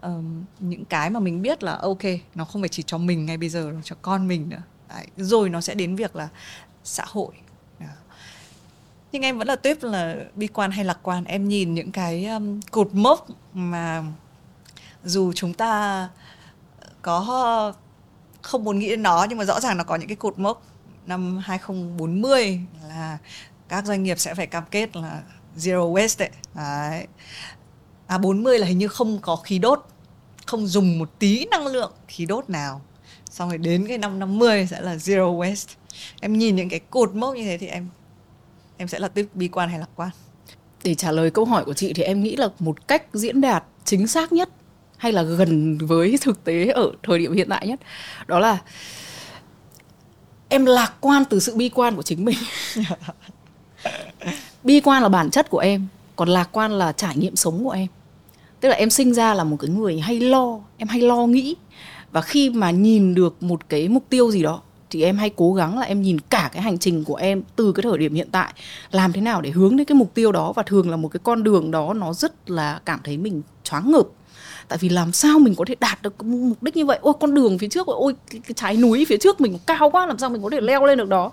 [0.01, 2.03] um, những cái mà mình biết là ok
[2.35, 5.07] nó không phải chỉ cho mình ngay bây giờ nó cho con mình nữa Đấy.
[5.17, 6.27] rồi nó sẽ đến việc là
[6.83, 7.33] xã hội
[7.79, 7.85] Đó.
[9.11, 12.25] nhưng em vẫn là tuyết là bi quan hay lạc quan em nhìn những cái
[12.25, 14.03] um, cột mốc mà
[15.03, 16.09] dù chúng ta
[17.01, 17.73] có
[18.41, 20.63] không muốn nghĩ đến nó nhưng mà rõ ràng nó có những cái cột mốc
[21.05, 23.17] năm 2040 là
[23.73, 25.23] các doanh nghiệp sẽ phải cam kết là
[25.57, 26.29] zero waste đấy.
[26.55, 27.07] đấy.
[28.07, 29.85] À 40 là hình như không có khí đốt,
[30.45, 32.81] không dùng một tí năng lượng khí đốt nào.
[33.31, 35.75] Xong rồi đến cái năm 50 sẽ là zero waste.
[36.21, 37.89] Em nhìn những cái cột mốc như thế thì em
[38.77, 40.09] em sẽ là tiếp bi quan hay lạc quan?
[40.83, 43.63] Để trả lời câu hỏi của chị thì em nghĩ là một cách diễn đạt
[43.85, 44.49] chính xác nhất
[44.97, 47.79] hay là gần với thực tế ở thời điểm hiện tại nhất
[48.27, 48.57] đó là
[50.49, 52.37] em lạc quan từ sự bi quan của chính mình
[54.63, 57.71] bi quan là bản chất của em còn lạc quan là trải nghiệm sống của
[57.71, 57.87] em.
[58.59, 61.55] Tức là em sinh ra là một cái người hay lo em hay lo nghĩ.
[62.11, 65.53] Và khi mà nhìn được một cái mục tiêu gì đó thì em hay cố
[65.53, 68.27] gắng là em nhìn cả cái hành trình của em từ cái thời điểm hiện
[68.31, 68.53] tại
[68.91, 70.53] làm thế nào để hướng đến cái mục tiêu đó.
[70.55, 73.91] Và thường là một cái con đường đó nó rất là cảm thấy mình choáng
[73.91, 74.07] ngợp.
[74.67, 76.99] Tại vì làm sao mình có thể đạt được mục đích như vậy?
[77.01, 80.05] Ôi con đường phía trước ôi cái, cái trái núi phía trước mình cao quá
[80.05, 81.31] làm sao mình có thể leo lên được đó?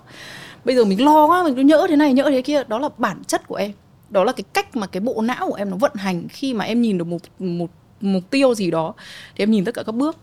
[0.65, 2.63] Bây giờ mình lo quá, mình cứ nhỡ thế này, nhỡ thế kia.
[2.67, 3.71] Đó là bản chất của em.
[4.09, 6.65] Đó là cái cách mà cái bộ não của em nó vận hành khi mà
[6.65, 7.69] em nhìn được một một
[8.01, 8.93] mục tiêu gì đó.
[9.35, 10.17] Thì em nhìn tất cả các bước.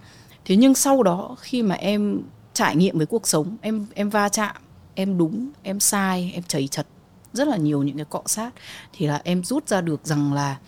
[0.44, 2.20] Thế nhưng sau đó, khi mà em
[2.52, 4.56] trải nghiệm với cuộc sống, em em va chạm,
[4.94, 6.86] em đúng, em sai, em chảy chật
[7.32, 8.50] rất là nhiều những cái cọ sát,
[8.92, 10.58] thì là em rút ra được rằng là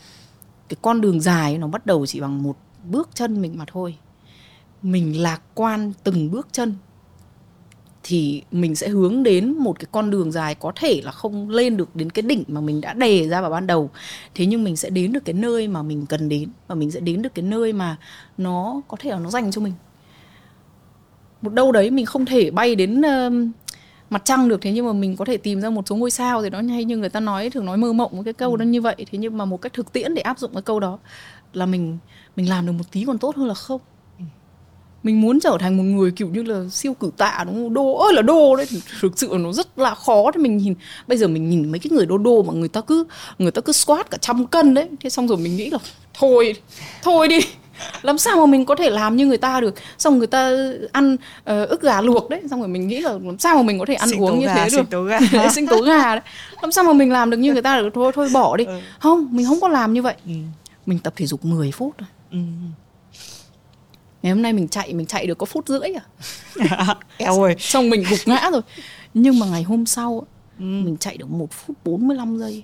[0.68, 3.96] cái con đường dài nó bắt đầu chỉ bằng một bước chân mình mà thôi.
[4.82, 6.74] Mình lạc quan từng bước chân
[8.02, 11.76] thì mình sẽ hướng đến một cái con đường dài có thể là không lên
[11.76, 13.90] được đến cái đỉnh mà mình đã đề ra vào ban đầu.
[14.34, 17.00] Thế nhưng mình sẽ đến được cái nơi mà mình cần đến và mình sẽ
[17.00, 17.96] đến được cái nơi mà
[18.38, 19.72] nó có thể là nó dành cho mình.
[21.42, 23.32] Một đâu đấy mình không thể bay đến uh,
[24.10, 26.42] mặt trăng được thế nhưng mà mình có thể tìm ra một số ngôi sao
[26.42, 28.56] thì nó hay như người ta nói thường nói mơ mộng cái câu ừ.
[28.56, 28.96] đó như vậy.
[28.98, 30.98] Thế nhưng mà một cách thực tiễn để áp dụng cái câu đó
[31.52, 31.98] là mình
[32.36, 33.80] mình làm được một tí còn tốt hơn là không
[35.02, 37.74] mình muốn trở thành một người kiểu như là siêu cử tạ đúng không?
[37.74, 38.66] Đô ơi là đô đấy.
[38.70, 40.30] Thì thực sự nó rất là khó.
[40.34, 40.74] Thì mình nhìn
[41.06, 43.04] bây giờ mình nhìn mấy cái người đô đô mà người ta cứ
[43.38, 44.88] người ta cứ squat cả trăm cân đấy.
[45.00, 45.78] Thế xong rồi mình nghĩ là
[46.14, 46.54] thôi
[47.02, 47.38] thôi đi.
[48.02, 49.74] Làm sao mà mình có thể làm như người ta được?
[49.98, 50.52] Xong người ta
[50.92, 52.40] ăn uh, ức gà luộc đấy.
[52.50, 54.46] Xong rồi mình nghĩ là làm sao mà mình có thể ăn sinh uống như
[54.46, 54.70] gà, thế được?
[54.70, 55.18] sinh tố gà.
[55.54, 56.24] Sinh tố gà đấy.
[56.62, 57.90] Làm sao mà mình làm được như người ta được?
[57.94, 58.64] Thôi thôi bỏ đi.
[58.64, 58.78] Ừ.
[58.98, 60.14] không mình không có làm như vậy.
[60.26, 60.32] Ừ.
[60.86, 62.08] mình tập thể dục 10 phút thôi.
[62.32, 62.38] Ừ
[64.22, 66.04] ngày hôm nay mình chạy mình chạy được có phút rưỡi à?
[67.16, 67.54] Eo ơi.
[67.58, 68.62] xong mình gục ngã rồi.
[69.14, 70.26] Nhưng mà ngày hôm sau
[70.58, 70.64] ừ.
[70.64, 72.62] mình chạy được một phút 45 giây.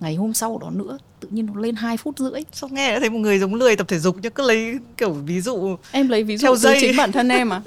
[0.00, 2.42] Ngày hôm sau đó nữa tự nhiên nó lên 2 phút rưỡi.
[2.52, 5.40] Sao nghe thấy một người giống lười tập thể dục nhưng cứ lấy kiểu ví
[5.40, 6.78] dụ em lấy ví dụ từ dây.
[6.80, 7.62] chính bản thân em à?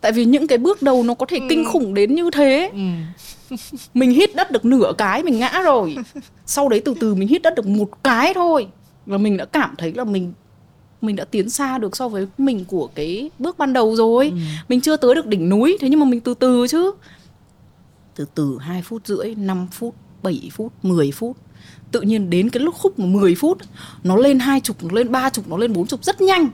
[0.00, 1.46] Tại vì những cái bước đầu nó có thể ừ.
[1.50, 2.70] kinh khủng đến như thế.
[2.72, 3.56] Ừ.
[3.94, 5.96] mình hít đất được nửa cái mình ngã rồi.
[6.46, 8.66] Sau đấy từ từ mình hít đất được một cái thôi.
[9.06, 10.32] Và mình đã cảm thấy là mình
[11.00, 14.28] mình đã tiến xa được so với mình của cái bước ban đầu rồi.
[14.28, 14.36] Ừ.
[14.68, 16.92] mình chưa tới được đỉnh núi thế nhưng mà mình từ từ chứ.
[18.16, 21.36] Từ từ 2 phút rưỡi 5 phút 7 phút 10 phút.
[21.92, 23.58] Tự nhiên đến cái lúc khúc mà 10 phút
[24.04, 26.48] nó lên hai chục nó lên ba chục nó lên bốn chục rất nhanh.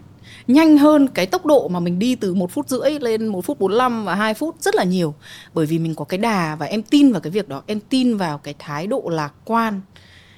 [0.47, 3.59] Nhanh hơn cái tốc độ mà mình đi từ một phút rưỡi lên một phút
[3.61, 5.15] 45 và 2 phút rất là nhiều.
[5.55, 7.63] Bởi vì mình có cái đà và em tin vào cái việc đó.
[7.67, 9.81] Em tin vào cái thái độ lạc quan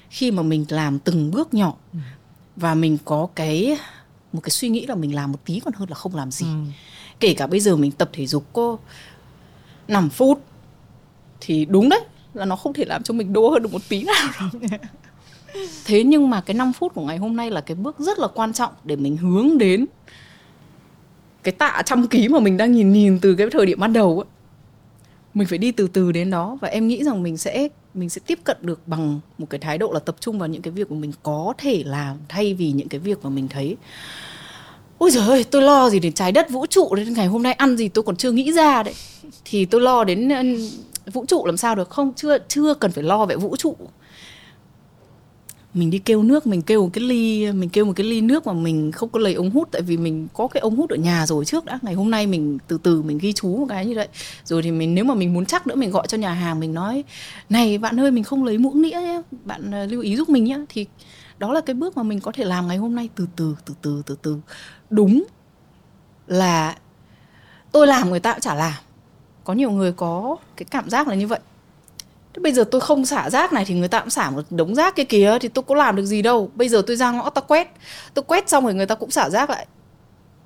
[0.09, 1.73] khi mà mình làm từng bước nhỏ.
[1.93, 1.99] Ừ.
[2.55, 3.77] và mình có cái
[4.33, 6.45] một cái suy nghĩ là mình làm một tí còn hơn là không làm gì.
[6.45, 6.71] Ừ.
[7.19, 8.79] kể cả bây giờ mình tập thể dục cô
[9.87, 10.41] 5 phút
[11.41, 12.01] thì đúng đấy
[12.33, 14.49] là nó không thể làm cho mình đô hơn được một tí nào đâu.
[15.85, 18.27] Thế nhưng mà cái 5 phút của ngày hôm nay là cái bước rất là
[18.27, 19.85] quan trọng để mình hướng đến
[21.43, 24.19] cái tạ trăm ký mà mình đang nhìn nhìn từ cái thời điểm ban đầu
[24.19, 24.25] ấy
[25.33, 28.21] mình phải đi từ từ đến đó và em nghĩ rằng mình sẽ mình sẽ
[28.27, 30.91] tiếp cận được bằng một cái thái độ là tập trung vào những cái việc
[30.91, 33.77] mà mình có thể làm thay vì những cái việc mà mình thấy,
[34.97, 37.53] ôi giời ơi, tôi lo gì đến trái đất vũ trụ đến ngày hôm nay,
[37.53, 38.93] ăn gì tôi còn chưa nghĩ ra đấy.
[39.45, 40.29] Thì tôi lo đến
[41.13, 42.13] vũ trụ làm sao được không?
[42.15, 43.75] Chưa chưa cần phải lo về vũ trụ
[45.73, 48.47] mình đi kêu nước, mình kêu một cái ly, mình kêu một cái ly nước
[48.47, 50.95] mà mình không có lấy ống hút, tại vì mình có cái ống hút ở
[50.95, 51.79] nhà rồi trước đã.
[51.81, 54.07] Ngày hôm nay mình từ từ mình ghi chú một cái như vậy.
[54.45, 56.73] Rồi thì mình, nếu mà mình muốn chắc nữa mình gọi cho nhà hàng mình
[56.73, 57.03] nói,
[57.49, 60.43] này, bạn ơi, mình không lấy muỗng nĩa nhé bạn ờ, lưu ý giúp mình
[60.43, 60.85] nhé thì
[61.37, 63.73] đó là cái bước mà mình có thể làm ngày hôm nay từ từ từ
[63.81, 64.37] từ từ từ.
[64.89, 65.23] Đúng
[66.27, 66.77] là
[67.71, 68.73] tôi làm người ta cũng chả làm.
[69.43, 71.39] Có nhiều người có cái cảm giác là như vậy.
[72.33, 74.75] Thế bây giờ tôi không xả rác này thì người ta cũng xả một đống
[74.75, 76.51] rác kia kìa thì tôi có làm được gì đâu.
[76.55, 77.73] Bây giờ tôi ra ngõ ta quét,
[78.13, 79.67] tôi quét xong rồi người ta cũng xả rác lại.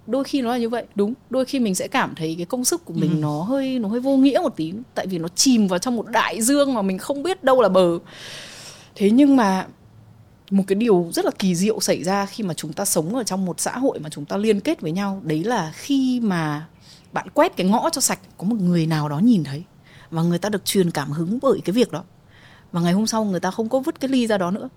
[0.07, 1.13] Đôi khi nó là như vậy, đúng.
[1.29, 3.17] Đôi khi mình sẽ cảm thấy cái công sức của mình ừ.
[3.19, 6.07] nó hơi nó hơi vô nghĩa một tí tại vì nó chìm vào trong một
[6.07, 7.99] đại dương mà mình không biết đâu là bờ.
[8.95, 9.67] Thế nhưng mà
[10.51, 13.23] một cái điều rất là kỳ diệu xảy ra khi mà chúng ta sống ở
[13.23, 16.67] trong một xã hội mà chúng ta liên kết với nhau đấy là khi mà
[17.11, 19.63] bạn quét cái ngõ cho sạch có một người nào đó nhìn thấy
[20.13, 22.03] và người ta được truyền cảm hứng bởi cái việc đó.
[22.71, 24.69] Và ngày hôm sau người ta không có vứt cái ly ra đó nữa.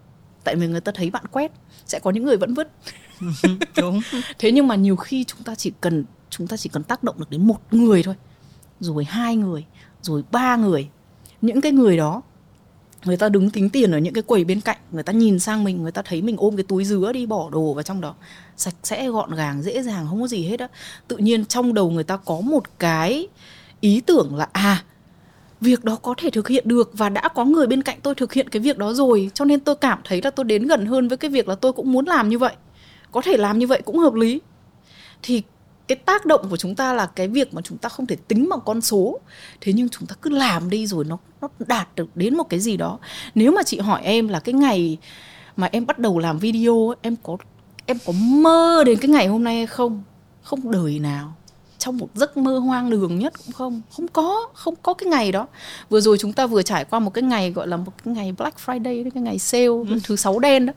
[0.44, 1.52] Tại vì người ta thấy bạn quét
[1.86, 2.70] sẽ có những người vẫn vứt.
[3.76, 4.00] Đúng.
[4.38, 7.14] Thế nhưng mà nhiều khi chúng ta chỉ cần chúng ta chỉ cần tác động
[7.18, 8.14] được đến một người thôi.
[8.80, 9.64] Rồi hai người
[10.02, 10.88] rồi ba người.
[11.42, 12.22] Những cái người đó
[13.04, 15.64] người ta đứng tính tiền ở những cái quầy bên cạnh người ta nhìn sang
[15.64, 18.14] mình người ta thấy mình ôm cái túi dứa đi bỏ đồ vào trong đó.
[18.56, 20.68] Sạch sẽ gọn gàng dễ dàng không có gì hết á.
[21.08, 23.28] Tự nhiên trong đầu người ta có một cái
[23.80, 24.84] ý tưởng là à
[25.60, 28.32] việc đó có thể thực hiện được và đã có người bên cạnh tôi thực
[28.32, 31.08] hiện cái việc đó rồi, cho nên tôi cảm thấy là tôi đến gần hơn
[31.08, 32.54] với cái việc là tôi cũng muốn làm như vậy.
[33.12, 34.40] Có thể làm như vậy cũng hợp lý.
[35.22, 35.42] Thì
[35.88, 38.48] cái tác động của chúng ta là cái việc mà chúng ta không thể tính
[38.48, 39.20] bằng con số.
[39.60, 42.60] Thế nhưng chúng ta cứ làm đi rồi nó nó đạt được đến một cái
[42.60, 42.98] gì đó.
[43.34, 44.98] Nếu mà chị hỏi em là cái ngày
[45.56, 47.36] mà em bắt đầu làm video, em có
[47.86, 50.02] em có mơ đến cái ngày hôm nay hay không?
[50.42, 51.34] Không đời nào
[51.78, 55.32] trong một giấc mơ hoang đường nhất cũng không không có không có cái ngày
[55.32, 55.46] đó.
[55.88, 58.32] Vừa rồi chúng ta vừa trải qua một cái ngày gọi là một cái ngày
[58.32, 59.86] Black Friday cái ngày sale ừ.
[60.04, 60.72] thứ sáu đen đó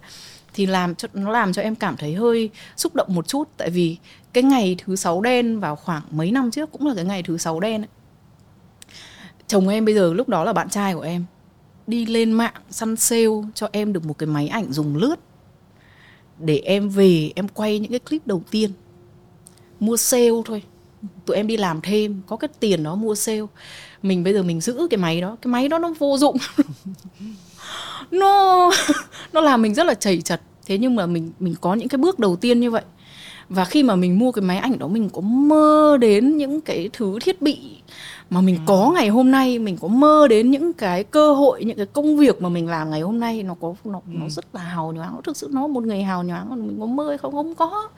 [0.53, 3.49] thì làm cho nó làm cho em cảm thấy hơi xúc động một chút.
[3.57, 3.97] Tại vì
[4.33, 7.37] cái ngày thứ sáu đen vào khoảng mấy năm trước cũng là cái ngày thứ
[7.37, 7.89] sáu đen ấy.
[9.47, 11.25] chồng em bây giờ lúc đó là bạn trai của em.
[11.87, 13.25] Đi lên mạng săn sale
[13.55, 15.15] cho em được một cái máy ảnh dùng lướt.
[16.39, 18.71] Để em về em quay những cái clip đầu tiên.
[19.79, 20.63] Mua sale thôi
[21.25, 23.41] tụi em đi làm thêm có cái tiền đó mua sale.
[24.01, 26.37] Mình bây giờ mình giữ cái máy đó cái máy đó nó vô dụng.
[28.11, 28.71] Nó
[29.33, 30.41] nó làm mình rất là chảy chật.
[30.65, 32.81] Thế nhưng mà mình mình có những cái bước đầu tiên như vậy.
[33.49, 36.89] Và khi mà mình mua cái máy ảnh đó mình có mơ đến những cái
[36.93, 37.59] thứ thiết bị
[38.29, 38.93] mà mình có ừ.
[38.95, 39.59] ngày hôm nay.
[39.59, 42.89] Mình có mơ đến những cái cơ hội những cái công việc mà mình làm
[42.89, 43.43] ngày hôm nay.
[43.43, 44.29] Nó có nó nó ừ.
[44.29, 46.49] rất là hào nhoáng nó thực sự nó một người hào nhoáng.
[46.49, 47.31] Mình có mơ hay không?
[47.31, 47.89] Không có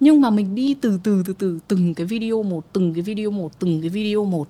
[0.00, 3.30] nhưng mà mình đi từ từ từ từ từng cái video một từng cái video
[3.30, 4.48] một từng cái video một.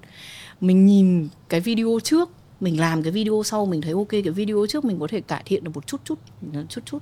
[0.60, 2.30] Mình nhìn cái video trước
[2.60, 5.42] mình làm cái video sau mình thấy ok cái video trước mình có thể cải
[5.44, 6.18] thiện được một chút chút
[6.68, 6.98] chút chút.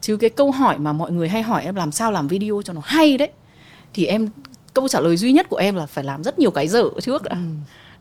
[0.00, 2.72] Chứ cái câu hỏi mà mọi người hay hỏi em làm sao làm video cho
[2.72, 3.30] nó hay đấy
[3.94, 4.28] thì em
[4.74, 7.22] câu trả lời duy nhất của em là phải làm rất nhiều cái dở trước
[7.22, 7.30] đã.
[7.30, 7.38] Ừ.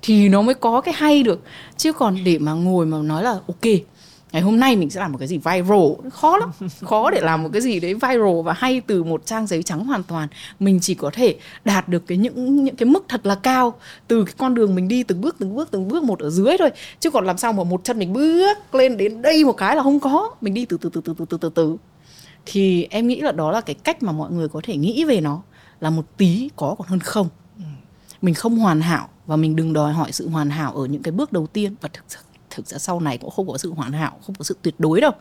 [0.02, 1.44] thì nó mới có cái hay được.
[1.78, 3.74] Chứ còn để mà ngồi mà nói là ok
[4.32, 6.10] ngày hôm nay mình sẽ làm một cái gì viral.
[6.12, 6.52] Khó lắm.
[6.82, 9.86] Khó để làm một cái gì đấy viral và hay từ một trang giấy trắng
[9.86, 10.28] hoàn toàn.
[10.60, 11.36] Mình chỉ có thể
[11.66, 13.74] đạt được cái những những cái mức thật là cao
[14.08, 16.58] từ cái con đường mình đi từng bước từng bước từng bước một ở dưới
[16.60, 16.70] thôi.
[17.00, 19.84] Chứ còn làm sao mà một chân mình bước lên đến đây một cái là
[19.84, 20.32] không có.
[20.42, 21.78] Mình đi từ từ từ từ từ từ từ từ.
[22.46, 25.22] Thì em nghĩ là đó là cái cách mà mọi người có thể nghĩ về
[25.22, 25.42] nó
[25.80, 27.30] là một tí có còn hơn không.
[28.22, 31.12] Mình không hoàn hảo và mình đừng đòi hỏi sự hoàn hảo ở những cái
[31.12, 31.76] bước đầu tiên.
[31.82, 32.20] Và thực sự
[32.60, 35.02] thực ra sau này cũng không có sự hoàn hảo không có sự tuyệt đối
[35.02, 35.12] đâu.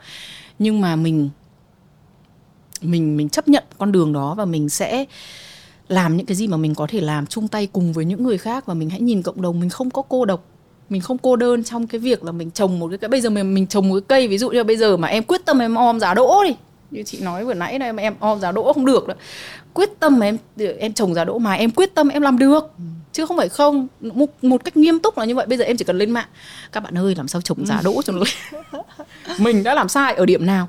[0.59, 1.31] Nhưng mà mình
[2.82, 5.05] mình mình chấp nhận con đường đó và mình sẽ
[5.89, 8.39] làm những cái gì mà mình có thể làm chung tay cùng với những người
[8.39, 8.66] khác.
[8.66, 10.44] Và mình hãy nhìn cộng đồng mình không có cô độc
[10.89, 13.31] mình không cô đơn trong cái việc là mình trồng một cái, cái bây giờ
[13.31, 15.59] mình mình trồng một cái cây ví dụ như bây giờ mà em quyết tâm
[15.59, 16.56] em om giá đỗ đi.
[16.90, 19.15] Như chị nói vừa nãy này mà em om giá đỗ không được đó.
[19.73, 20.39] Quyết tâm mà em
[20.78, 22.70] em trồng giá đỗ mà em quyết tâm em làm được.
[22.78, 25.64] Ừ chứ không phải không một, một cách nghiêm túc là như vậy bây giờ
[25.64, 26.28] em chỉ cần lên mạng.
[26.72, 28.22] Các bạn ơi làm sao trồng giá đỗ cho nó
[29.39, 30.68] mình đã làm sai ở điểm nào?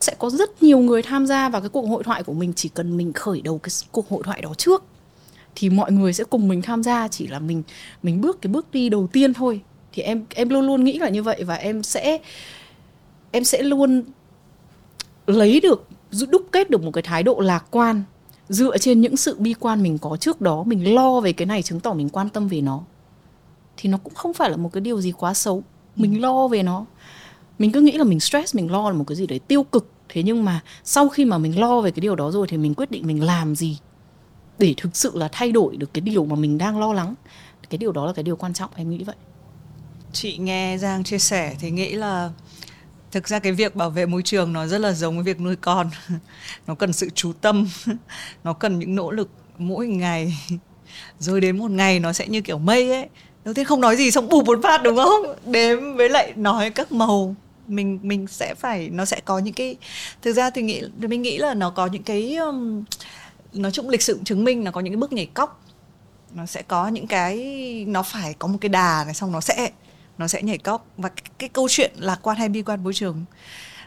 [0.00, 2.68] Sẽ có rất nhiều người tham gia vào cái cuộc hội thoại của mình chỉ
[2.68, 4.84] cần mình khởi đầu cái cuộc hội thoại đó trước
[5.54, 7.62] thì mọi người sẽ cùng mình tham gia chỉ là mình
[8.02, 9.60] mình bước cái bước đi đầu tiên thôi.
[9.92, 12.18] Thì em em luôn luôn nghĩ là như vậy và em sẽ
[13.30, 14.02] em sẽ luôn
[15.26, 15.88] lấy được
[16.28, 18.02] đúc kết được một cái thái độ lạc quan
[18.50, 21.62] dựa trên những sự bi quan mình có trước đó, mình lo về cái này
[21.62, 22.80] chứng tỏ mình quan tâm về nó,
[23.76, 25.62] thì nó cũng không phải là một cái điều gì quá xấu.
[25.96, 26.84] Mình lo về nó.
[27.58, 29.90] Mình cứ nghĩ là mình stress, mình lo là một cái gì đấy tiêu cực.
[30.08, 32.74] Thế nhưng mà sau khi mà mình lo về cái điều đó rồi thì mình
[32.74, 33.78] quyết định mình làm gì
[34.58, 37.14] để thực sự là thay đổi được cái điều mà mình đang lo lắng.
[37.70, 39.16] Cái điều đó là cái điều quan trọng, em nghĩ vậy.
[40.12, 42.30] Chị nghe giang chia sẻ thì nghĩ là
[43.12, 45.56] thực ra cái việc bảo vệ môi trường nó rất là giống với việc nuôi
[45.56, 45.90] con.
[46.66, 47.68] Nó cần sự chú tâm
[48.44, 49.28] nó cần những nỗ lực
[49.58, 50.38] mỗi ngày.
[51.18, 53.08] Rồi đến một ngày nó sẽ như kiểu mây ấy.
[53.44, 55.34] Đầu tiên không nói gì xong bù một phát đúng không?
[55.46, 57.34] Đếm với lại nói các màu.
[57.66, 59.76] Mình mình sẽ phải nó sẽ có những cái
[60.22, 62.84] thực ra thì nghĩ mình nghĩ là nó có những cái um,
[63.52, 65.64] nói chung lịch sử chứng minh nó có những cái bước nhảy cóc.
[66.34, 67.36] Nó sẽ có những cái
[67.88, 69.70] nó phải có một cái đà này xong nó sẽ
[70.20, 72.94] nó sẽ nhảy cóc và cái, cái câu chuyện lạc quan hay bi quan môi
[72.94, 73.24] trường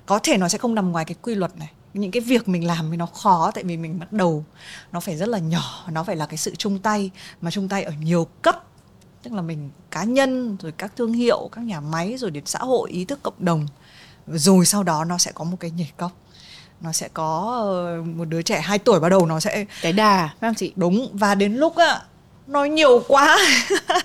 [0.06, 1.72] có thể nó sẽ không nằm ngoài cái quy luật này.
[1.94, 4.46] Những cái việc mình làm thì nó khó tại vì mình bắt đầu
[4.92, 7.12] nó phải rất là nhỏ nó phải là cái sự chung tay
[7.42, 8.64] mà chung tay ở nhiều cấp.
[9.24, 12.60] Tức là mình cá nhân rồi các thương hiệu các nhà máy rồi đến xã
[12.60, 13.68] hội ý thức cộng đồng.
[14.28, 16.12] Rồi sau đó nó sẽ có một cái nhảy cóc
[16.82, 20.30] nó sẽ có ờ, một đứa trẻ 2 tuổi bắt đầu nó sẽ cái đà
[20.40, 20.74] phải không chị?
[20.76, 22.02] Đúng và đến lúc á
[22.48, 23.38] nói nhiều quá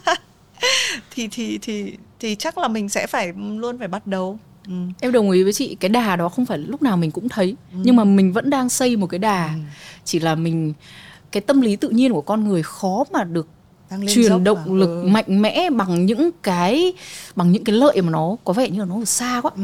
[1.11, 4.73] thì thì thì thì chắc là mình sẽ phải luôn phải bắt đầu ừ.
[5.01, 7.57] em đồng ý với chị cái đà đó không phải lúc nào mình cũng thấy
[7.73, 7.79] ừ.
[7.83, 9.61] nhưng mà mình vẫn đang xây một cái đà ừ.
[10.05, 10.73] chỉ là mình
[11.33, 13.49] cái tâm lý tự nhiên của con người khó mà được
[14.09, 14.75] truyền động mà.
[14.75, 15.09] lực ừ.
[15.09, 16.93] mạnh mẽ bằng những cái
[17.37, 19.63] bằng những cái lợi mà nó có vẻ như là nó xa quá ừ.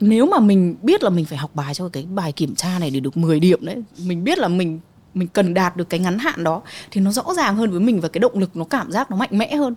[0.00, 2.90] nếu mà mình biết là mình phải học bài cho cái bài kiểm tra này
[2.90, 4.80] để được 10 điểm đấy mình biết là mình
[5.16, 8.00] mình cần đạt được cái ngắn hạn đó thì nó rõ ràng hơn với mình
[8.00, 9.74] và cái động lực nó cảm giác nó mạnh mẽ hơn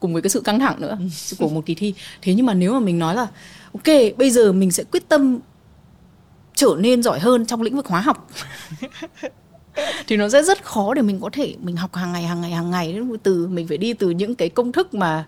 [0.00, 0.98] cùng với cái sự căng thẳng nữa
[1.38, 1.94] của một kỳ thi.
[2.22, 3.26] Thế nhưng mà nếu mà mình nói là
[3.72, 5.38] ok bây giờ mình sẽ quyết tâm
[6.54, 8.28] trở nên giỏi hơn trong lĩnh vực hóa học
[10.06, 12.50] thì nó sẽ rất khó để mình có thể mình học hàng ngày hàng ngày
[12.50, 12.98] hàng ngày.
[13.22, 15.24] Từ mình phải đi từ những cái công thức mà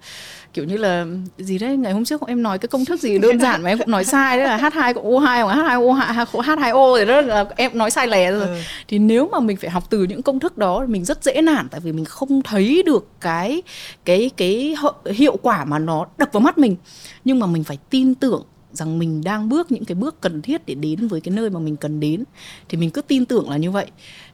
[0.55, 1.07] kiểu như là
[1.39, 3.79] gì đấy ngày hôm trước em nói cái công thức gì đơn giản mà em
[3.79, 7.79] cũng nói sai đấy là H2 cộng O2 hoặc H2O H2O thì đó là em
[7.79, 8.47] nói sai lè rồi.
[8.47, 8.57] Ừ.
[8.89, 11.69] Thì nếu mà mình phải học từ những công thức đó mình rất dễ nản
[11.69, 13.63] tại vì mình không thấy được cái
[14.05, 14.75] cái cái
[15.15, 16.77] hiệu quả mà nó đập vào mắt mình.
[17.25, 20.67] Nhưng mà mình phải tin tưởng rằng mình đang bước những cái bước cần thiết
[20.67, 22.25] để đến với cái nơi mà mình cần đến
[22.69, 23.87] thì mình cứ tin tưởng là như vậy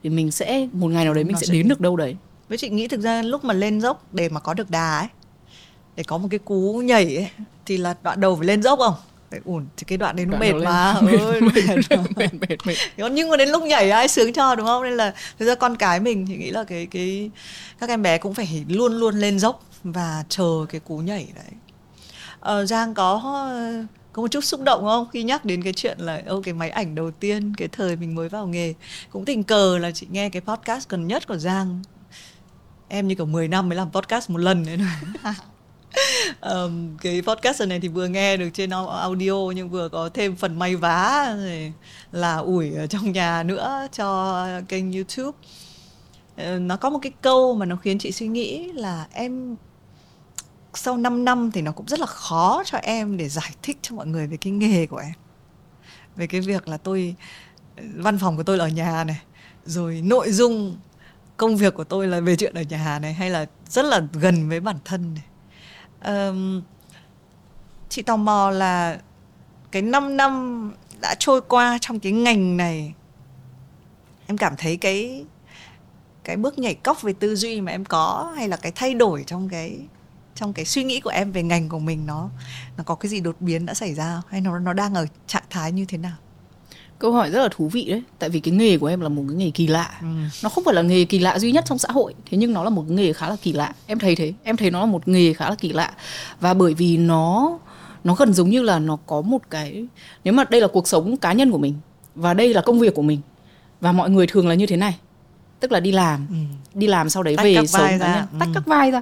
[0.03, 2.17] thì mình sẽ một ngày nào đấy mình sẽ, sẽ đến được đâu đấy
[2.49, 5.09] với chị nghĩ thực ra lúc mà lên dốc để mà có được đà ấy
[5.97, 7.31] để có một cái cú nhảy ấy,
[7.67, 8.95] thì là đoạn đầu phải lên dốc không?
[9.31, 11.01] Phải ủn thì cái đoạn đấy nó mệt mà.
[11.01, 11.53] Mệt, ơi, mệt,
[11.91, 13.11] mệt, mệt, mệt, mệt.
[13.13, 14.83] nhưng mà đến lúc nhảy ai sướng cho đúng không?
[14.83, 17.31] Nên là thực ra con cái mình thì nghĩ là cái cái
[17.79, 21.53] các em bé cũng phải luôn luôn lên dốc và chờ cái cú nhảy đấy.
[22.41, 23.21] Ờ, giang có
[24.13, 25.07] có một chút xúc động không?
[25.13, 28.15] Khi nhắc đến cái chuyện là ô cái máy ảnh đầu tiên cái thời mình
[28.15, 28.75] mới vào nghề.
[29.11, 31.83] Cũng tình cờ là chị nghe cái podcast gần nhất của Giang.
[32.89, 34.79] Em như kiểu 10 năm mới làm podcast một lần đấy
[36.41, 40.59] um, cái podcast này thì vừa nghe được trên audio nhưng vừa có thêm phần
[40.59, 41.73] may vá rồi
[42.13, 45.39] là ủi ở trong nhà nữa cho kênh YouTube.
[46.37, 49.57] Ờ, nó có một cái câu mà nó khiến chị suy nghĩ là em
[50.75, 53.97] sau 5 năm thì nó cũng rất là khó cho em để giải thích cho
[53.97, 55.15] mọi người về cái nghề của em.
[56.17, 57.15] Về cái việc là tôi
[57.95, 59.23] văn phòng của tôi là ở nhà này
[59.65, 60.77] rồi nội dung
[61.37, 64.49] công việc của tôi là về chuyện ở nhà này hay là rất là gần
[64.49, 65.25] với bản thân này
[66.05, 66.63] um,
[67.89, 68.99] chị tò mò là
[69.71, 72.95] cái 5 năm đã trôi qua trong cái ngành này
[74.27, 75.25] em cảm thấy cái
[76.25, 79.25] cái bước nhảy cốc về tư duy mà em có hay là cái thay đổi
[79.27, 79.79] trong cái
[80.35, 82.31] trong cái suy nghĩ của em về ngành của mình nó
[82.77, 85.45] nó có cái gì đột biến đã xảy ra hay nó nó đang ở trạng
[85.51, 86.17] thái như thế nào?
[87.05, 88.03] Câu hỏi rất là thú vị đấy.
[88.19, 89.91] Tại vì cái nghề của em là một cái nghề kỳ lạ.
[90.01, 90.07] Ừ.
[90.43, 92.65] nó không phải là nghề kỳ lạ duy nhất trong xã hội thế nhưng nó
[92.65, 93.75] là một cái nghề khá là kỳ lạ.
[93.87, 94.33] Em thấy thế.
[94.45, 95.93] Em thấy nó là một nghề khá là kỳ lạ.
[96.41, 97.59] Và bởi vì nó
[98.05, 99.87] nó gần giống như là nó có một cái
[100.25, 101.75] nếu mà đây là cuộc sống cá nhân của mình
[102.15, 103.21] và đây là công việc của mình
[103.81, 104.97] và mọi người thường là như thế này.
[105.61, 106.37] Tức là đi làm ừ.
[106.75, 108.27] đi làm sau đấy tách về sống cá nhân.
[108.39, 108.53] Tách ừ.
[108.55, 109.01] các vai ra.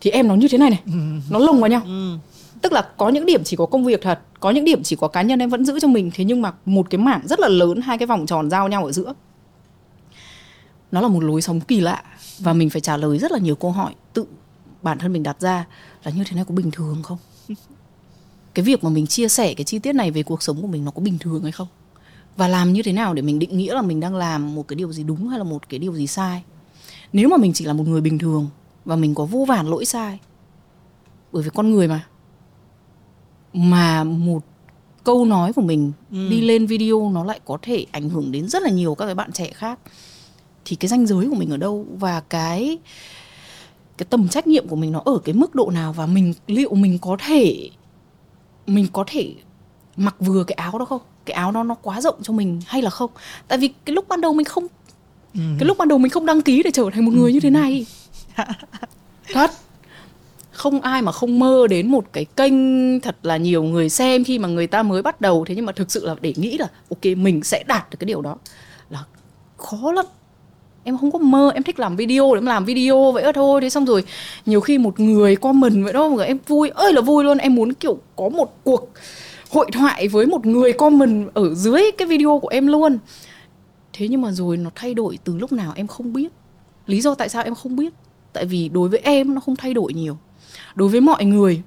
[0.00, 0.80] Thì em nó như thế này này.
[0.86, 0.92] Ừ.
[1.30, 1.82] nó lồng vào nhau.
[1.86, 2.16] Ừ.
[2.62, 5.08] tức là có những điểm chỉ có công việc thật có những điểm chỉ có
[5.08, 7.48] cá nhân em vẫn giữ cho mình, thế nhưng mà một cái mảng rất là
[7.48, 9.14] lớn, hai cái vòng tròn giao nhau ở giữa.
[10.92, 12.02] Nó là một lối sống kỳ lạ
[12.38, 14.26] và mình phải trả lời rất là nhiều câu hỏi tự
[14.82, 15.66] bản thân mình đặt ra
[16.04, 17.18] là như thế này có bình thường không?
[18.54, 20.84] Cái việc mà mình chia sẻ cái chi tiết này về cuộc sống của mình
[20.84, 21.68] nó có bình thường hay không?
[22.36, 24.76] Và làm như thế nào để mình định nghĩa là mình đang làm một cái
[24.76, 26.42] điều gì đúng hay là một cái điều gì sai?
[27.12, 28.48] Nếu mà mình chỉ là một người bình thường
[28.84, 30.18] và mình có vô vàn lỗi sai,
[31.32, 32.06] bởi vì con người mà
[33.56, 34.42] mà một
[35.04, 36.28] câu nói của mình ừ.
[36.28, 39.14] đi lên video nó lại có thể ảnh hưởng đến rất là nhiều các cái
[39.14, 39.78] bạn trẻ khác.
[40.64, 42.78] Thì cái ranh giới của mình ở đâu và cái
[43.98, 46.74] cái tầm trách nhiệm của mình nó ở cái mức độ nào và mình liệu
[46.74, 47.70] mình có thể
[48.66, 49.34] mình có thể
[49.96, 51.00] mặc vừa cái áo đó không?
[51.24, 53.10] Cái áo đó nó quá rộng cho mình hay là không?
[53.48, 54.66] Tại vì cái lúc ban đầu mình không
[55.34, 55.40] ừ.
[55.58, 57.50] cái lúc ban đầu mình không đăng ký để trở thành một người như thế
[57.50, 57.86] này.
[59.32, 59.50] Thật
[60.56, 64.38] không ai mà không mơ đến một cái kênh thật là nhiều người xem khi
[64.38, 65.44] mà người ta mới bắt đầu.
[65.44, 68.06] Thế nhưng mà thực sự là để nghĩ là, ok, mình sẽ đạt được cái
[68.06, 68.36] điều đó
[68.90, 69.04] là
[69.56, 70.06] khó lắm.
[70.84, 73.60] Em không có mơ, em thích làm video, để em làm video vậy thôi.
[73.60, 74.04] Thế xong rồi,
[74.46, 77.38] nhiều khi một người comment vậy đó người, em vui, ơi là vui luôn.
[77.38, 78.88] Em muốn kiểu có một cuộc
[79.50, 82.98] hội thoại với một người comment ở dưới cái video của em luôn.
[83.92, 86.28] Thế nhưng mà rồi nó thay đổi từ lúc nào em không biết.
[86.86, 87.92] Lý do tại sao em không biết?
[88.32, 90.18] Tại vì đối với em nó không thay đổi nhiều
[90.76, 91.62] đối với mọi người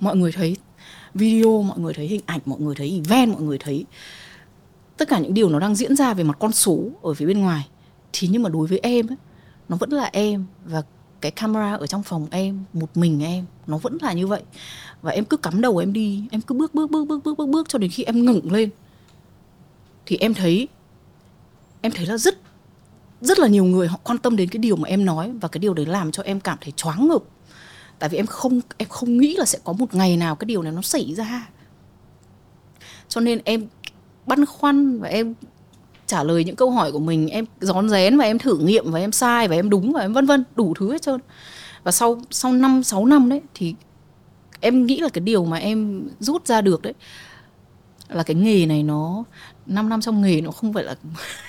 [0.00, 0.56] mọi người thấy
[1.14, 3.84] video mọi người thấy hình ảnh mọi người thấy event mọi người thấy
[4.96, 7.40] tất cả những điều nó đang diễn ra về mặt con số ở phía bên
[7.40, 7.68] ngoài
[8.12, 9.16] thì nhưng mà đối với em ấy,
[9.68, 10.82] nó vẫn là em và
[11.20, 14.42] cái camera ở trong phòng em một mình em nó vẫn là như vậy.
[15.02, 17.48] Và em cứ cắm đầu em đi em cứ bước bước bước bước bước bước
[17.48, 18.70] bước cho đến khi em ngẩng lên
[20.06, 20.68] thì em thấy
[21.80, 22.38] em thấy là rất
[23.20, 25.58] rất là nhiều người họ quan tâm đến cái điều mà em nói và cái
[25.58, 27.22] điều đấy làm cho em cảm thấy choáng ngợp
[27.98, 30.62] tại vì em không em không nghĩ là sẽ có một ngày nào cái điều
[30.62, 31.48] này nó xảy ra.
[33.08, 33.66] Cho nên em
[34.26, 35.34] băn khoăn và em
[36.06, 38.98] trả lời những câu hỏi của mình, em rón rén và em thử nghiệm và
[38.98, 41.20] em sai và em đúng và em vân vân, đủ thứ hết trơn.
[41.84, 43.74] Và sau sau năm, sáu năm đấy thì
[44.60, 46.94] em nghĩ là cái điều mà em rút ra được đấy
[48.08, 49.24] là cái nghề này nó
[49.66, 50.94] 5 năm trong nghề nó không phải là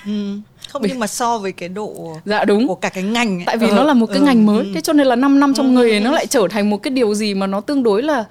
[0.06, 0.40] ừ.
[0.70, 3.46] không nhưng mà so với cái độ dạ đúng của cả cái ngành ấy.
[3.46, 3.74] tại vì ừ.
[3.76, 4.24] nó là một cái ừ.
[4.24, 4.72] ngành mới ừ.
[4.76, 5.84] thế cho nên là 5 năm trong ừ.
[5.84, 8.26] nghề nó lại trở thành một cái điều gì mà nó tương đối là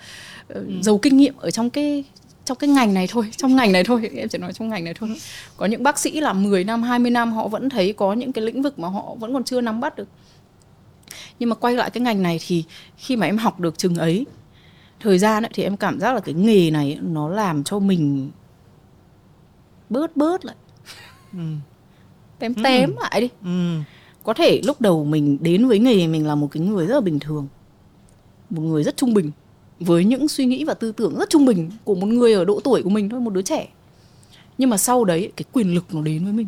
[0.49, 0.67] ừ.
[0.83, 2.05] giàu kinh nghiệm ở trong cái
[2.45, 4.95] trong cái ngành này thôi trong ngành này thôi em chỉ nói trong ngành này
[4.95, 5.09] thôi
[5.57, 8.45] có những bác sĩ làm 10 năm 20 năm họ vẫn thấy có những cái
[8.45, 10.09] lĩnh vực mà họ vẫn còn chưa nắm bắt được
[11.39, 12.65] nhưng mà quay lại cái ngành này thì
[12.97, 14.27] khi mà em học được chừng ấy
[15.01, 18.31] thời gian ấy, thì em cảm giác là cái nghề này nó làm cho mình
[19.95, 20.57] bớt bớt lại
[21.33, 21.39] ừ.
[22.39, 22.97] tém tém ừ.
[23.03, 23.79] lại đi ừ.
[24.23, 27.01] có thể lúc đầu mình đến với nghề mình là một cái người rất là
[27.01, 27.47] bình thường
[28.51, 29.31] một người rất trung bình
[29.81, 32.61] với những suy nghĩ và tư tưởng rất trung bình của một người ở độ
[32.65, 33.69] tuổi của mình thôi một đứa trẻ
[34.59, 36.47] nhưng mà sau đấy cái quyền lực nó đến với mình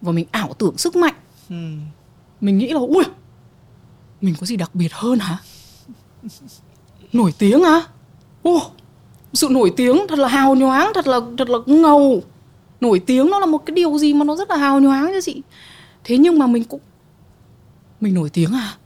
[0.00, 1.14] và mình ảo tưởng sức mạnh
[1.48, 1.56] ừ.
[2.40, 3.04] mình nghĩ là ui
[4.20, 5.38] mình có gì đặc biệt hơn hả
[7.12, 7.82] nổi tiếng à
[8.42, 8.60] ô
[9.32, 12.22] sự nổi tiếng thật là hào nhoáng thật là thật là ngầu
[12.84, 15.20] nổi tiếng nó là một cái điều gì mà nó rất là hào nhoáng cho
[15.20, 15.42] chị.
[16.04, 16.80] Thế nhưng mà mình cũng,
[18.00, 18.76] mình nổi tiếng à?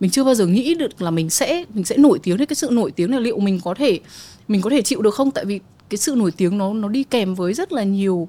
[0.00, 2.38] Mình chưa bao giờ nghĩ được là mình sẽ mình sẽ nổi tiếng.
[2.38, 4.00] Thế cái sự nổi tiếng này liệu mình có thể,
[4.48, 5.30] mình có thể chịu được không?
[5.30, 8.28] Tại vì cái sự nổi tiếng nó nó đi kèm với rất là nhiều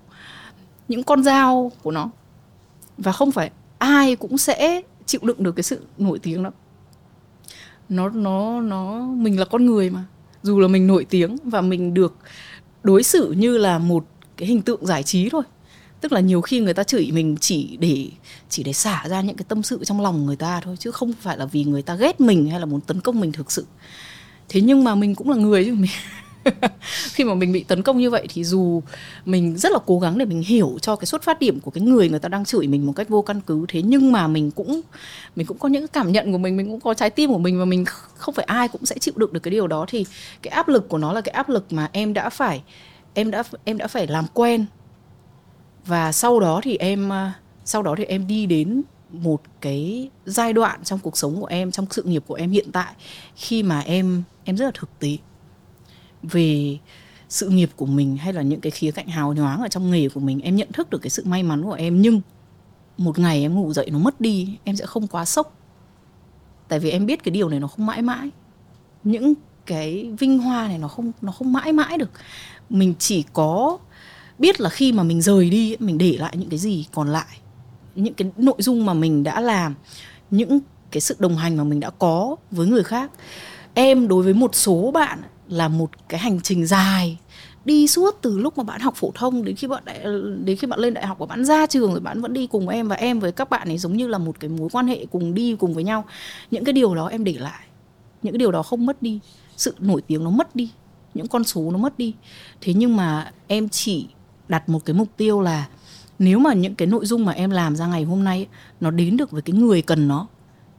[0.88, 2.10] những con dao của nó.
[2.98, 6.52] Và không phải ai cũng sẽ chịu đựng được cái sự nổi tiếng đó.
[7.90, 10.04] Nó nó nó, mình là con người mà.
[10.44, 12.14] Dù là mình nổi tiếng và mình được
[12.84, 14.06] đối xử như là một
[14.42, 15.44] cái hình tượng giải trí thôi.
[16.02, 18.08] Tức là nhiều khi người ta chửi mình chỉ để
[18.50, 21.14] chỉ để xả ra những cái tâm sự trong lòng người ta thôi, chứ không
[21.22, 23.66] phải là vì người ta ghét mình hay là muốn tấn công mình thực sự.
[24.50, 25.74] Thế nhưng mà mình cũng là người chứ.
[25.74, 25.92] Mình
[27.14, 28.82] khi mà mình bị tấn công như vậy thì dù
[29.26, 31.82] mình rất là cố gắng để mình hiểu cho cái xuất phát điểm của cái
[31.82, 34.52] người người ta đang chửi mình một cách vô căn cứ, thế nhưng mà mình
[34.52, 34.82] cũng
[35.36, 37.60] mình cũng có những cảm nhận của mình mình cũng có trái tim của mình
[37.60, 37.86] và mình
[38.18, 39.86] không phải ai cũng sẽ chịu đựng được cái điều đó.
[39.90, 40.06] Thì
[40.42, 42.62] cái áp lực của nó là cái áp lực mà em đã phải
[43.14, 44.66] em đã em đã phải làm quen.
[45.86, 47.34] Và sau đó thì em à,
[47.66, 48.82] sau đó thì em đi đến
[49.12, 52.72] một cái giai đoạn trong cuộc sống của em, trong sự nghiệp của em hiện
[52.72, 52.94] tại,
[53.36, 55.18] khi mà em em rất là thực tế
[56.24, 56.78] về
[57.30, 60.10] sự nghiệp của mình hay là những cái khía cạnh hào nhoáng ở trong nghề
[60.10, 60.40] của mình.
[60.40, 62.22] Em nhận thức được cái sự may mắn của em, nhưng
[62.98, 65.58] một ngày em ngủ dậy nó mất đi, em sẽ không quá sốc.
[66.68, 68.30] Tại vì em biết cái điều này nó không mãi mãi.
[69.04, 69.34] Những
[69.66, 72.10] cái vinh hoa này nó không nó không mãi mãi được
[72.72, 73.78] mình chỉ có
[74.40, 77.38] biết là khi mà mình rời đi mình để lại những cái gì còn lại
[77.96, 79.76] những cái nội dung mà mình đã làm
[80.32, 80.60] những
[80.92, 83.12] cái sự đồng hành mà mình đã có với người khác.
[83.74, 87.18] Em đối với một số bạn là một cái hành trình dài
[87.66, 90.00] đi suốt từ lúc mà bạn học phổ thông đến khi bạn đại,
[90.44, 92.70] đến khi bạn lên đại học và bạn ra trường rồi bạn vẫn đi cùng
[92.70, 95.06] em và em với các bạn ấy giống như là một cái mối quan hệ
[95.12, 96.06] cùng đi cùng với nhau.
[96.52, 97.62] Những cái điều đó em để lại
[98.24, 99.20] những cái điều đó không mất đi
[99.58, 100.70] sự nổi tiếng nó mất đi
[101.14, 102.14] những con số nó mất đi.
[102.62, 104.08] Thế nhưng mà em chỉ
[104.48, 105.68] đặt một cái mục tiêu là
[106.20, 108.48] nếu mà những cái nội dung mà em làm ra ngày hôm nay
[108.80, 110.28] nó đến được với cái người cần nó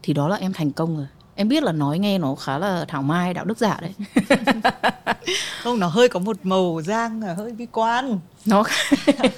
[0.02, 1.06] thì đó là em thành công rồi.
[1.34, 3.92] Em biết là nói nghe nó khá là thảo mai đạo đức giả đấy.
[5.62, 8.18] Không nó hơi có một màu giang hơi bi quan.
[8.46, 8.64] Nó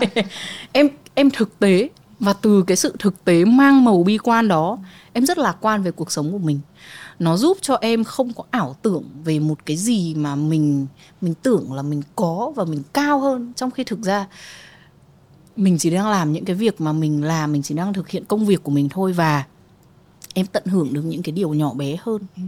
[0.72, 1.88] em em thực tế
[2.20, 4.78] và từ cái sự thực tế mang màu bi quan đó
[5.12, 6.60] em rất lạc quan về cuộc sống của mình
[7.18, 10.86] nó giúp cho em không có ảo tưởng về một cái gì mà mình
[11.20, 13.52] mình tưởng là mình có và mình cao hơn.
[13.56, 14.26] Trong khi thực ra,
[15.56, 18.24] mình chỉ đang làm những cái việc mà mình làm, mình chỉ đang thực hiện
[18.24, 19.44] công việc của mình thôi và
[20.34, 22.22] em tận hưởng được những cái điều nhỏ bé hơn.
[22.36, 22.42] Ừ.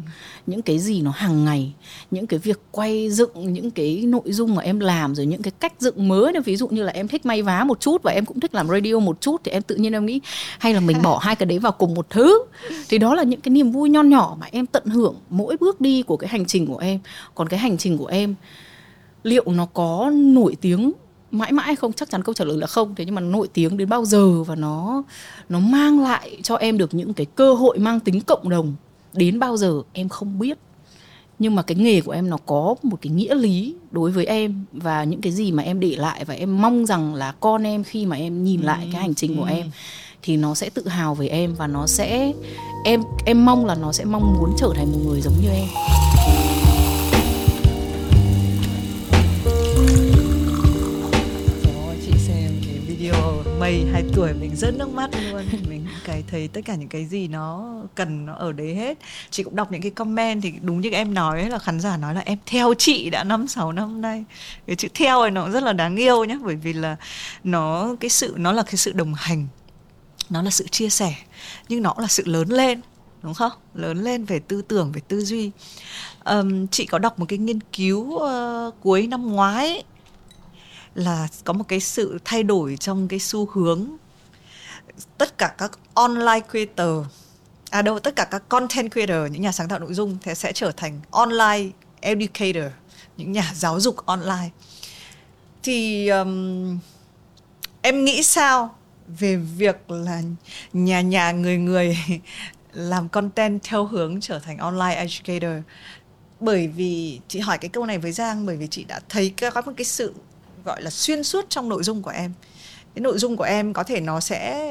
[0.46, 1.72] những cái gì nó hàng ngày
[2.10, 5.52] những cái việc quay dựng những cái nội dung mà em làm rồi những cái
[5.60, 8.24] cách dựng mới ví dụ như là em thích may vá một chút và em
[8.24, 10.20] cũng thích làm radio một chút thì em tự nhiên em nghĩ
[10.58, 12.44] hay là mình bỏ hai cái đấy vào cùng một thứ.
[12.88, 15.80] Thì đó là những cái niềm vui nho nhỏ mà em tận hưởng mỗi bước
[15.80, 17.00] đi của cái hành trình của em.
[17.34, 18.34] Còn cái hành trình của em
[19.22, 20.92] liệu nó có nổi tiếng
[21.38, 22.94] mãi mãi không chắc chắn câu trả lời là không.
[22.94, 25.02] Thế nhưng mà nổi tiếng đến bao giờ và nó
[25.48, 28.74] nó mang lại cho em được những cái cơ hội mang tính cộng đồng
[29.12, 30.58] đến bao giờ em không biết.
[31.38, 34.64] Nhưng mà cái nghề của em nó có một cái nghĩa lý đối với em
[34.72, 37.84] và những cái gì mà em để lại và em mong rằng là con em
[37.84, 39.50] khi mà em nhìn lại cái hành trình của ừ.
[39.50, 39.70] em
[40.22, 42.32] thì nó sẽ tự hào về em và nó sẽ
[42.84, 45.66] em em mong là nó sẽ mong muốn trở thành một người giống như em
[53.60, 55.44] mây hai tuổi mình rớt nước mắt luôn.
[55.68, 58.98] Mình cái thấy tất cả những cái gì nó cần nó ở đấy hết.
[59.30, 62.14] Chị cũng đọc những cái comment thì đúng như em nói là khán giả nói
[62.14, 64.24] là em theo chị đã năm sáu năm nay.
[64.66, 66.96] Cái chữ theo này nó rất là đáng yêu nhé bởi vì là
[67.44, 69.46] nó cái sự nó là cái sự đồng hành.
[70.30, 71.14] Nó là sự chia sẻ
[71.68, 72.80] nhưng nó cũng là sự lớn lên
[73.22, 73.52] đúng không?
[73.74, 75.50] Lớn lên về tư tưởng về tư duy.
[76.24, 79.82] Um, chị có đọc một cái nghiên cứu uh, cuối năm ngoái
[80.96, 83.86] là có một cái sự thay đổi trong cái xu hướng.
[85.18, 87.06] Tất cả các online creator
[87.70, 90.52] à đâu tất cả các content creator những nhà sáng tạo nội dung thì sẽ
[90.52, 91.70] trở thành online
[92.00, 92.72] educator
[93.16, 94.50] những nhà giáo dục online.
[95.62, 96.78] Thì um,
[97.82, 98.74] em nghĩ sao
[99.08, 100.22] về việc là
[100.72, 101.98] nhà nhà người người
[102.72, 105.62] làm content theo hướng trở thành online educator?
[106.40, 109.62] Bởi vì chị hỏi cái câu này với Giang bởi vì chị đã thấy có
[109.66, 110.14] một cái sự
[110.66, 112.32] gọi là xuyên suốt trong nội dung của em.
[112.94, 114.70] Cái nội dung của em có thể nó sẽ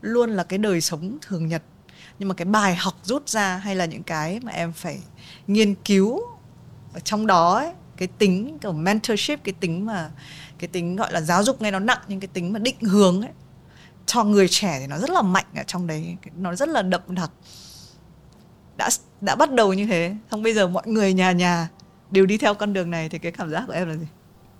[0.00, 1.62] luôn là cái đời sống thường nhật
[2.18, 4.98] nhưng mà cái bài học rút ra hay là những cái mà em phải
[5.46, 6.20] nghiên cứu
[6.94, 10.10] ở trong đó ấy, cái tính kiểu mentorship cái tính mà
[10.58, 13.22] cái tính gọi là giáo dục nghe nó nặng nhưng cái tính mà định hướng
[13.22, 13.30] ấy
[14.06, 17.00] cho người trẻ thì nó rất là mạnh ở trong đấy nó rất là đậm
[17.08, 17.30] đặc.
[18.76, 18.88] Đã
[19.20, 21.68] đã bắt đầu như thế xong bây giờ mọi người nhà nhà
[22.10, 24.06] đều đi theo con đường này thì cái cảm giác của em là gì?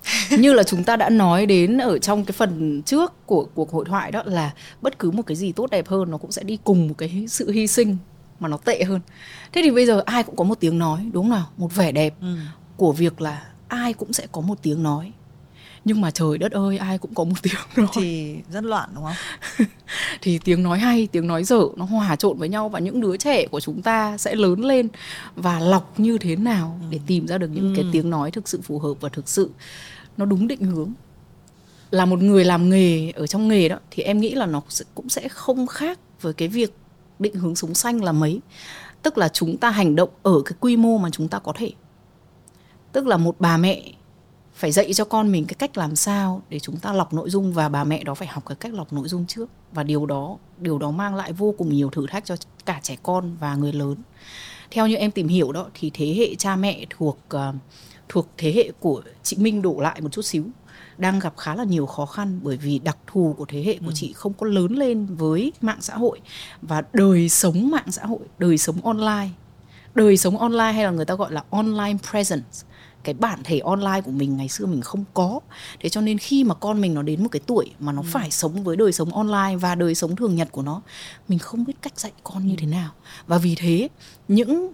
[0.38, 3.84] như là chúng ta đã nói đến ở trong cái phần trước của cuộc hội
[3.88, 4.50] thoại đó là
[4.80, 7.24] bất cứ một cái gì tốt đẹp hơn nó cũng sẽ đi cùng một cái
[7.28, 7.96] sự hy sinh
[8.40, 9.00] mà nó tệ hơn.
[9.52, 11.46] Thế thì bây giờ ai cũng có một tiếng nói đúng không nào?
[11.56, 12.36] Một vẻ đẹp ừ.
[12.76, 15.12] của việc là ai cũng sẽ có một tiếng nói
[15.84, 17.86] nhưng mà trời đất ơi ai cũng có một tiếng nói.
[17.94, 19.66] Thì rất loạn đúng không?
[20.22, 23.16] Thì tiếng nói hay tiếng nói dở nó hòa trộn với nhau và những đứa
[23.16, 24.88] trẻ của chúng ta sẽ lớn lên
[25.36, 26.86] và lọc như thế nào ừ.
[26.90, 27.76] để tìm ra được những ừ.
[27.76, 29.50] cái tiếng nói thực sự phù hợp và thực sự
[30.16, 30.92] nó đúng định hướng.
[31.90, 34.62] Là một người làm nghề ở trong nghề đó thì em nghĩ là nó
[34.94, 36.74] cũng sẽ không khác với cái việc
[37.18, 38.40] định hướng sống xanh là mấy.
[39.02, 41.72] Tức là chúng ta hành động ở cái quy mô mà chúng ta có thể.
[42.92, 43.82] Tức là một bà mẹ
[44.60, 47.52] phải dạy cho con mình cái cách làm sao để chúng ta lọc nội dung
[47.52, 50.36] và bà mẹ đó phải học cái cách lọc nội dung trước và điều đó
[50.58, 53.72] điều đó mang lại vô cùng nhiều thử thách cho cả trẻ con và người
[53.72, 53.96] lớn
[54.70, 57.54] theo như em tìm hiểu đó thì thế hệ cha mẹ thuộc uh,
[58.08, 60.44] thuộc thế hệ của chị Minh đổ lại một chút xíu
[60.98, 63.86] đang gặp khá là nhiều khó khăn bởi vì đặc thù của thế hệ của
[63.86, 63.92] ừ.
[63.94, 66.20] chị không có lớn lên với mạng xã hội
[66.62, 69.28] và đời sống mạng xã hội, đời sống online.
[69.94, 72.48] Đời sống online hay là người ta gọi là online presence
[73.04, 75.40] cái bản thể online của mình ngày xưa mình không có.
[75.80, 78.06] Thế cho nên khi mà con mình nó đến một cái tuổi mà nó ừ.
[78.10, 80.82] phải sống với đời sống online và đời sống thường nhật của nó
[81.28, 82.90] mình không biết cách dạy con như thế nào.
[83.26, 83.88] Và vì thế
[84.28, 84.72] những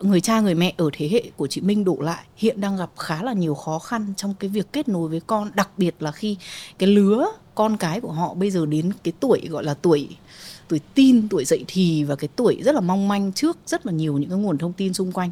[0.00, 2.90] người cha người mẹ ở thế hệ của chị Minh đổ lại hiện đang gặp
[2.98, 6.12] khá là nhiều khó khăn trong cái việc kết nối với con đặc biệt là
[6.12, 6.36] khi
[6.78, 10.08] cái lứa con cái của họ bây giờ đến cái tuổi gọi là tuổi
[10.68, 13.92] tuổi tin tuổi dậy thì và cái tuổi rất là mong manh trước rất là
[13.92, 15.30] nhiều những cái nguồn thông tin xung quanh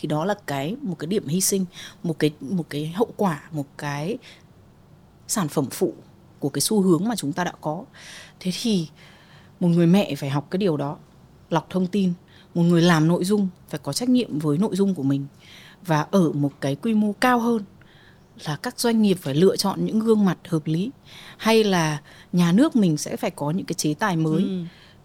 [0.00, 1.64] thì đó là cái một cái điểm hy sinh
[2.02, 4.18] một cái một cái hậu quả một cái
[5.28, 5.94] sản phẩm phụ
[6.38, 7.84] của cái xu hướng mà chúng ta đã có
[8.40, 8.88] thế thì
[9.60, 10.96] một người mẹ phải học cái điều đó
[11.50, 12.12] lọc thông tin
[12.54, 15.26] một người làm nội dung phải có trách nhiệm với nội dung của mình
[15.86, 17.62] và ở một cái quy mô cao hơn
[18.44, 20.90] là các doanh nghiệp phải lựa chọn những gương mặt hợp lý
[21.36, 22.00] hay là
[22.32, 24.62] nhà nước mình sẽ phải có những cái chế tài mới ừ.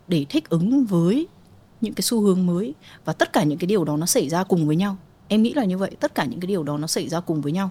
[0.07, 1.27] để thích ứng với
[1.83, 2.73] những cái xu hướng mới
[3.05, 4.97] và tất cả những cái điều đó nó xảy ra cùng với nhau.
[5.27, 7.41] Em nghĩ là như vậy, tất cả những cái điều đó nó xảy ra cùng
[7.41, 7.69] với nhau.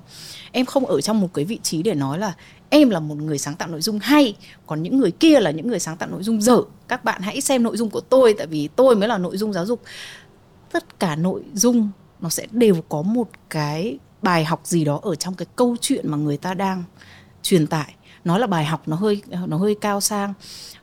[0.53, 2.35] Em không ở trong một cái vị trí để nói là
[2.71, 4.37] em là một người sáng tạo nội dung hay
[4.67, 6.63] còn những người kia là những người sáng tạo nội dung dở.
[6.89, 9.53] Các bạn hãy xem nội dung của tôi tại vì tôi mới là nội dung
[9.53, 9.83] giáo dục.
[10.73, 11.91] Tất cả nội dung
[12.21, 16.09] nó sẽ đều có một cái bài học gì đó ở trong cái câu chuyện
[16.09, 16.85] mà người ta đang
[17.43, 17.95] truyền tải.
[18.25, 20.35] Nói là bài học nó hơi nó hơi cao sang,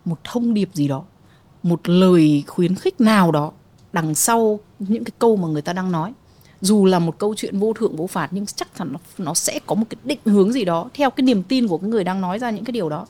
[0.06, 1.04] một thông điệp gì đó
[1.64, 3.52] một lời khuyến khích nào đó
[3.94, 6.14] đằng sau những cái câu mà người ta đang nói.
[6.62, 9.60] Dù là một câu chuyện vô thượng, vô phạt, nhưng chắc chắn nó nó sẽ
[9.66, 12.22] có một cái định hướng gì đó theo cái niềm tin của cái người đang
[12.22, 13.06] nói ra những cái điều đó.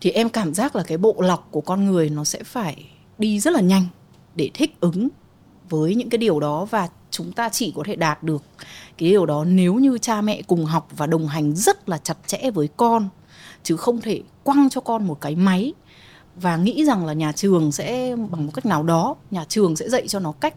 [0.00, 2.86] Thì em cảm giác là cái bộ lọc của con người nó sẽ phải
[3.18, 3.86] đi rất là nhanh
[4.34, 5.08] để thích ứng
[5.68, 8.42] với những cái điều đó và chúng ta chỉ có thể đạt được
[8.98, 12.16] cái điều đó nếu như cha mẹ cùng học và đồng hành rất là chặt
[12.26, 13.08] chẽ với con,
[13.62, 15.72] chứ không thể quăng cho con một cái máy
[16.36, 19.88] và nghĩ rằng là nhà trường sẽ bằng một cách nào đó nhà trường sẽ
[19.88, 20.54] dạy cho nó cách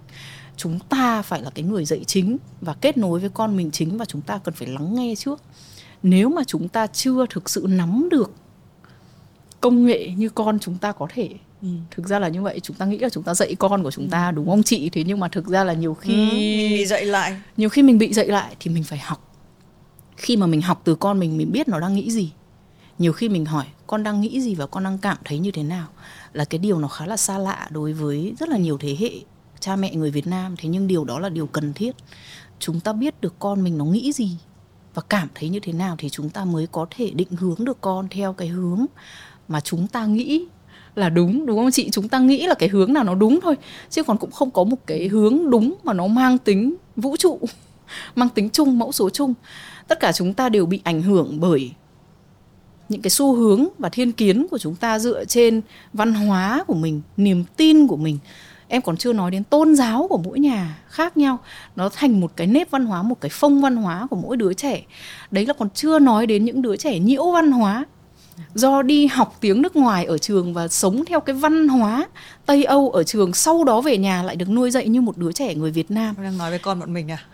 [0.58, 3.98] chúng ta phải là cái người dạy chính và kết nối với con mình chính
[3.98, 5.42] và chúng ta cần phải lắng nghe trước.
[6.04, 8.32] Nếu mà chúng ta chưa thực sự nắm được
[9.62, 11.30] công nghệ như con chúng ta có thể
[11.62, 11.68] ừ.
[11.92, 12.60] thực ra là như vậy.
[12.60, 14.32] Chúng ta nghĩ là chúng ta dạy con của chúng ta ừ.
[14.32, 14.90] đúng không chị?
[14.90, 17.42] Thế nhưng mà thực ra là nhiều khi ừ, mình bị dạy lại.
[17.58, 19.32] nhiều khi mình bị dạy lại thì mình phải học.
[20.18, 22.32] Khi mà mình học từ con mình mình biết nó đang nghĩ gì.
[23.00, 25.64] Nhiều khi mình hỏi con đang nghĩ gì và con đang cảm thấy như thế
[25.64, 25.88] nào
[26.34, 29.12] là cái điều nó khá là xa lạ đối với rất là nhiều thế hệ
[29.60, 30.56] cha mẹ người Việt Nam.
[30.58, 31.96] Thế nhưng điều đó là điều cần thiết.
[32.60, 34.38] Chúng ta biết được con mình nó nghĩ gì
[34.94, 37.78] và cảm thấy như thế nào thì chúng ta mới có thể định hướng được
[37.82, 38.86] con theo cái hướng
[39.48, 40.46] mà chúng ta nghĩ
[40.96, 41.90] là đúng đúng không chị?
[41.92, 43.56] Chúng ta nghĩ là cái hướng nào nó đúng thôi,
[43.90, 47.40] chứ còn cũng không có một cái hướng đúng mà nó mang tính vũ trụ,
[48.16, 49.34] mang tính chung, mẫu số chung.
[49.88, 51.72] Tất cả chúng ta đều bị ảnh hưởng bởi
[52.90, 55.62] những cái xu hướng và thiên kiến của chúng ta dựa trên
[55.94, 58.18] văn hóa của mình niềm tin của mình
[58.68, 61.40] em còn chưa nói đến tôn giáo của mỗi nhà khác nhau
[61.76, 64.54] nó thành một cái nếp văn hóa một cái phong văn hóa của mỗi đứa
[64.54, 64.84] trẻ
[65.32, 67.86] đấy là còn chưa nói đến những đứa trẻ nhiễu văn hóa
[68.54, 72.08] do đi học tiếng nước ngoài ở trường và sống theo cái văn hóa
[72.46, 75.32] Tây Âu ở trường sau đó về nhà lại được nuôi dạy như một đứa
[75.32, 76.16] trẻ người Việt Nam.
[76.24, 77.26] Đang nói với con bọn mình à?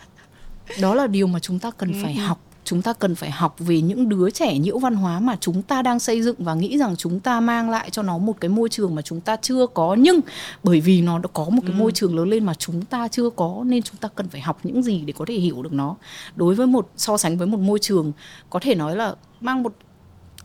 [0.80, 2.20] đó là điều mà chúng ta cần phải ừ.
[2.20, 5.62] học chúng ta cần phải học về những đứa trẻ nhiễu văn hóa mà chúng
[5.62, 8.48] ta đang xây dựng và nghĩ rằng chúng ta mang lại cho nó một cái
[8.48, 9.96] môi trường mà chúng ta chưa có.
[9.98, 10.20] Nhưng
[10.62, 11.78] bởi vì nó đã có một cái ừ.
[11.78, 14.58] môi trường lớn lên mà chúng ta chưa có nên chúng ta cần phải học
[14.62, 15.96] những gì để có thể hiểu được nó.
[16.36, 18.12] Đối với một so sánh với một môi trường
[18.50, 19.74] có thể nói là mang một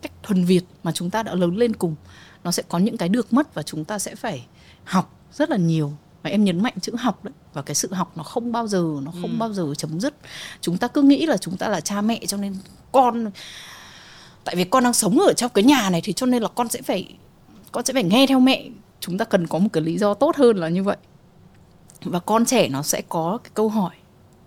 [0.02, 1.96] cách thuần việt mà chúng ta đã lớn lên cùng
[2.44, 4.46] nó sẽ có những cái được mất và chúng ta sẽ phải
[4.84, 5.94] học rất là nhiều
[6.24, 7.34] và em nhấn mạnh chữ học đấy.
[7.54, 9.38] Và cái sự học nó không bao giờ nó không ừ.
[9.40, 10.16] bao giờ chấm dứt.
[10.62, 12.56] Chúng ta cứ nghĩ là chúng ta là cha mẹ cho nên
[12.92, 13.32] con
[14.44, 16.70] tại vì con đang sống ở trong cái nhà này thì cho nên là con
[16.70, 17.16] sẽ phải
[17.72, 18.70] con sẽ phải nghe theo mẹ.
[19.00, 20.98] Chúng ta cần có một cái lý do tốt hơn là như vậy.
[22.02, 23.96] Và con trẻ nó sẽ có cái câu hỏi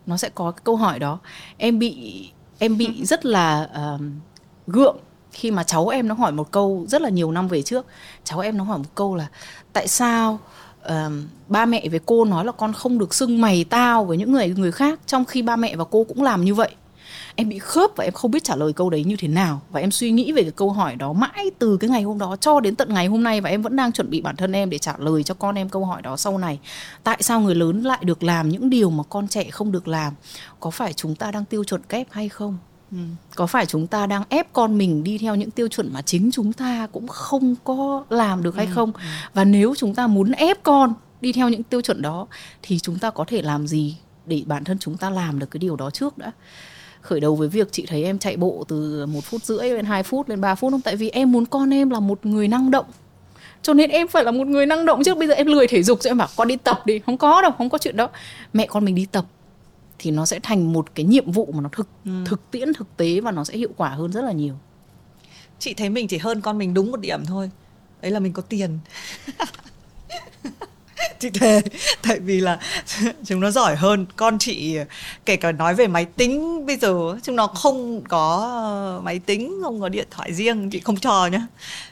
[0.06, 1.18] nó sẽ có cái câu hỏi đó.
[1.56, 2.28] Em bị
[2.58, 4.00] em bị rất là uh,
[4.66, 4.96] gượng
[5.32, 7.86] khi mà cháu em nó hỏi một câu rất là nhiều năm về trước.
[8.24, 9.26] Cháu em nó hỏi một câu là
[9.72, 10.40] tại sao
[10.84, 11.12] uh,
[11.48, 14.48] ba mẹ với cô nói là con không được xưng mày tao với những người
[14.48, 16.70] người khác trong khi ba mẹ và cô cũng làm như vậy.
[17.36, 19.60] Em bị khớp và em không biết trả lời câu đấy như thế nào.
[19.70, 22.36] Và em suy nghĩ về cái câu hỏi đó mãi từ cái ngày hôm đó
[22.40, 24.70] cho đến tận ngày hôm nay và em vẫn đang chuẩn bị bản thân em
[24.70, 26.58] để trả lời cho con em câu hỏi đó sau này.
[27.02, 30.14] Tại sao người lớn lại được làm những điều mà con trẻ không được làm?
[30.60, 32.58] Có phải chúng ta đang tiêu chuẩn kép hay không?
[32.92, 32.98] Ừ.
[33.34, 36.30] có phải chúng ta đang ép con mình đi theo những tiêu chuẩn mà chính
[36.32, 38.72] chúng ta cũng không có làm được hay ừ.
[38.74, 38.92] không?
[38.94, 39.00] Ừ.
[39.34, 42.26] và nếu chúng ta muốn ép con đi theo những tiêu chuẩn đó
[42.62, 43.96] thì chúng ta có thể làm gì
[44.26, 46.32] để bản thân chúng ta làm được cái điều đó trước đã?
[47.00, 50.02] Khởi đầu với việc chị thấy em chạy bộ từ một phút rưỡi lên 2
[50.02, 50.80] phút lên 3 phút không?
[50.80, 52.86] Tại vì em muốn con em là một người năng động.
[53.62, 55.14] Cho nên em phải là một người năng động chứ.
[55.14, 56.98] Bây giờ em lười thể dục rồi em bảo con đi tập đi.
[56.98, 58.08] Không có đâu không có chuyện đó.
[58.52, 59.24] Mẹ con mình đi tập
[60.02, 62.10] thì nó sẽ thành một cái nhiệm vụ mà nó thực ừ.
[62.24, 64.54] thực tiễn thực tế và nó sẽ hiệu quả hơn rất là nhiều.
[65.58, 67.50] Chị thấy mình chỉ hơn con mình đúng một điểm thôi.
[68.00, 68.78] Đấy là mình có tiền
[71.18, 71.62] chị thề
[72.02, 72.58] tại vì là
[73.24, 74.06] chúng nó giỏi hơn.
[74.16, 74.76] Con chị,
[75.26, 79.80] kể cả nói về máy tính, bây giờ chúng nó không có máy tính, không
[79.80, 81.46] có điện thoại riêng, chị không cho nhá.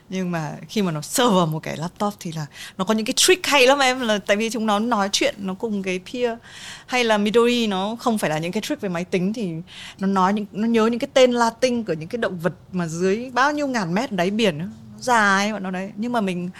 [0.09, 2.47] Nhưng mà khi mà nó sờ vào một cái laptop thì là
[2.79, 4.01] nó có những cái trick hay lắm em.
[4.01, 6.39] Là tại vì chúng nó nói chuyện nó cùng cái peer
[6.87, 9.53] hay là Midori, nó không phải là những cái trick về máy tính thì
[9.99, 12.87] nó nói những, nó nhớ những cái tên Latin của những cái động vật mà
[12.87, 14.65] dưới bao nhiêu ngàn mét đáy biển nó
[15.01, 15.91] dài bọn nó đấy.
[15.97, 16.51] Nhưng mà mình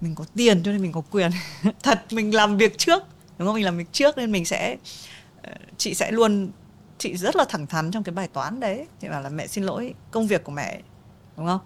[0.00, 1.30] mình có tiền cho nên mình có quyền.
[1.82, 3.02] Thật, mình làm việc trước,
[3.38, 3.54] đúng không?
[3.54, 4.76] Mình làm việc trước nên mình sẽ
[5.42, 6.50] ờ, chị sẽ luôn,
[6.98, 8.86] chị rất là thẳng thắn trong cái bài toán đấy.
[9.00, 10.80] Chị bảo là, mẹ xin lỗi công việc của mẹ
[11.36, 11.60] đúng không?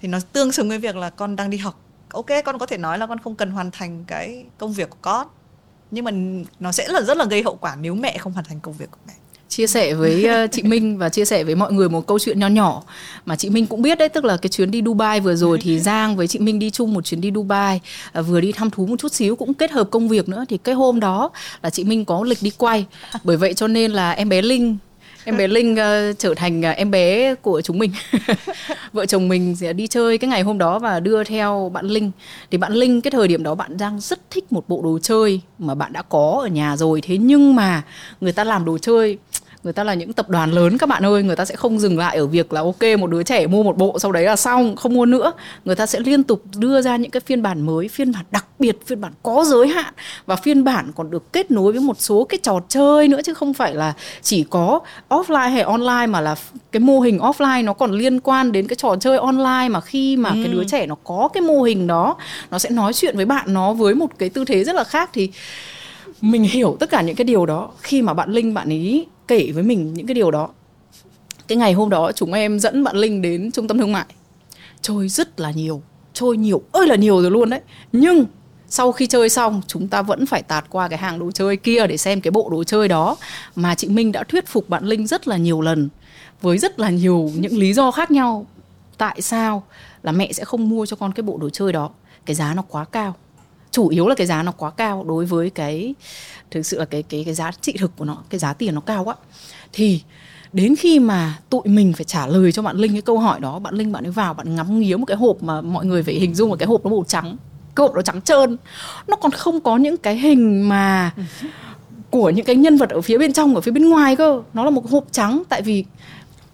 [0.00, 1.80] Thì nó tương xứng với việc là con đang đi học.
[2.10, 4.98] Ok, con có thể nói là con không cần hoàn thành cái công việc của
[5.02, 5.28] con,
[5.90, 6.10] nhưng mà
[6.60, 8.90] nó sẽ là rất là gây hậu quả nếu mẹ không hoàn thành công việc
[8.90, 9.14] của mẹ
[9.48, 12.38] chia sẻ với uh, chị Minh và chia sẻ với mọi người một câu chuyện
[12.38, 12.82] nho nhỏ
[13.26, 15.80] mà chị Minh cũng biết đấy tức là cái chuyến đi Dubai vừa rồi thì
[15.80, 17.80] Giang với chị Minh đi chung một chuyến đi Dubai
[18.18, 20.44] uh, vừa đi thăm thú một chút xíu cũng kết hợp công việc nữa.
[20.48, 21.30] Thì cái hôm đó
[21.62, 22.86] là chị Minh có lịch đi quay.
[23.24, 24.78] Bởi vậy cho nên là em bé Linh
[25.24, 27.92] em bé linh uh, trở thành uh, em bé của chúng mình.
[28.92, 32.10] Vợ chồng mình sẽ đi chơi cái ngày hôm đó và đưa theo bạn linh.
[32.50, 35.40] Thì bạn linh cái thời điểm đó bạn đang rất thích một bộ đồ chơi
[35.58, 37.00] mà bạn đã có ở nhà rồi.
[37.00, 37.82] Thế nhưng mà
[38.20, 39.18] người ta làm đồ chơi
[39.64, 41.98] người ta là những tập đoàn lớn các bạn ơi người ta sẽ không dừng
[41.98, 44.76] lại ở việc là ok một đứa trẻ mua một bộ sau đấy là xong
[44.76, 45.32] không mua nữa
[45.64, 48.46] người ta sẽ liên tục đưa ra những cái phiên bản mới phiên bản đặc
[48.58, 49.94] biệt phiên bản có giới hạn
[50.26, 53.34] và phiên bản còn được kết nối với một số cái trò chơi nữa chứ
[53.34, 53.92] không phải là
[54.22, 56.34] chỉ có offline hay online mà là
[56.72, 60.16] cái mô hình offline nó còn liên quan đến cái trò chơi online mà khi
[60.16, 60.36] mà ừ.
[60.44, 62.16] cái đứa trẻ nó có cái mô hình đó
[62.50, 65.10] nó sẽ nói chuyện với bạn nó với một cái tư thế rất là khác
[65.12, 65.30] thì
[66.20, 69.52] mình hiểu tất cả những cái điều đó khi mà bạn linh bạn ấy kể
[69.54, 70.48] với mình những cái điều đó.
[71.48, 74.06] Cái ngày hôm đó, chúng em dẫn bạn linh đến trung tâm thương mại.
[74.80, 75.82] Chơi rất là nhiều,
[76.12, 77.60] chơi nhiều, ơi là nhiều rồi luôn đấy.
[77.92, 78.24] Nhưng
[78.68, 81.86] sau khi chơi xong, chúng ta vẫn phải tạt qua cái hàng đồ chơi kia
[81.86, 83.16] để xem cái bộ đồ chơi đó
[83.56, 85.88] mà chị Minh đã thuyết phục bạn Linh rất là nhiều lần
[86.40, 88.46] với rất là nhiều những lý do khác nhau.
[88.98, 89.62] Tại sao
[90.02, 91.90] là mẹ sẽ không mua cho con cái bộ đồ chơi đó?
[92.26, 93.14] Cái giá nó quá cao
[93.74, 95.94] chủ yếu là cái giá nó quá cao đối với cái
[96.50, 98.80] thực sự là cái cái cái giá trị thực của nó cái giá tiền nó
[98.80, 99.14] cao quá
[99.72, 100.02] thì
[100.52, 103.58] đến khi mà tụi mình phải trả lời cho bạn linh cái câu hỏi đó
[103.58, 106.14] bạn linh bạn ấy vào bạn ngắm nghía một cái hộp mà mọi người phải
[106.14, 107.36] hình dung là cái hộp nó màu trắng
[107.74, 108.56] cái hộp nó trắng trơn.
[109.06, 111.10] Nó còn không có những cái hình mà
[112.10, 114.42] của những cái nhân vật ở phía bên trong ở phía bên ngoài cơ.
[114.54, 115.84] Nó là một hộp trắng tại vì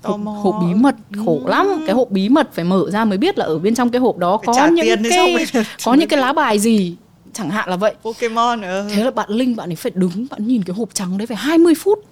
[0.03, 0.95] hộp, hộp bí mật
[1.25, 1.85] khổ lắm.
[1.87, 4.19] Cái hộp bí mật phải mở ra mới biết là ở bên trong cái hộp
[4.19, 5.47] đó có những cái
[5.85, 6.97] có những cái lá bài gì
[7.33, 7.95] chẳng hạn là vậy.
[8.03, 8.89] Pokemon ừ.
[8.95, 11.37] thế là bạn Linh bạn ấy phải đứng bạn nhìn cái hộp trắng đấy phải
[11.37, 12.05] 20 phút.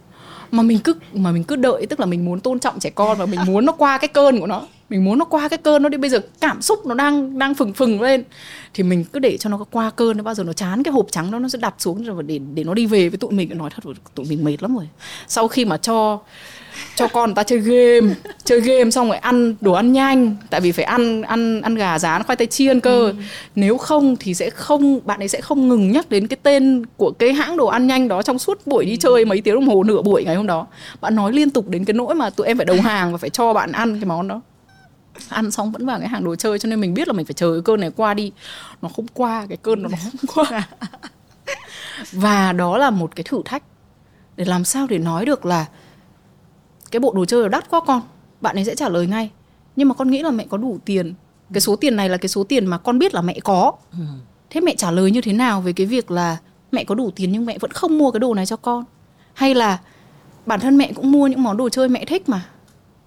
[0.51, 3.19] Mà mình cứ mà mình cứ đợi tức là mình muốn tôn trọng trẻ con
[3.19, 4.63] và mình muốn nó qua cái cơn của nó.
[4.89, 5.99] Mình muốn nó qua cái cơn nó đi.
[5.99, 8.25] Bây giờ cảm xúc nó đang đang phừng phừng lên.
[8.75, 11.07] Thì mình cứ để cho nó qua cơn nó bao giờ nó chán cái hộp
[11.11, 12.05] trắng đó nó sẽ đặt xuống.
[12.05, 13.59] Rồi để để nó đi về với tụi mình.
[13.59, 14.89] Nói thật tụi mình mệt lắm rồi.
[15.29, 16.21] Sau khi mà cho
[16.97, 18.15] cho con ta chơi game.
[18.45, 20.37] Chơi game xong rồi ăn đồ ăn nhanh.
[20.51, 22.99] Tại vì phải ăn ăn ăn gà rán khoai tây chiên cơ.
[22.99, 23.15] Ừ.
[23.55, 27.11] nếu không thì sẽ không bạn ấy sẽ không ngừng nhắc đến cái tên của
[27.11, 29.83] cái hãng đồ ăn nhanh đó trong suốt buổi đi chơi mấy tiếng đồng hồ
[29.83, 30.67] nửa buổi ngày hôm đó.
[31.01, 33.31] Bạn nói liên tục đến cái nỗi mà tụi em phải đầu hàng và phải
[33.31, 34.41] cho bạn ăn cái món đó.
[35.29, 37.35] Ăn xong vẫn vào cái hàng đồ chơi cho nên mình biết là mình phải
[37.35, 38.33] chờ cái cơn này qua đi.
[38.83, 40.69] Nó không qua cái cơn nó không qua.
[42.13, 43.63] Và đó là một cái thử thách.
[44.37, 45.67] Để làm sao để nói được là
[46.91, 48.01] cái bộ đồ chơi đắt quá con.
[48.41, 49.31] Bạn ấy sẽ trả lời ngay.
[49.77, 51.15] Nhưng mà con nghĩ là mẹ có đủ tiền.
[51.53, 53.73] Cái số tiền này là cái số tiền mà con biết là mẹ có.
[53.93, 53.99] Ừ.
[54.51, 56.37] thế mẹ trả lời như thế nào về cái việc là
[56.73, 58.85] mẹ có đủ tiền nhưng mẹ vẫn không mua cái đồ này cho con?
[59.35, 59.79] Hay là
[60.47, 62.45] bản thân mẹ cũng mua những món đồ chơi mẹ thích mà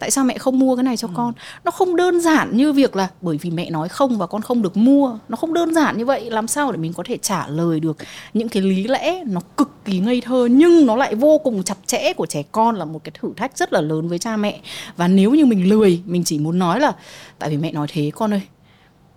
[0.01, 1.11] tại sao mẹ không mua cái này cho ừ.
[1.15, 1.33] con?
[1.63, 4.61] Nó không đơn giản như việc là bởi vì mẹ nói không và con không
[4.61, 5.17] được mua.
[5.29, 7.97] Nó không đơn giản như vậy làm sao để mình có thể trả lời được
[8.33, 11.77] những cái lý lẽ nó cực kỳ ngây thơ nhưng nó lại vô cùng chặt
[11.85, 14.61] chẽ của trẻ con là một cái thử thách rất là lớn với cha mẹ.
[14.97, 16.93] Và nếu như mình lười mình chỉ muốn nói là
[17.39, 18.41] tại vì mẹ nói thế con ơi.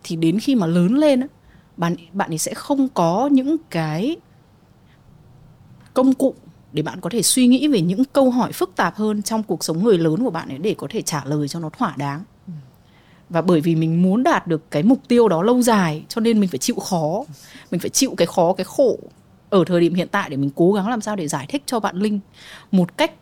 [0.03, 1.21] Thì đến khi mà lớn lên
[1.77, 4.17] bạn bạn ấy sẽ không có những cái
[5.95, 6.35] công cụ
[6.75, 9.65] để bạn có thể suy nghĩ về những câu hỏi phức tạp hơn trong cuộc
[9.65, 12.25] sống người lớn của bạn ấy để có thể trả lời cho nó thỏa đáng.
[13.31, 16.41] Và bởi vì mình muốn đạt được cái mục tiêu đó lâu dài, cho nên
[16.41, 17.25] mình phải chịu khó.
[17.71, 18.99] Mình phải chịu cái khó, cái khổ
[19.51, 21.81] ở thời điểm hiện tại để mình cố gắng làm sao để giải thích cho
[21.81, 22.21] bạn linh
[22.71, 23.13] một cách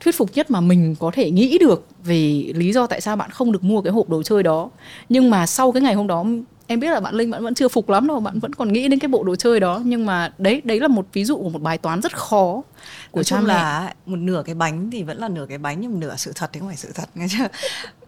[0.00, 3.30] thuyết phục nhất mà mình có thể nghĩ được về lý do tại sao bạn
[3.30, 4.70] không được mua cái hộp đồ chơi đó.
[5.08, 6.24] Nhưng mà sau cái ngày hôm đó
[6.72, 8.88] em biết là bạn linh bạn vẫn chưa phục lắm đâu bạn vẫn còn nghĩ
[8.88, 9.80] đến cái bộ đồ chơi đó.
[9.84, 12.62] Nhưng mà đấy đấy là một ví dụ của một bài toán rất khó
[13.10, 13.54] của Nói cha mẹ.
[13.54, 16.32] là một nửa cái bánh thì vẫn là nửa cái bánh nhưng một nửa sự
[16.34, 17.08] thật thì không phải sự thật.
[17.14, 17.48] Nghe chưa?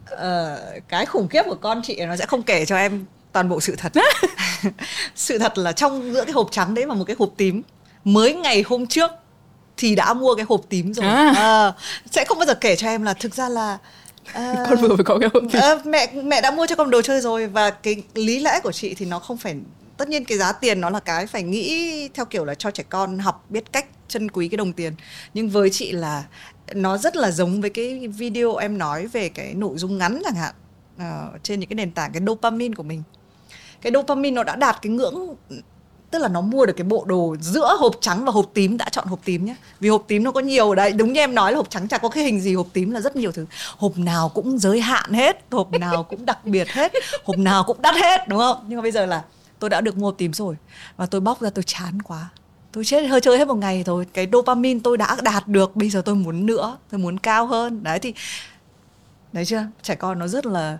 [0.06, 3.60] Ờ, cái khủng khiếp của con chị nó sẽ không kể cho em toàn bộ
[3.60, 3.92] sự thật.
[5.14, 7.62] Sự thật là trong giữa cái hộp trắng đấy và một cái hộp tím.
[8.04, 9.10] Mới ngày hôm trước
[9.76, 11.06] thì đã mua cái hộp tím rồi.
[11.06, 11.32] À.
[11.36, 11.72] À,
[12.10, 13.78] sẽ không bao giờ kể cho em là thực ra là
[14.32, 17.02] À, con vừa phải có cái hộp à, mẹ mẹ đã mua cho con đồ
[17.02, 19.56] chơi rồi và cái lý lẽ của chị thì nó không phải
[19.96, 22.84] tất nhiên cái giá tiền nó là cái phải nghĩ theo kiểu là cho trẻ
[22.88, 24.92] con học biết cách trân quý cái đồng tiền.
[25.34, 26.24] Nhưng với chị là
[26.74, 30.34] nó rất là giống với cái video em nói về cái nội dung ngắn chẳng
[30.34, 30.54] hạn
[30.96, 33.02] uh, trên những cái nền tảng cái dopamine của mình.
[33.82, 35.34] Cái dopamine nó đã đạt cái ngưỡng
[36.14, 38.88] tức là nó mua được cái bộ đồ giữa hộp trắng và hộp tím, đã
[38.88, 39.56] chọn hộp tím nhé.
[39.80, 41.98] Vì hộp tím nó có nhiều ở đúng như em nói là hộp trắng chả
[41.98, 43.46] có cái hình gì, hộp tím là rất nhiều thứ.
[43.78, 46.92] Hộp nào cũng giới hạn hết, hộp nào cũng đặc biệt hết,
[47.24, 48.64] hộp nào cũng đắt hết, đúng không?
[48.68, 49.22] Nhưng mà bây giờ là
[49.58, 50.56] tôi đã được mua hộp tím rồi
[50.96, 52.28] và tôi bóc ra tôi chán quá.
[52.72, 55.90] Tôi chết, hơi chơi hết một ngày rồi cái dopamine tôi đã đạt được, bây
[55.90, 57.82] giờ tôi muốn nữa, tôi muốn cao hơn.
[57.82, 58.14] Đấy thì,
[59.32, 59.66] đấy chưa?
[59.82, 60.78] Trẻ con nó rất là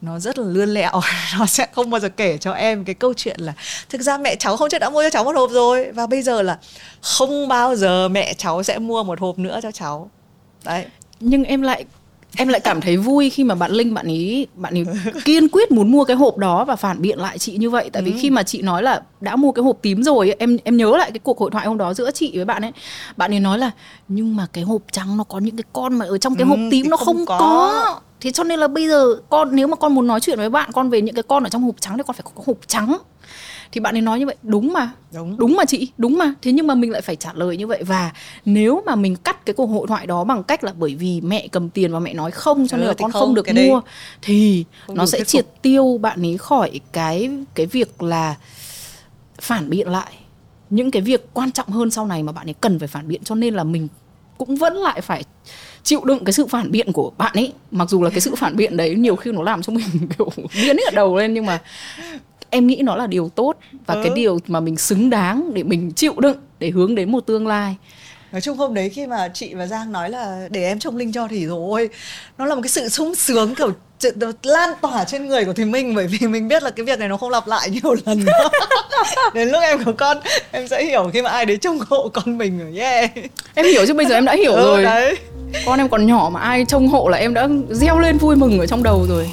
[0.00, 1.00] nó rất là lươn lẹo.
[1.38, 3.52] Nó sẽ không bao giờ kể cho em cái câu chuyện là
[3.88, 5.92] thực ra mẹ cháu không chắc đã mua cho cháu một hộp rồi.
[5.92, 6.58] Và bây giờ là
[7.00, 10.10] không bao giờ mẹ cháu sẽ mua một hộp nữa cho cháu.
[10.64, 10.84] Đấy.
[11.20, 11.84] Nhưng em lại
[12.36, 14.84] em lại cảm thấy vui khi mà bạn linh bạn ấy bạn ấy
[15.24, 17.90] kiên quyết muốn mua cái hộp đó và phản biện lại chị như vậy.
[17.92, 18.18] Tại vì ừ.
[18.20, 21.10] khi mà chị nói là đã mua cái hộp tím rồi em em nhớ lại
[21.10, 22.72] cái cuộc hội thoại hôm đó giữa chị với bạn ấy.
[23.16, 23.70] Bạn ấy nói là
[24.08, 26.48] nhưng mà cái hộp trắng nó có những cái con mà ở trong cái ừ,
[26.48, 27.38] hộp tím nó không, không có.
[27.38, 30.50] có thế cho nên là bây giờ con nếu mà con muốn nói chuyện với
[30.50, 32.56] bạn con về những cái con ở trong hộp trắng thì con phải có hộp
[32.66, 32.98] trắng
[33.72, 36.52] thì bạn ấy nói như vậy đúng mà đúng đúng mà chị đúng mà thế
[36.52, 38.12] nhưng mà mình lại phải trả lời như vậy và
[38.44, 41.48] nếu mà mình cắt cái cuộc hội thoại đó bằng cách là bởi vì mẹ
[41.48, 43.92] cầm tiền và mẹ nói không cho nên là con không, không được mua đấy.
[44.22, 45.62] thì không nó sẽ triệt phục.
[45.62, 48.34] tiêu bạn ấy khỏi cái cái việc là
[49.40, 50.12] phản biện lại
[50.70, 53.24] những cái việc quan trọng hơn sau này mà bạn ấy cần phải phản biện
[53.24, 53.88] cho nên là mình
[54.38, 55.24] cũng vẫn lại phải
[55.82, 58.56] chịu đựng cái sự phản biện của bạn ấy mặc dù là cái sự phản
[58.56, 59.86] biện đấy nhiều khi nó làm cho mình
[60.18, 61.58] kiểu biến hết đầu lên nhưng mà
[62.50, 64.00] em nghĩ nó là điều tốt và ừ.
[64.04, 67.46] cái điều mà mình xứng đáng để mình chịu đựng để hướng đến một tương
[67.46, 67.76] lai
[68.32, 71.12] nói chung hôm đấy khi mà chị và giang nói là để em trông linh
[71.12, 71.88] cho thì rồi
[72.38, 73.72] nó là một cái sự sung sướng kiểu
[74.42, 77.08] lan tỏa trên người của thùy minh bởi vì mình biết là cái việc này
[77.08, 78.48] nó không lặp lại nhiều lần nữa
[79.34, 80.18] đến lúc em có con
[80.50, 83.10] em sẽ hiểu khi mà ai đấy trông hộ con mình rồi yeah.
[83.54, 84.84] Em hiểu chứ bây giờ em đã hiểu ừ, rồi.
[84.84, 85.16] đấy.
[85.66, 88.58] con em còn nhỏ mà ai trông hộ là em đã reo lên vui mừng
[88.58, 89.28] ở trong đầu rồi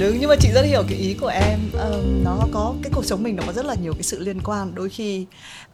[0.00, 1.58] đúng nhưng mà chị rất hiểu cái ý của em.
[1.72, 4.40] Um, nó có cái cuộc sống mình nó có rất là nhiều cái sự liên
[4.40, 4.74] quan.
[4.74, 5.26] Đôi khi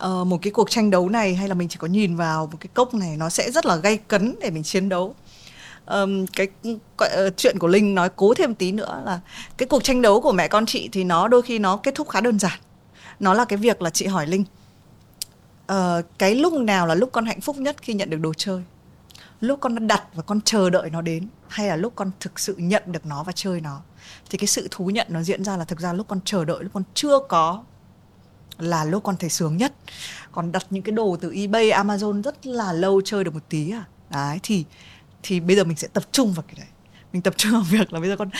[0.04, 2.58] uh, một cái cuộc tranh đấu này hay là mình chỉ có nhìn vào một
[2.60, 5.14] cái cốc này nó sẽ rất là gây cấn để mình chiến đấu.
[5.86, 9.20] Um, cái uh, chuyện của linh nói cố thêm tí nữa là
[9.56, 12.08] cái cuộc tranh đấu của mẹ con chị thì nó đôi khi nó kết thúc
[12.08, 12.58] khá đơn giản.
[13.20, 14.44] Nó là cái việc là chị hỏi linh
[15.72, 18.62] uh, cái lúc nào là lúc con hạnh phúc nhất khi nhận được đồ chơi?
[19.40, 22.54] Lúc con đặt và con chờ đợi nó đến, hay là lúc con thực sự
[22.58, 23.80] nhận được nó và chơi nó.
[24.30, 26.62] Thì cái sự thú nhận nó diễn ra là thực ra lúc con chờ đợi,
[26.62, 27.64] lúc con chưa có
[28.58, 29.72] là lúc con thấy sướng nhất.
[30.32, 33.70] Còn đặt những cái đồ từ ebay, amazon rất là lâu chơi được một tí
[33.70, 33.84] à.
[34.10, 34.64] Đấy, thì
[35.22, 36.68] thì bây giờ mình sẽ tập trung vào cái đấy.
[37.12, 38.30] Mình tập trung vào việc là bây giờ con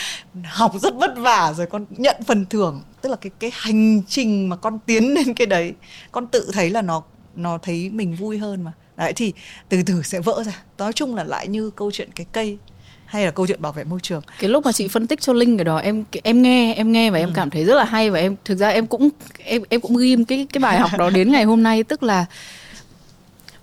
[0.43, 2.83] học rất vất vả rồi con nhận phần thưởng.
[3.01, 5.73] Tức là cái cái hành trình mà con tiến lên cái đấy,
[6.11, 7.03] con tự thấy là nó
[7.35, 9.33] nó thấy mình vui hơn mà đấy thì
[9.69, 10.61] từ từ sẽ vỡ ra.
[10.77, 12.57] Nói chung là lại như câu chuyện cái cây
[13.05, 14.21] hay là câu chuyện bảo vệ môi trường.
[14.39, 17.11] Cái lúc mà chị phân tích cho linh cái đó em em nghe em nghe
[17.11, 17.33] và em ừ.
[17.35, 20.25] cảm thấy rất là hay và em thực ra em cũng em em cũng ghim
[20.25, 21.83] cái cái bài học đó đến ngày hôm nay.
[21.83, 22.25] Tức là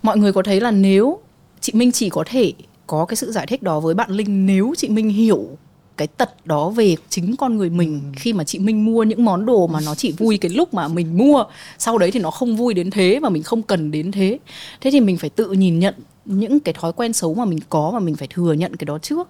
[0.03, 1.21] mọi người có thấy là nếu
[1.61, 2.53] chị Minh chỉ có thể
[2.87, 5.49] có cái sự giải thích đó với bạn Linh nếu chị Minh hiểu
[5.97, 8.13] cái tật đó về chính con người mình ừ.
[8.17, 10.89] khi mà chị Minh mua những món đồ mà nó chỉ vui cái lúc mà
[10.89, 11.45] mình mua
[11.79, 14.39] sau đấy thì nó không vui đến thế và mình không cần đến thế
[14.81, 15.95] thế thì mình phải tự nhìn nhận
[16.25, 18.99] những cái thói quen xấu mà mình có và mình phải thừa nhận cái đó
[18.99, 19.29] trước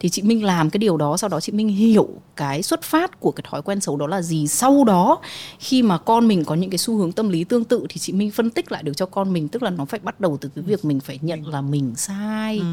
[0.00, 3.20] thì chị Minh làm cái điều đó sau đó chị Minh hiểu cái xuất phát
[3.20, 5.18] của cái thói quen xấu đó là gì sau đó
[5.58, 8.12] khi mà con mình có những cái xu hướng tâm lý tương tự thì chị
[8.12, 10.50] Minh phân tích lại được cho con mình tức là nó phải bắt đầu từ
[10.54, 12.64] cái việc mình phải nhận là mình sai ừ.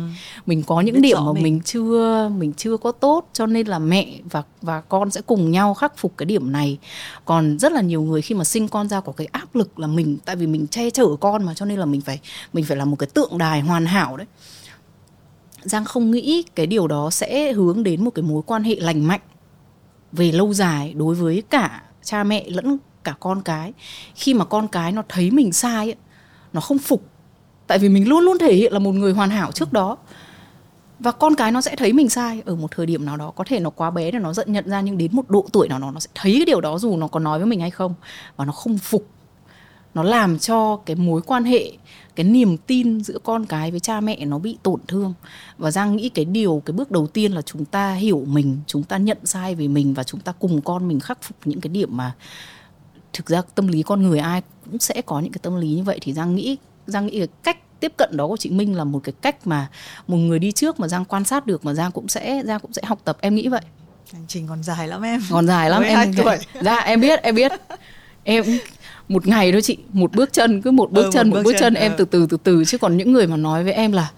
[0.46, 1.44] mình có những Biết điểm mà mình.
[1.44, 5.52] mình chưa mình chưa có tốt cho nên là mẹ và và con sẽ cùng
[5.52, 6.78] nhau khắc phục cái điểm này
[7.26, 9.88] còn rất là nhiều người khi mà sinh con ra có cái áp lực là
[9.88, 12.20] mình tại vì mình che chở con mà cho nên là mình phải
[12.54, 14.28] mình phải là một cái tượng đài hoàn hảo đấy
[15.64, 19.08] Giang không nghĩ cái điều đó sẽ hướng đến một cái mối quan hệ lành
[19.08, 19.22] mạnh
[20.12, 23.74] về lâu dài đối với cả cha mẹ lẫn cả con cái.
[24.16, 25.96] Khi mà con cái nó thấy mình sai ấy,
[26.54, 27.04] nó không phục.
[27.68, 29.98] Tại vì mình luôn luôn thể hiện là một người hoàn hảo trước đó.
[31.00, 33.44] Và con cái nó sẽ thấy mình sai ở một thời điểm nào đó, có
[33.48, 35.80] thể nó quá bé để nó giận nhận ra nhưng đến một độ tuổi nào
[35.80, 37.94] đó nó sẽ thấy cái điều đó dù nó có nói với mình hay không
[38.36, 39.08] và nó không phục.
[39.94, 41.72] Nó làm cho cái mối quan hệ
[42.22, 45.14] cái niềm tin giữa con cái với cha mẹ nó bị tổn thương.
[45.58, 48.84] Và giang nghĩ cái điều cái bước đầu tiên là chúng ta hiểu mình chúng
[48.84, 51.70] ta nhận sai về mình và chúng ta cùng con mình khắc phục những cái
[51.70, 52.16] điểm mà
[53.14, 55.84] thực ra tâm lý con người ai cũng sẽ có những cái tâm lý như
[55.84, 56.00] vậy.
[56.02, 56.58] Thì giang nghĩ
[56.88, 59.68] giang nghĩ cái cách tiếp cận đó của chị Minh là một cái cách mà
[60.08, 62.74] một người đi trước mà Giang quan sát được mà Giang cũng sẽ Giang cũng
[62.74, 63.18] sẽ học tập.
[63.22, 63.62] Em nghĩ vậy?
[64.14, 65.22] Hành trình còn dài lắm em.
[65.32, 66.14] Còn dài lắm em.
[66.14, 66.38] tuổi.
[66.62, 67.52] dạ em biết em biết.
[68.24, 68.44] Em
[69.12, 71.52] một ngày thôi chị một bước chân cứ một bước ừ, chân một, bước, bước
[71.52, 71.96] chân, chân em ừ.
[71.98, 74.12] từ từ từ từ chứ còn những người mà nói với em là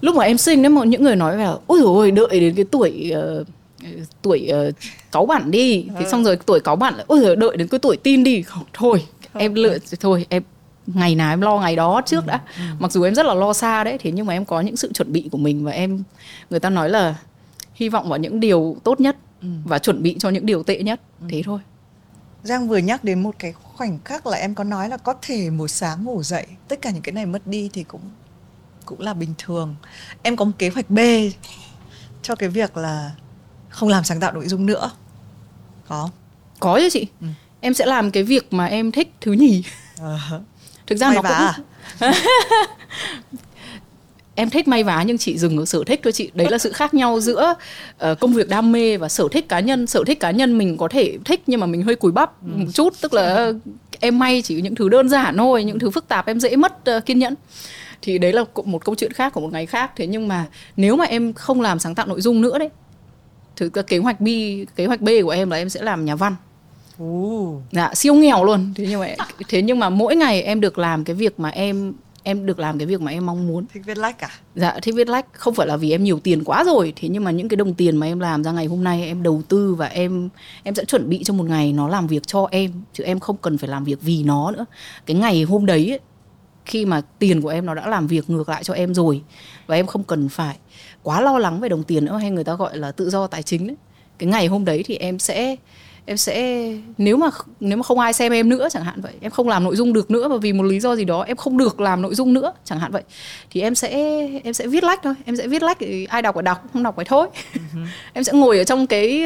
[0.00, 2.64] lúc mà em sinh đấy mà những người nói là ôi rồi đợi đến cái
[2.70, 3.46] tuổi uh,
[4.22, 4.74] tuổi uh,
[5.12, 6.10] cáu bản đi thế ừ.
[6.10, 9.04] xong rồi tuổi cáu bản ôi rồi đợi đến cái tuổi tin đi không thôi
[9.32, 9.42] không.
[9.42, 10.42] em lựa thôi em
[10.86, 12.28] ngày nào em lo ngày đó trước ừ.
[12.28, 12.62] đã ừ.
[12.78, 14.92] mặc dù em rất là lo xa đấy thế nhưng mà em có những sự
[14.92, 16.02] chuẩn bị của mình và em
[16.50, 17.14] người ta nói là
[17.74, 19.48] hy vọng vào những điều tốt nhất ừ.
[19.64, 21.26] và chuẩn bị cho những điều tệ nhất ừ.
[21.30, 21.60] thế thôi
[22.44, 25.50] Giang vừa nhắc đến một cái khoảnh khắc là em có nói là có thể
[25.50, 28.10] một sáng ngủ dậy tất cả những cái này mất đi thì cũng
[28.84, 29.76] cũng là bình thường.
[30.22, 30.98] Em có một kế hoạch B
[32.22, 33.12] cho cái việc là
[33.68, 34.90] không làm sáng tạo nội dung nữa.
[35.88, 36.10] Có.
[36.60, 37.06] Có chứ chị.
[37.20, 37.26] Ừ.
[37.60, 39.64] Em sẽ làm cái việc mà em thích thứ nhì.
[39.96, 40.40] Uh-huh.
[40.86, 41.58] Thực ra May nó cũng à?
[44.34, 46.30] em thích may vá nhưng chị dừng ở sở thích thôi chị.
[46.34, 47.54] Đấy là sự khác nhau giữa
[48.10, 49.86] uh, công việc đam mê và sở thích cá nhân.
[49.86, 52.50] Sở thích cá nhân mình có thể thích nhưng mà mình hơi cùi bắp ừ.
[52.56, 52.94] một chút.
[53.00, 53.52] Tức là
[54.00, 56.72] em may chỉ những thứ đơn giản thôi những thứ phức tạp em dễ mất
[56.96, 57.34] uh, kiên nhẫn.
[58.02, 59.90] Thì đấy là một câu chuyện khác của một ngày khác.
[59.96, 60.46] Thế nhưng mà
[60.76, 62.68] nếu mà em không làm sáng tạo nội dung nữa đấy
[63.58, 64.28] ra kế hoạch B
[64.76, 66.36] kế hoạch B của em là em sẽ làm nhà văn.
[67.02, 67.62] Uh.
[67.72, 68.72] Dạ, siêu nghèo luôn.
[68.76, 69.08] Thế nhưng mà
[69.48, 71.92] thế nhưng mà mỗi ngày em được làm cái việc mà em
[72.24, 73.66] em được làm cái việc mà em mong muốn.
[73.74, 75.26] Thích viết lách cả dạ thích viết lách.
[75.32, 77.74] Không phải là vì em nhiều tiền quá rồi thế nhưng mà những cái đồng
[77.74, 80.28] tiền mà em làm ra ngày hôm nay em đầu tư và em
[80.62, 83.36] em sẽ chuẩn bị cho một ngày nó làm việc cho em chứ em không
[83.36, 84.64] cần phải làm việc vì nó nữa.
[85.06, 86.00] Cái ngày hôm đấy ấy,
[86.64, 89.22] khi mà tiền của em nó đã làm việc ngược lại cho em rồi
[89.66, 90.56] và em không cần phải
[91.02, 93.42] quá lo lắng về đồng tiền nữa hay người ta gọi là tự do tài
[93.42, 93.76] chính đấy
[94.18, 95.56] cái ngày hôm đấy thì em sẽ
[96.06, 96.66] em sẽ
[96.98, 99.12] nếu mà nếu mà không ai xem em nữa chẳng hạn vậy.
[99.20, 101.36] Em không làm nội dung được nữa và vì một lý do gì đó em
[101.36, 103.02] không được làm nội dung nữa chẳng hạn vậy.
[103.50, 103.88] Thì em sẽ
[104.44, 105.14] em sẽ viết lách thôi.
[105.24, 107.26] Em sẽ viết lách thì ai đọc phải đọc không đọc phải thôi.
[107.54, 107.86] Uh-huh.
[108.12, 109.24] em sẽ ngồi ở trong cái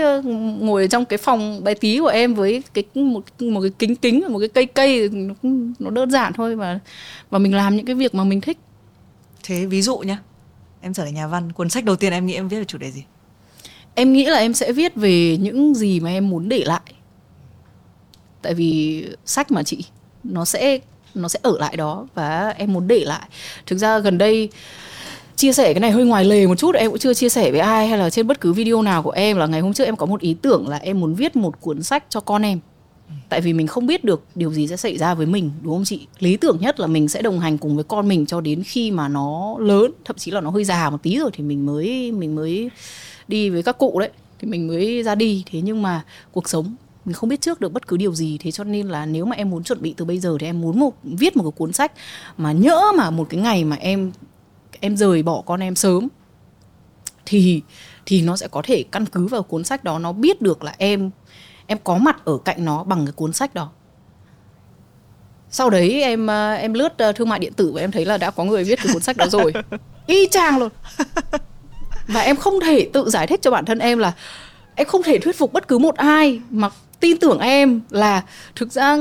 [0.59, 3.97] ngồi ở trong cái phòng bé tí của em với cái một một cái kính
[3.97, 5.35] kính một cái cây cây nó,
[5.79, 6.79] nó đơn giản thôi và
[7.31, 8.59] và mình làm những cái việc mà mình thích.
[9.43, 10.19] Thế ví dụ nhá
[10.81, 12.79] em trở thành nhà văn cuốn sách đầu tiên em nghĩ em viết về chủ
[12.79, 13.05] đề gì
[13.99, 16.81] em nghĩ là em sẽ viết về những gì mà em muốn để lại.
[18.43, 19.85] Tại vì sách mà chị,
[20.25, 20.79] nó sẽ
[21.15, 23.29] nó sẽ ở lại đó và em muốn để lại.
[23.66, 24.49] Thực ra gần đây,
[25.37, 27.61] chia sẻ cái này hơi ngoài lề một chút, em cũng chưa chia sẻ với
[27.61, 29.97] ai hay là trên bất cứ video nào của em là ngày hôm trước em
[29.97, 32.61] có một ý tưởng là em muốn viết một cuốn sách cho con em.
[33.29, 35.85] Tại vì mình không biết được điều gì sẽ xảy ra với mình, đúng không
[35.85, 36.07] chị?
[36.19, 38.91] Lý tưởng nhất là mình sẽ đồng hành cùng với con mình cho đến khi
[38.91, 42.12] mà nó lớn, thậm chí là nó hơi già một tí rồi thì mình mới
[42.12, 42.70] mình mới
[43.29, 45.45] đi với các cụ đấy thì mình mới ra đi.
[45.47, 46.75] Thế nhưng mà cuộc sống
[47.05, 48.39] mình không biết trước được bất cứ điều gì.
[48.41, 50.61] Thế cho nên là nếu mà em muốn chuẩn bị từ bây giờ thì em
[50.61, 51.93] muốn một viết một cái cuốn sách
[52.37, 54.13] mà nhỡ mà một cái ngày mà em
[54.81, 56.09] em rời bỏ con em sớm
[57.27, 57.63] thì
[58.07, 60.75] thì nó sẽ có thể căn cứ vào cuốn sách đó nó biết được là
[60.79, 61.11] em
[61.67, 63.71] em có mặt ở cạnh nó bằng cái cuốn sách đó.
[65.51, 68.19] Sau đấy em ờ, em lướt ờ, thương mại điện tử và em thấy là
[68.19, 69.53] đã có người viết cái cuốn sách đó rồi.
[70.07, 70.69] Y chang luôn
[72.09, 74.13] và em không thể tự giải thích cho bản thân em là
[74.75, 76.71] em không thể thuyết phục bất cứ một ai mà
[77.01, 78.23] tin tưởng em là
[78.57, 78.97] thực ra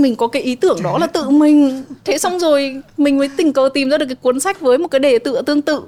[0.00, 1.84] mình có cái ý tưởng đó là tự mình.
[2.04, 4.88] Thế xong rồi mình mới tình cờ tìm ra được cái cuốn sách với một
[4.88, 5.82] cái đề tựa tương tự.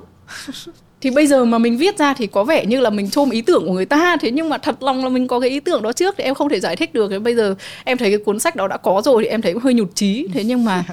[1.01, 3.43] Thì bây giờ mà mình viết ra thì có vẻ như là mình chôm ý
[3.43, 4.17] tưởng của người ta.
[4.21, 6.35] Thế nhưng mà thật lòng là mình có cái ý tưởng đó trước thì em
[6.35, 7.11] không thể giải thích được.
[7.11, 9.55] Thế bây giờ em thấy cái cuốn sách đó đã có rồi thì em thấy
[9.63, 10.29] hơi nhụt chí.
[10.35, 10.85] Thế nhưng mà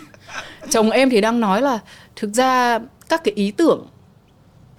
[0.70, 1.78] chồng em thì đang nói là
[2.16, 2.78] thực ra
[3.08, 3.86] các cái ý tưởng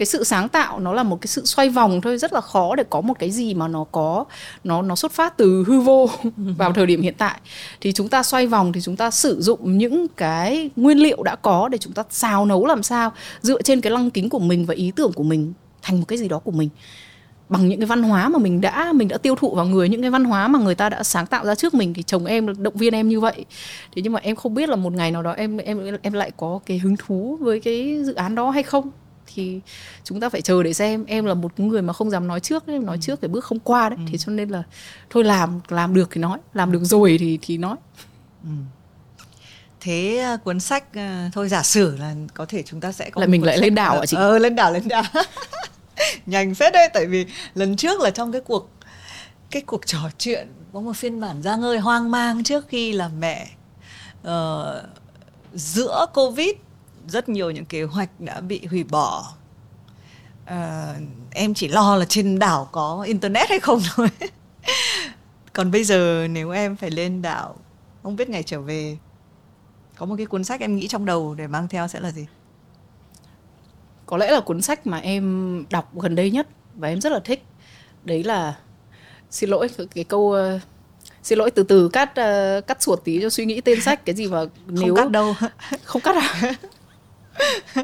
[0.02, 2.76] cái sự sáng tạo nó là một cái sự xoay vòng thôi, rất là khó
[2.76, 4.26] để có một cái gì mà nó có,
[4.64, 7.40] nó nó xuất phát từ hư vô vào thời điểm hiện tại.
[7.82, 11.36] Thì chúng ta xoay vòng, thì chúng ta sử dụng những cái nguyên liệu đã
[11.36, 13.12] có để chúng ta xào nấu làm sao,
[13.42, 16.18] dựa trên cái lăng kính của mình và ý tưởng của mình thành một cái
[16.18, 16.70] gì đó của mình.
[17.50, 20.02] Bằng những cái văn hóa mà mình đã mình đã tiêu thụ vào người, những
[20.02, 22.64] cái văn hóa mà người ta đã sáng tạo ra trước mình, thì chồng em,
[22.64, 23.46] động viên em như vậy.
[23.96, 26.32] Thế nhưng mà em không biết là một ngày nào đó em em em lại
[26.38, 28.92] có cái hứng thú với cái dự án đó hay không
[29.36, 29.60] thì
[30.04, 32.68] chúng ta phải chờ để xem em là một người mà không dám nói trước
[32.68, 33.00] nói ừ.
[33.02, 34.10] trước cái bước không qua đấy ừ.
[34.12, 34.64] thế cho nên là
[35.10, 37.76] thôi làm làm được thì nói làm được rồi thì thì nói
[38.44, 38.50] ừ.
[39.80, 43.22] thế à, cuốn sách à, thôi giả sử là có thể chúng ta sẽ có
[43.22, 45.04] lại mình lại lên đảo à chị ờ lên đảo lên đảo
[46.26, 48.70] nhanh phết đấy tại vì lần trước là trong cái cuộc
[49.52, 53.10] cái cuộc trò chuyện có một phiên bản ra ngơi hoang mang trước khi là
[53.20, 53.48] mẹ
[54.28, 54.30] uh,
[55.54, 56.50] giữa covid
[57.08, 59.34] rất nhiều những kế hoạch đã bị hủy bỏ.
[60.46, 60.94] À,
[61.32, 64.08] em chỉ lo là trên đảo có internet hay không thôi.
[65.54, 67.56] Còn bây giờ nếu em phải lên đảo
[68.04, 68.98] không biết ngày trở về
[69.98, 72.26] có một cái cuốn sách em nghĩ trong đầu để mang theo sẽ là gì?
[74.06, 77.20] Có lẽ là cuốn sách mà em đọc gần đây nhất và em rất là
[77.20, 77.44] thích.
[78.04, 78.56] Đấy là
[79.30, 80.62] xin lỗi cái câu uh,
[81.24, 84.16] xin lỗi từ từ cắt uh, cắt chuột tí cho suy nghĩ tên sách cái
[84.16, 85.36] gì mà nếu không cắt đâu.
[85.84, 86.54] Không cắt à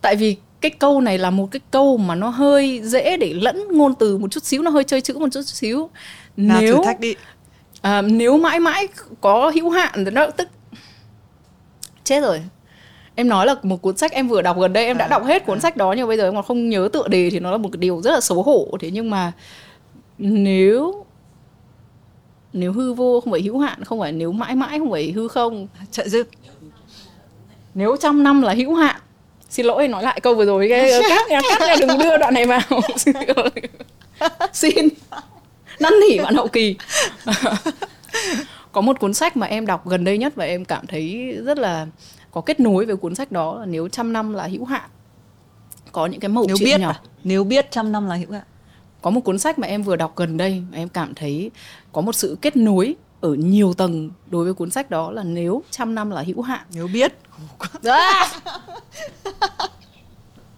[0.00, 3.64] tại vì cái câu này là một cái câu mà nó hơi dễ để lẫn
[3.70, 5.90] ngôn từ một chút xíu nó hơi chơi chữ một chút xíu.
[6.36, 7.14] Nào nếu thử thách đi.
[7.80, 8.88] À, nếu mãi mãi
[9.20, 10.48] có hữu hạn thì nó tức.
[12.04, 12.42] Chết rồi.
[13.14, 15.24] Em nói là một cuốn sách em vừa đọc gần đây em đã à, đọc
[15.24, 15.60] hết cuốn à.
[15.60, 17.68] sách đó nhưng bây giờ em còn không nhớ tựa đề thì nó là một
[17.72, 18.68] cái điều rất là xấu hổ.
[18.80, 19.32] Thế nhưng mà
[20.18, 21.04] nếu
[22.52, 25.28] nếu hư vô không phải hữu hạn không phải nếu mãi mãi không phải hư
[25.28, 25.68] không.
[25.90, 26.26] Trợ giúp
[27.76, 28.96] nếu trăm năm là hữu hạn
[29.48, 32.34] xin lỗi nói lại câu vừa rồi cái cắt nha cắt nha đừng đưa đoạn
[32.34, 32.60] này vào.
[34.52, 34.88] Xin.
[35.80, 36.76] Năn nỉ bạn hậu kỳ.
[38.72, 41.58] Có một cuốn sách mà em đọc gần đây nhất và em cảm thấy rất
[41.58, 41.86] là
[42.30, 44.90] có kết nối với cuốn sách đó là nếu trăm năm là hữu hạn.
[45.92, 46.88] Có những cái mẩu nếu chuyện biết nhỏ.
[46.88, 47.00] à?
[47.24, 48.44] nếu biết trăm năm là hữu hạn.
[49.02, 51.50] Có một cuốn sách mà em vừa đọc gần đây mà em cảm thấy
[51.92, 55.62] có một sự kết nối ở nhiều tầng đối với cuốn sách đó là nếu
[55.70, 56.66] trăm năm là hữu hạn.
[56.74, 57.12] Nếu biết.
[57.84, 58.30] À!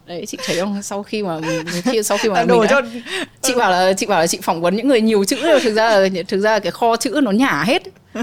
[0.06, 0.82] đấy chị thấy không?
[0.82, 1.40] Sau khi mà
[1.84, 2.80] khi sau khi mà mình đã, cho...
[3.40, 5.98] chị bảo là chị bảo là chị phỏng vấn những người nhiều chữ thực ra
[5.98, 7.82] là thực ra là cái kho chữ nó nhả hết.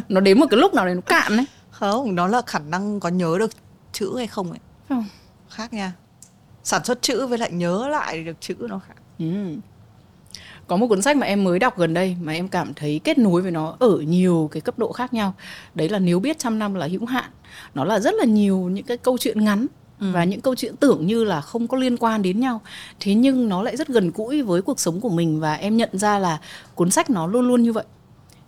[0.10, 1.46] Nó đến một cái lúc nào đấy nó cạn đấy.
[1.72, 3.52] Không đó là khả năng có nhớ được
[3.92, 4.60] chữ hay không ấy.
[4.90, 5.06] Không.
[5.50, 5.94] Khác nha.
[6.64, 8.96] Sản xuất chữ với lại nhớ lại được chữ nó khác.
[9.20, 9.26] Ừ
[10.68, 13.18] có một cuốn sách mà em mới đọc gần đây mà em cảm thấy kết
[13.18, 15.34] nối với nó ở nhiều cái cấp độ khác nhau.
[15.76, 17.32] Đấy là nếu biết trăm năm là hữu hạn.
[17.76, 19.68] Nó là rất là nhiều những cái câu chuyện ngắn
[20.00, 20.12] Ừ.
[20.14, 22.62] và những câu chuyện tưởng như là không có liên quan đến nhau.
[23.00, 25.90] Thế nhưng nó lại rất gần gũi với cuộc sống của mình và em nhận
[25.94, 26.40] ra là
[26.76, 27.84] cuốn sách nó luôn luôn như vậy.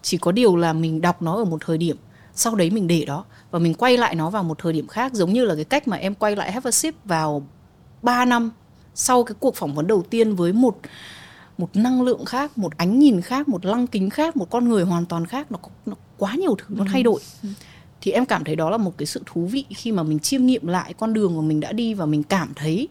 [0.01, 1.97] Chỉ có điều là mình đọc nó ở một thời điểm
[2.33, 5.13] sau đấy mình để đó và mình quay lại nó vào một thời điểm khác
[5.13, 7.47] giống như là cái cách mà em quay lại Have a Sip vào
[8.01, 8.51] 3 năm
[8.95, 10.77] sau cái cuộc phỏng vấn đầu tiên với một
[11.57, 14.83] một năng lượng khác một ánh nhìn khác một lăng kính khác một con người
[14.83, 17.21] hoàn toàn khác nó nó quá nhiều thứ nó thay đổi.
[17.43, 17.49] Ừ.
[18.01, 20.45] thì em cảm thấy đó là một cái sự thú vị khi mà mình chiêm
[20.45, 22.87] nghiệm lại con đường mà mình đã đi và mình cảm thấy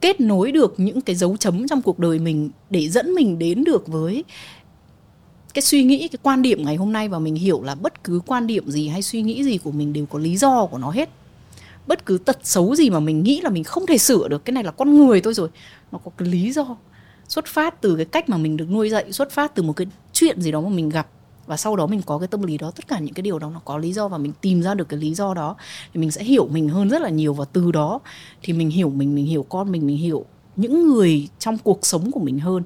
[0.00, 3.64] kết nối được những cái dấu chấm trong cuộc đời mình để dẫn mình đến
[3.64, 4.24] được với
[5.54, 8.20] cái suy nghĩ cái quan điểm ngày hôm nay và mình hiểu là bất cứ
[8.26, 10.90] quan điểm gì hay suy nghĩ gì của mình đều có lý do của nó
[10.90, 11.08] hết.
[11.86, 14.52] Bất cứ tật xấu gì mà mình nghĩ là mình không thể sửa được cái
[14.52, 15.48] này là con người tôi rồi
[15.92, 16.76] nó có cái lý do
[17.28, 19.86] xuất phát từ cái cách mà mình được nuôi dạy, xuất phát từ một cái
[20.12, 21.08] chuyện gì đó mà mình gặp.
[21.46, 23.50] Và sau đó mình có cái tâm lý đó, tất cả những cái điều đó
[23.50, 25.56] nó có lý do và mình tìm ra được cái lý do đó
[25.94, 27.34] thì mình sẽ hiểu mình hơn rất là nhiều.
[27.34, 28.00] Và từ đó
[28.42, 30.24] thì mình hiểu mình mình hiểu con mình mình hiểu
[30.56, 32.62] những người trong cuộc sống của mình hơn.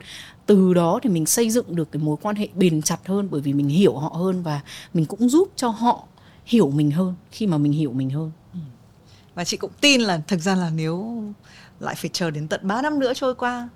[0.46, 3.40] Từ đó thì mình xây dựng được cái mối quan hệ bền chặt hơn bởi
[3.40, 4.60] vì mình hiểu họ hơn và
[4.94, 6.04] mình cũng giúp cho họ
[6.44, 8.30] hiểu mình hơn khi mà mình hiểu mình hơn.
[8.54, 8.58] Ừ.
[9.34, 11.22] Và chị cũng tin là thực ra là nếu
[11.80, 13.68] lại phải chờ đến tận 3 năm nữa trôi qua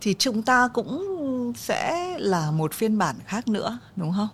[0.00, 4.28] thì chúng ta cũng sẽ là một phiên bản khác nữa đúng không?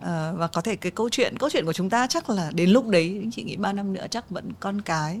[0.00, 2.70] À, và có thể cái câu chuyện câu chuyện của chúng ta chắc là đến
[2.70, 5.20] lúc đấy chị nghĩ ba năm nữa chắc vẫn con cái.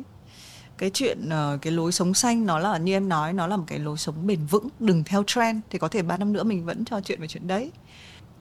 [0.78, 3.64] Cái chuyện ờ, cái lối sống xanh nó là như em nói nó là một
[3.66, 6.64] cái lối sống bền vững đừng theo trend thì có thể ba năm nữa mình
[6.64, 7.72] vẫn trò chuyện về chuyện đấy.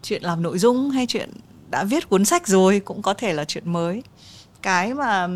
[0.02, 1.30] Chuyện làm nội dung hay chuyện
[1.72, 4.04] đã viết cuốn sách rồi cũng có thể là chuyện mới.
[4.62, 5.28] Cái mà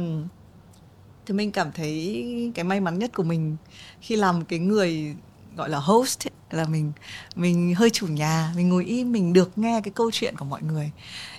[1.25, 3.57] thì mình cảm thấy cái may mắn nhất của mình
[4.01, 5.15] khi làm cái người
[5.57, 6.91] gọi là host ấy, là mình
[7.35, 10.61] mình hơi chủ nhà mình ngồi im mình được nghe cái câu chuyện của mọi
[10.61, 10.91] người.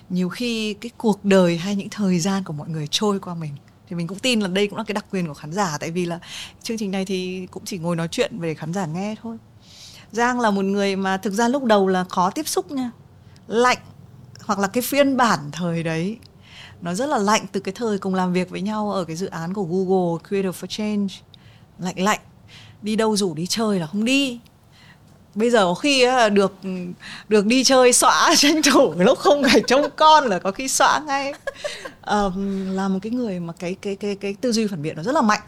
[0.09, 3.51] Nhiều khi cái cuộc đời hay những thời gian của mọi người trôi qua mình
[3.87, 5.91] thì mình cũng tin là đây cũng là cái đặc quyền của khán giả tại
[5.91, 6.19] vì là
[6.63, 9.37] chương trình này thì cũng chỉ ngồi nói chuyện về khán giả nghe thôi.
[10.11, 12.91] Giang là một người mà thực ra lúc đầu là khó tiếp xúc nha
[13.47, 13.77] lạnh
[14.45, 16.17] hoặc là cái phiên bản thời đấy
[16.81, 19.27] nó rất là lạnh từ cái thời cùng làm việc với nhau ở cái dự
[19.27, 21.13] án của Google Creative for Change.
[21.79, 22.19] Lạnh lạnh
[22.81, 24.39] đi đâu rủ đi chơi là không đi.
[25.35, 26.53] Bây giờ có khi được
[27.27, 31.01] được đi chơi xóa tranh thủ lúc không phải trông con là có khi xóa
[31.07, 31.33] ngay.
[32.01, 32.21] À,
[32.71, 35.15] là một cái người mà cái cái cái cái tư duy phản biện nó rất
[35.15, 35.41] là mạnh.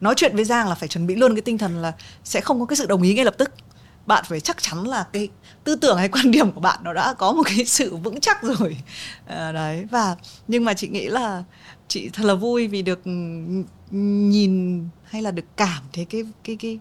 [0.00, 1.92] Nói chuyện với giang là phải chuẩn bị luôn cái tinh thần là
[2.24, 3.50] sẽ không có cái sự đồng ý ngay lập tức.
[4.06, 5.28] Bạn phải chắc chắn là cái
[5.64, 8.42] tư tưởng hay quan điểm của bạn nó đã có một cái sự vững chắc
[8.42, 8.76] rồi.
[9.26, 10.16] À, đấy và
[10.48, 11.44] nhưng mà chị nghĩ là
[11.88, 13.10] chị thật là vui vì được ừ,
[13.90, 16.78] nhìn hay là được cảm thấy cái cái cái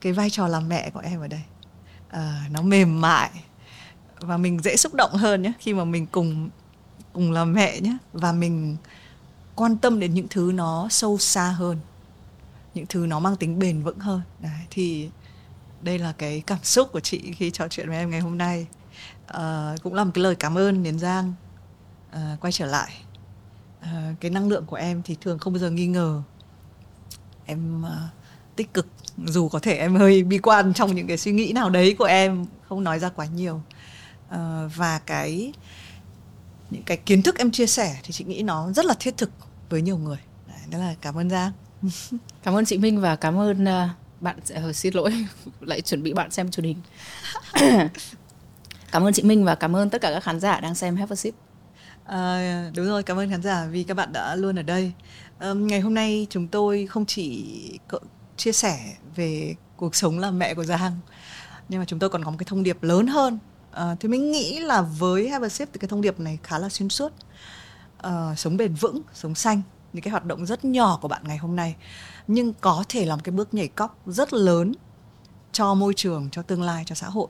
[0.00, 1.42] cái vai trò làm mẹ của em ở đây?
[2.08, 3.30] À, nó mềm mại
[4.20, 6.50] và mình dễ xúc động hơn nhé khi mà mình cùng
[7.12, 8.76] cùng làm mẹ nhé và mình
[9.54, 11.78] quan tâm đến những thứ nó sâu xa hơn
[12.74, 14.20] những thứ nó mang tính bền vững hơn.
[14.40, 15.10] Đấy thì
[15.82, 18.66] đây là cái cảm xúc của chị khi trò chuyện với em ngày hôm nay.
[19.26, 21.34] À, cũng là một cái lời cảm ơn đến giang
[22.10, 22.92] à, ờ, quay trở lại.
[23.80, 26.22] À, cái năng lượng của em thì thường không bao giờ nghi ngờ
[27.46, 27.88] em uh,
[28.56, 28.86] tích cực
[29.26, 32.04] dù có thể em hơi bi quan trong những cái suy nghĩ nào đấy của
[32.04, 33.62] em không nói ra quá nhiều.
[34.34, 34.38] Uh,
[34.76, 35.52] và cái
[36.70, 39.30] những cái kiến thức em chia sẻ thì chị nghĩ nó rất là thiết thực
[39.70, 40.18] với nhiều người.
[40.48, 41.52] Đấy, đó là cảm ơn giang.
[42.42, 43.90] Cảm ơn chị minh và cảm ơn uh,
[44.20, 44.38] bạn
[44.68, 45.26] uh, xin lỗi
[45.60, 46.80] lại chuẩn bị bạn xem truyền hình.
[48.92, 51.12] Cảm ơn chị minh và cảm ơn tất cả các khán giả đang xem have
[51.12, 51.34] a sip.
[52.04, 54.92] À, đúng rồi, cảm ơn khán giả vì các bạn đã luôn ở đây.
[55.50, 57.44] Um, ngày hôm nay chúng tôi không chỉ
[58.36, 60.96] chia sẻ về cuộc sống làm mẹ của Giang,
[61.68, 63.38] nhưng mà chúng tôi còn có một cái thông điệp lớn hơn.
[63.70, 66.58] Uh, thì mình nghĩ là với Have a Sip thì cái thông điệp này khá
[66.58, 67.12] là xuyên suốt.
[68.06, 69.62] Uh, sống bền vững, sống xanh,
[69.92, 71.76] những cái hoạt động rất nhỏ của bạn ngày hôm nay,
[72.26, 74.72] nhưng có thể làm cái bước nhảy cóc rất lớn
[75.52, 77.28] cho môi trường, cho tương lai, cho xã hội.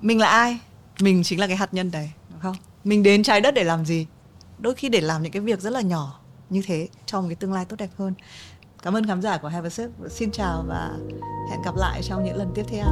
[0.00, 0.58] Mình là ai?
[1.00, 2.56] Mình chính là cái hạt nhân đấy, đúng không?
[2.84, 4.06] Mình đến trái đất để làm gì?
[4.58, 6.20] đôi khi để làm những cái việc rất là nhỏ
[6.50, 8.14] như thế cho một cái tương lai tốt đẹp hơn.
[8.82, 9.90] Cảm ơn khán giả của Have a Sip.
[10.10, 10.90] Xin chào và
[11.50, 12.86] hẹn gặp lại trong những lần tiếp theo.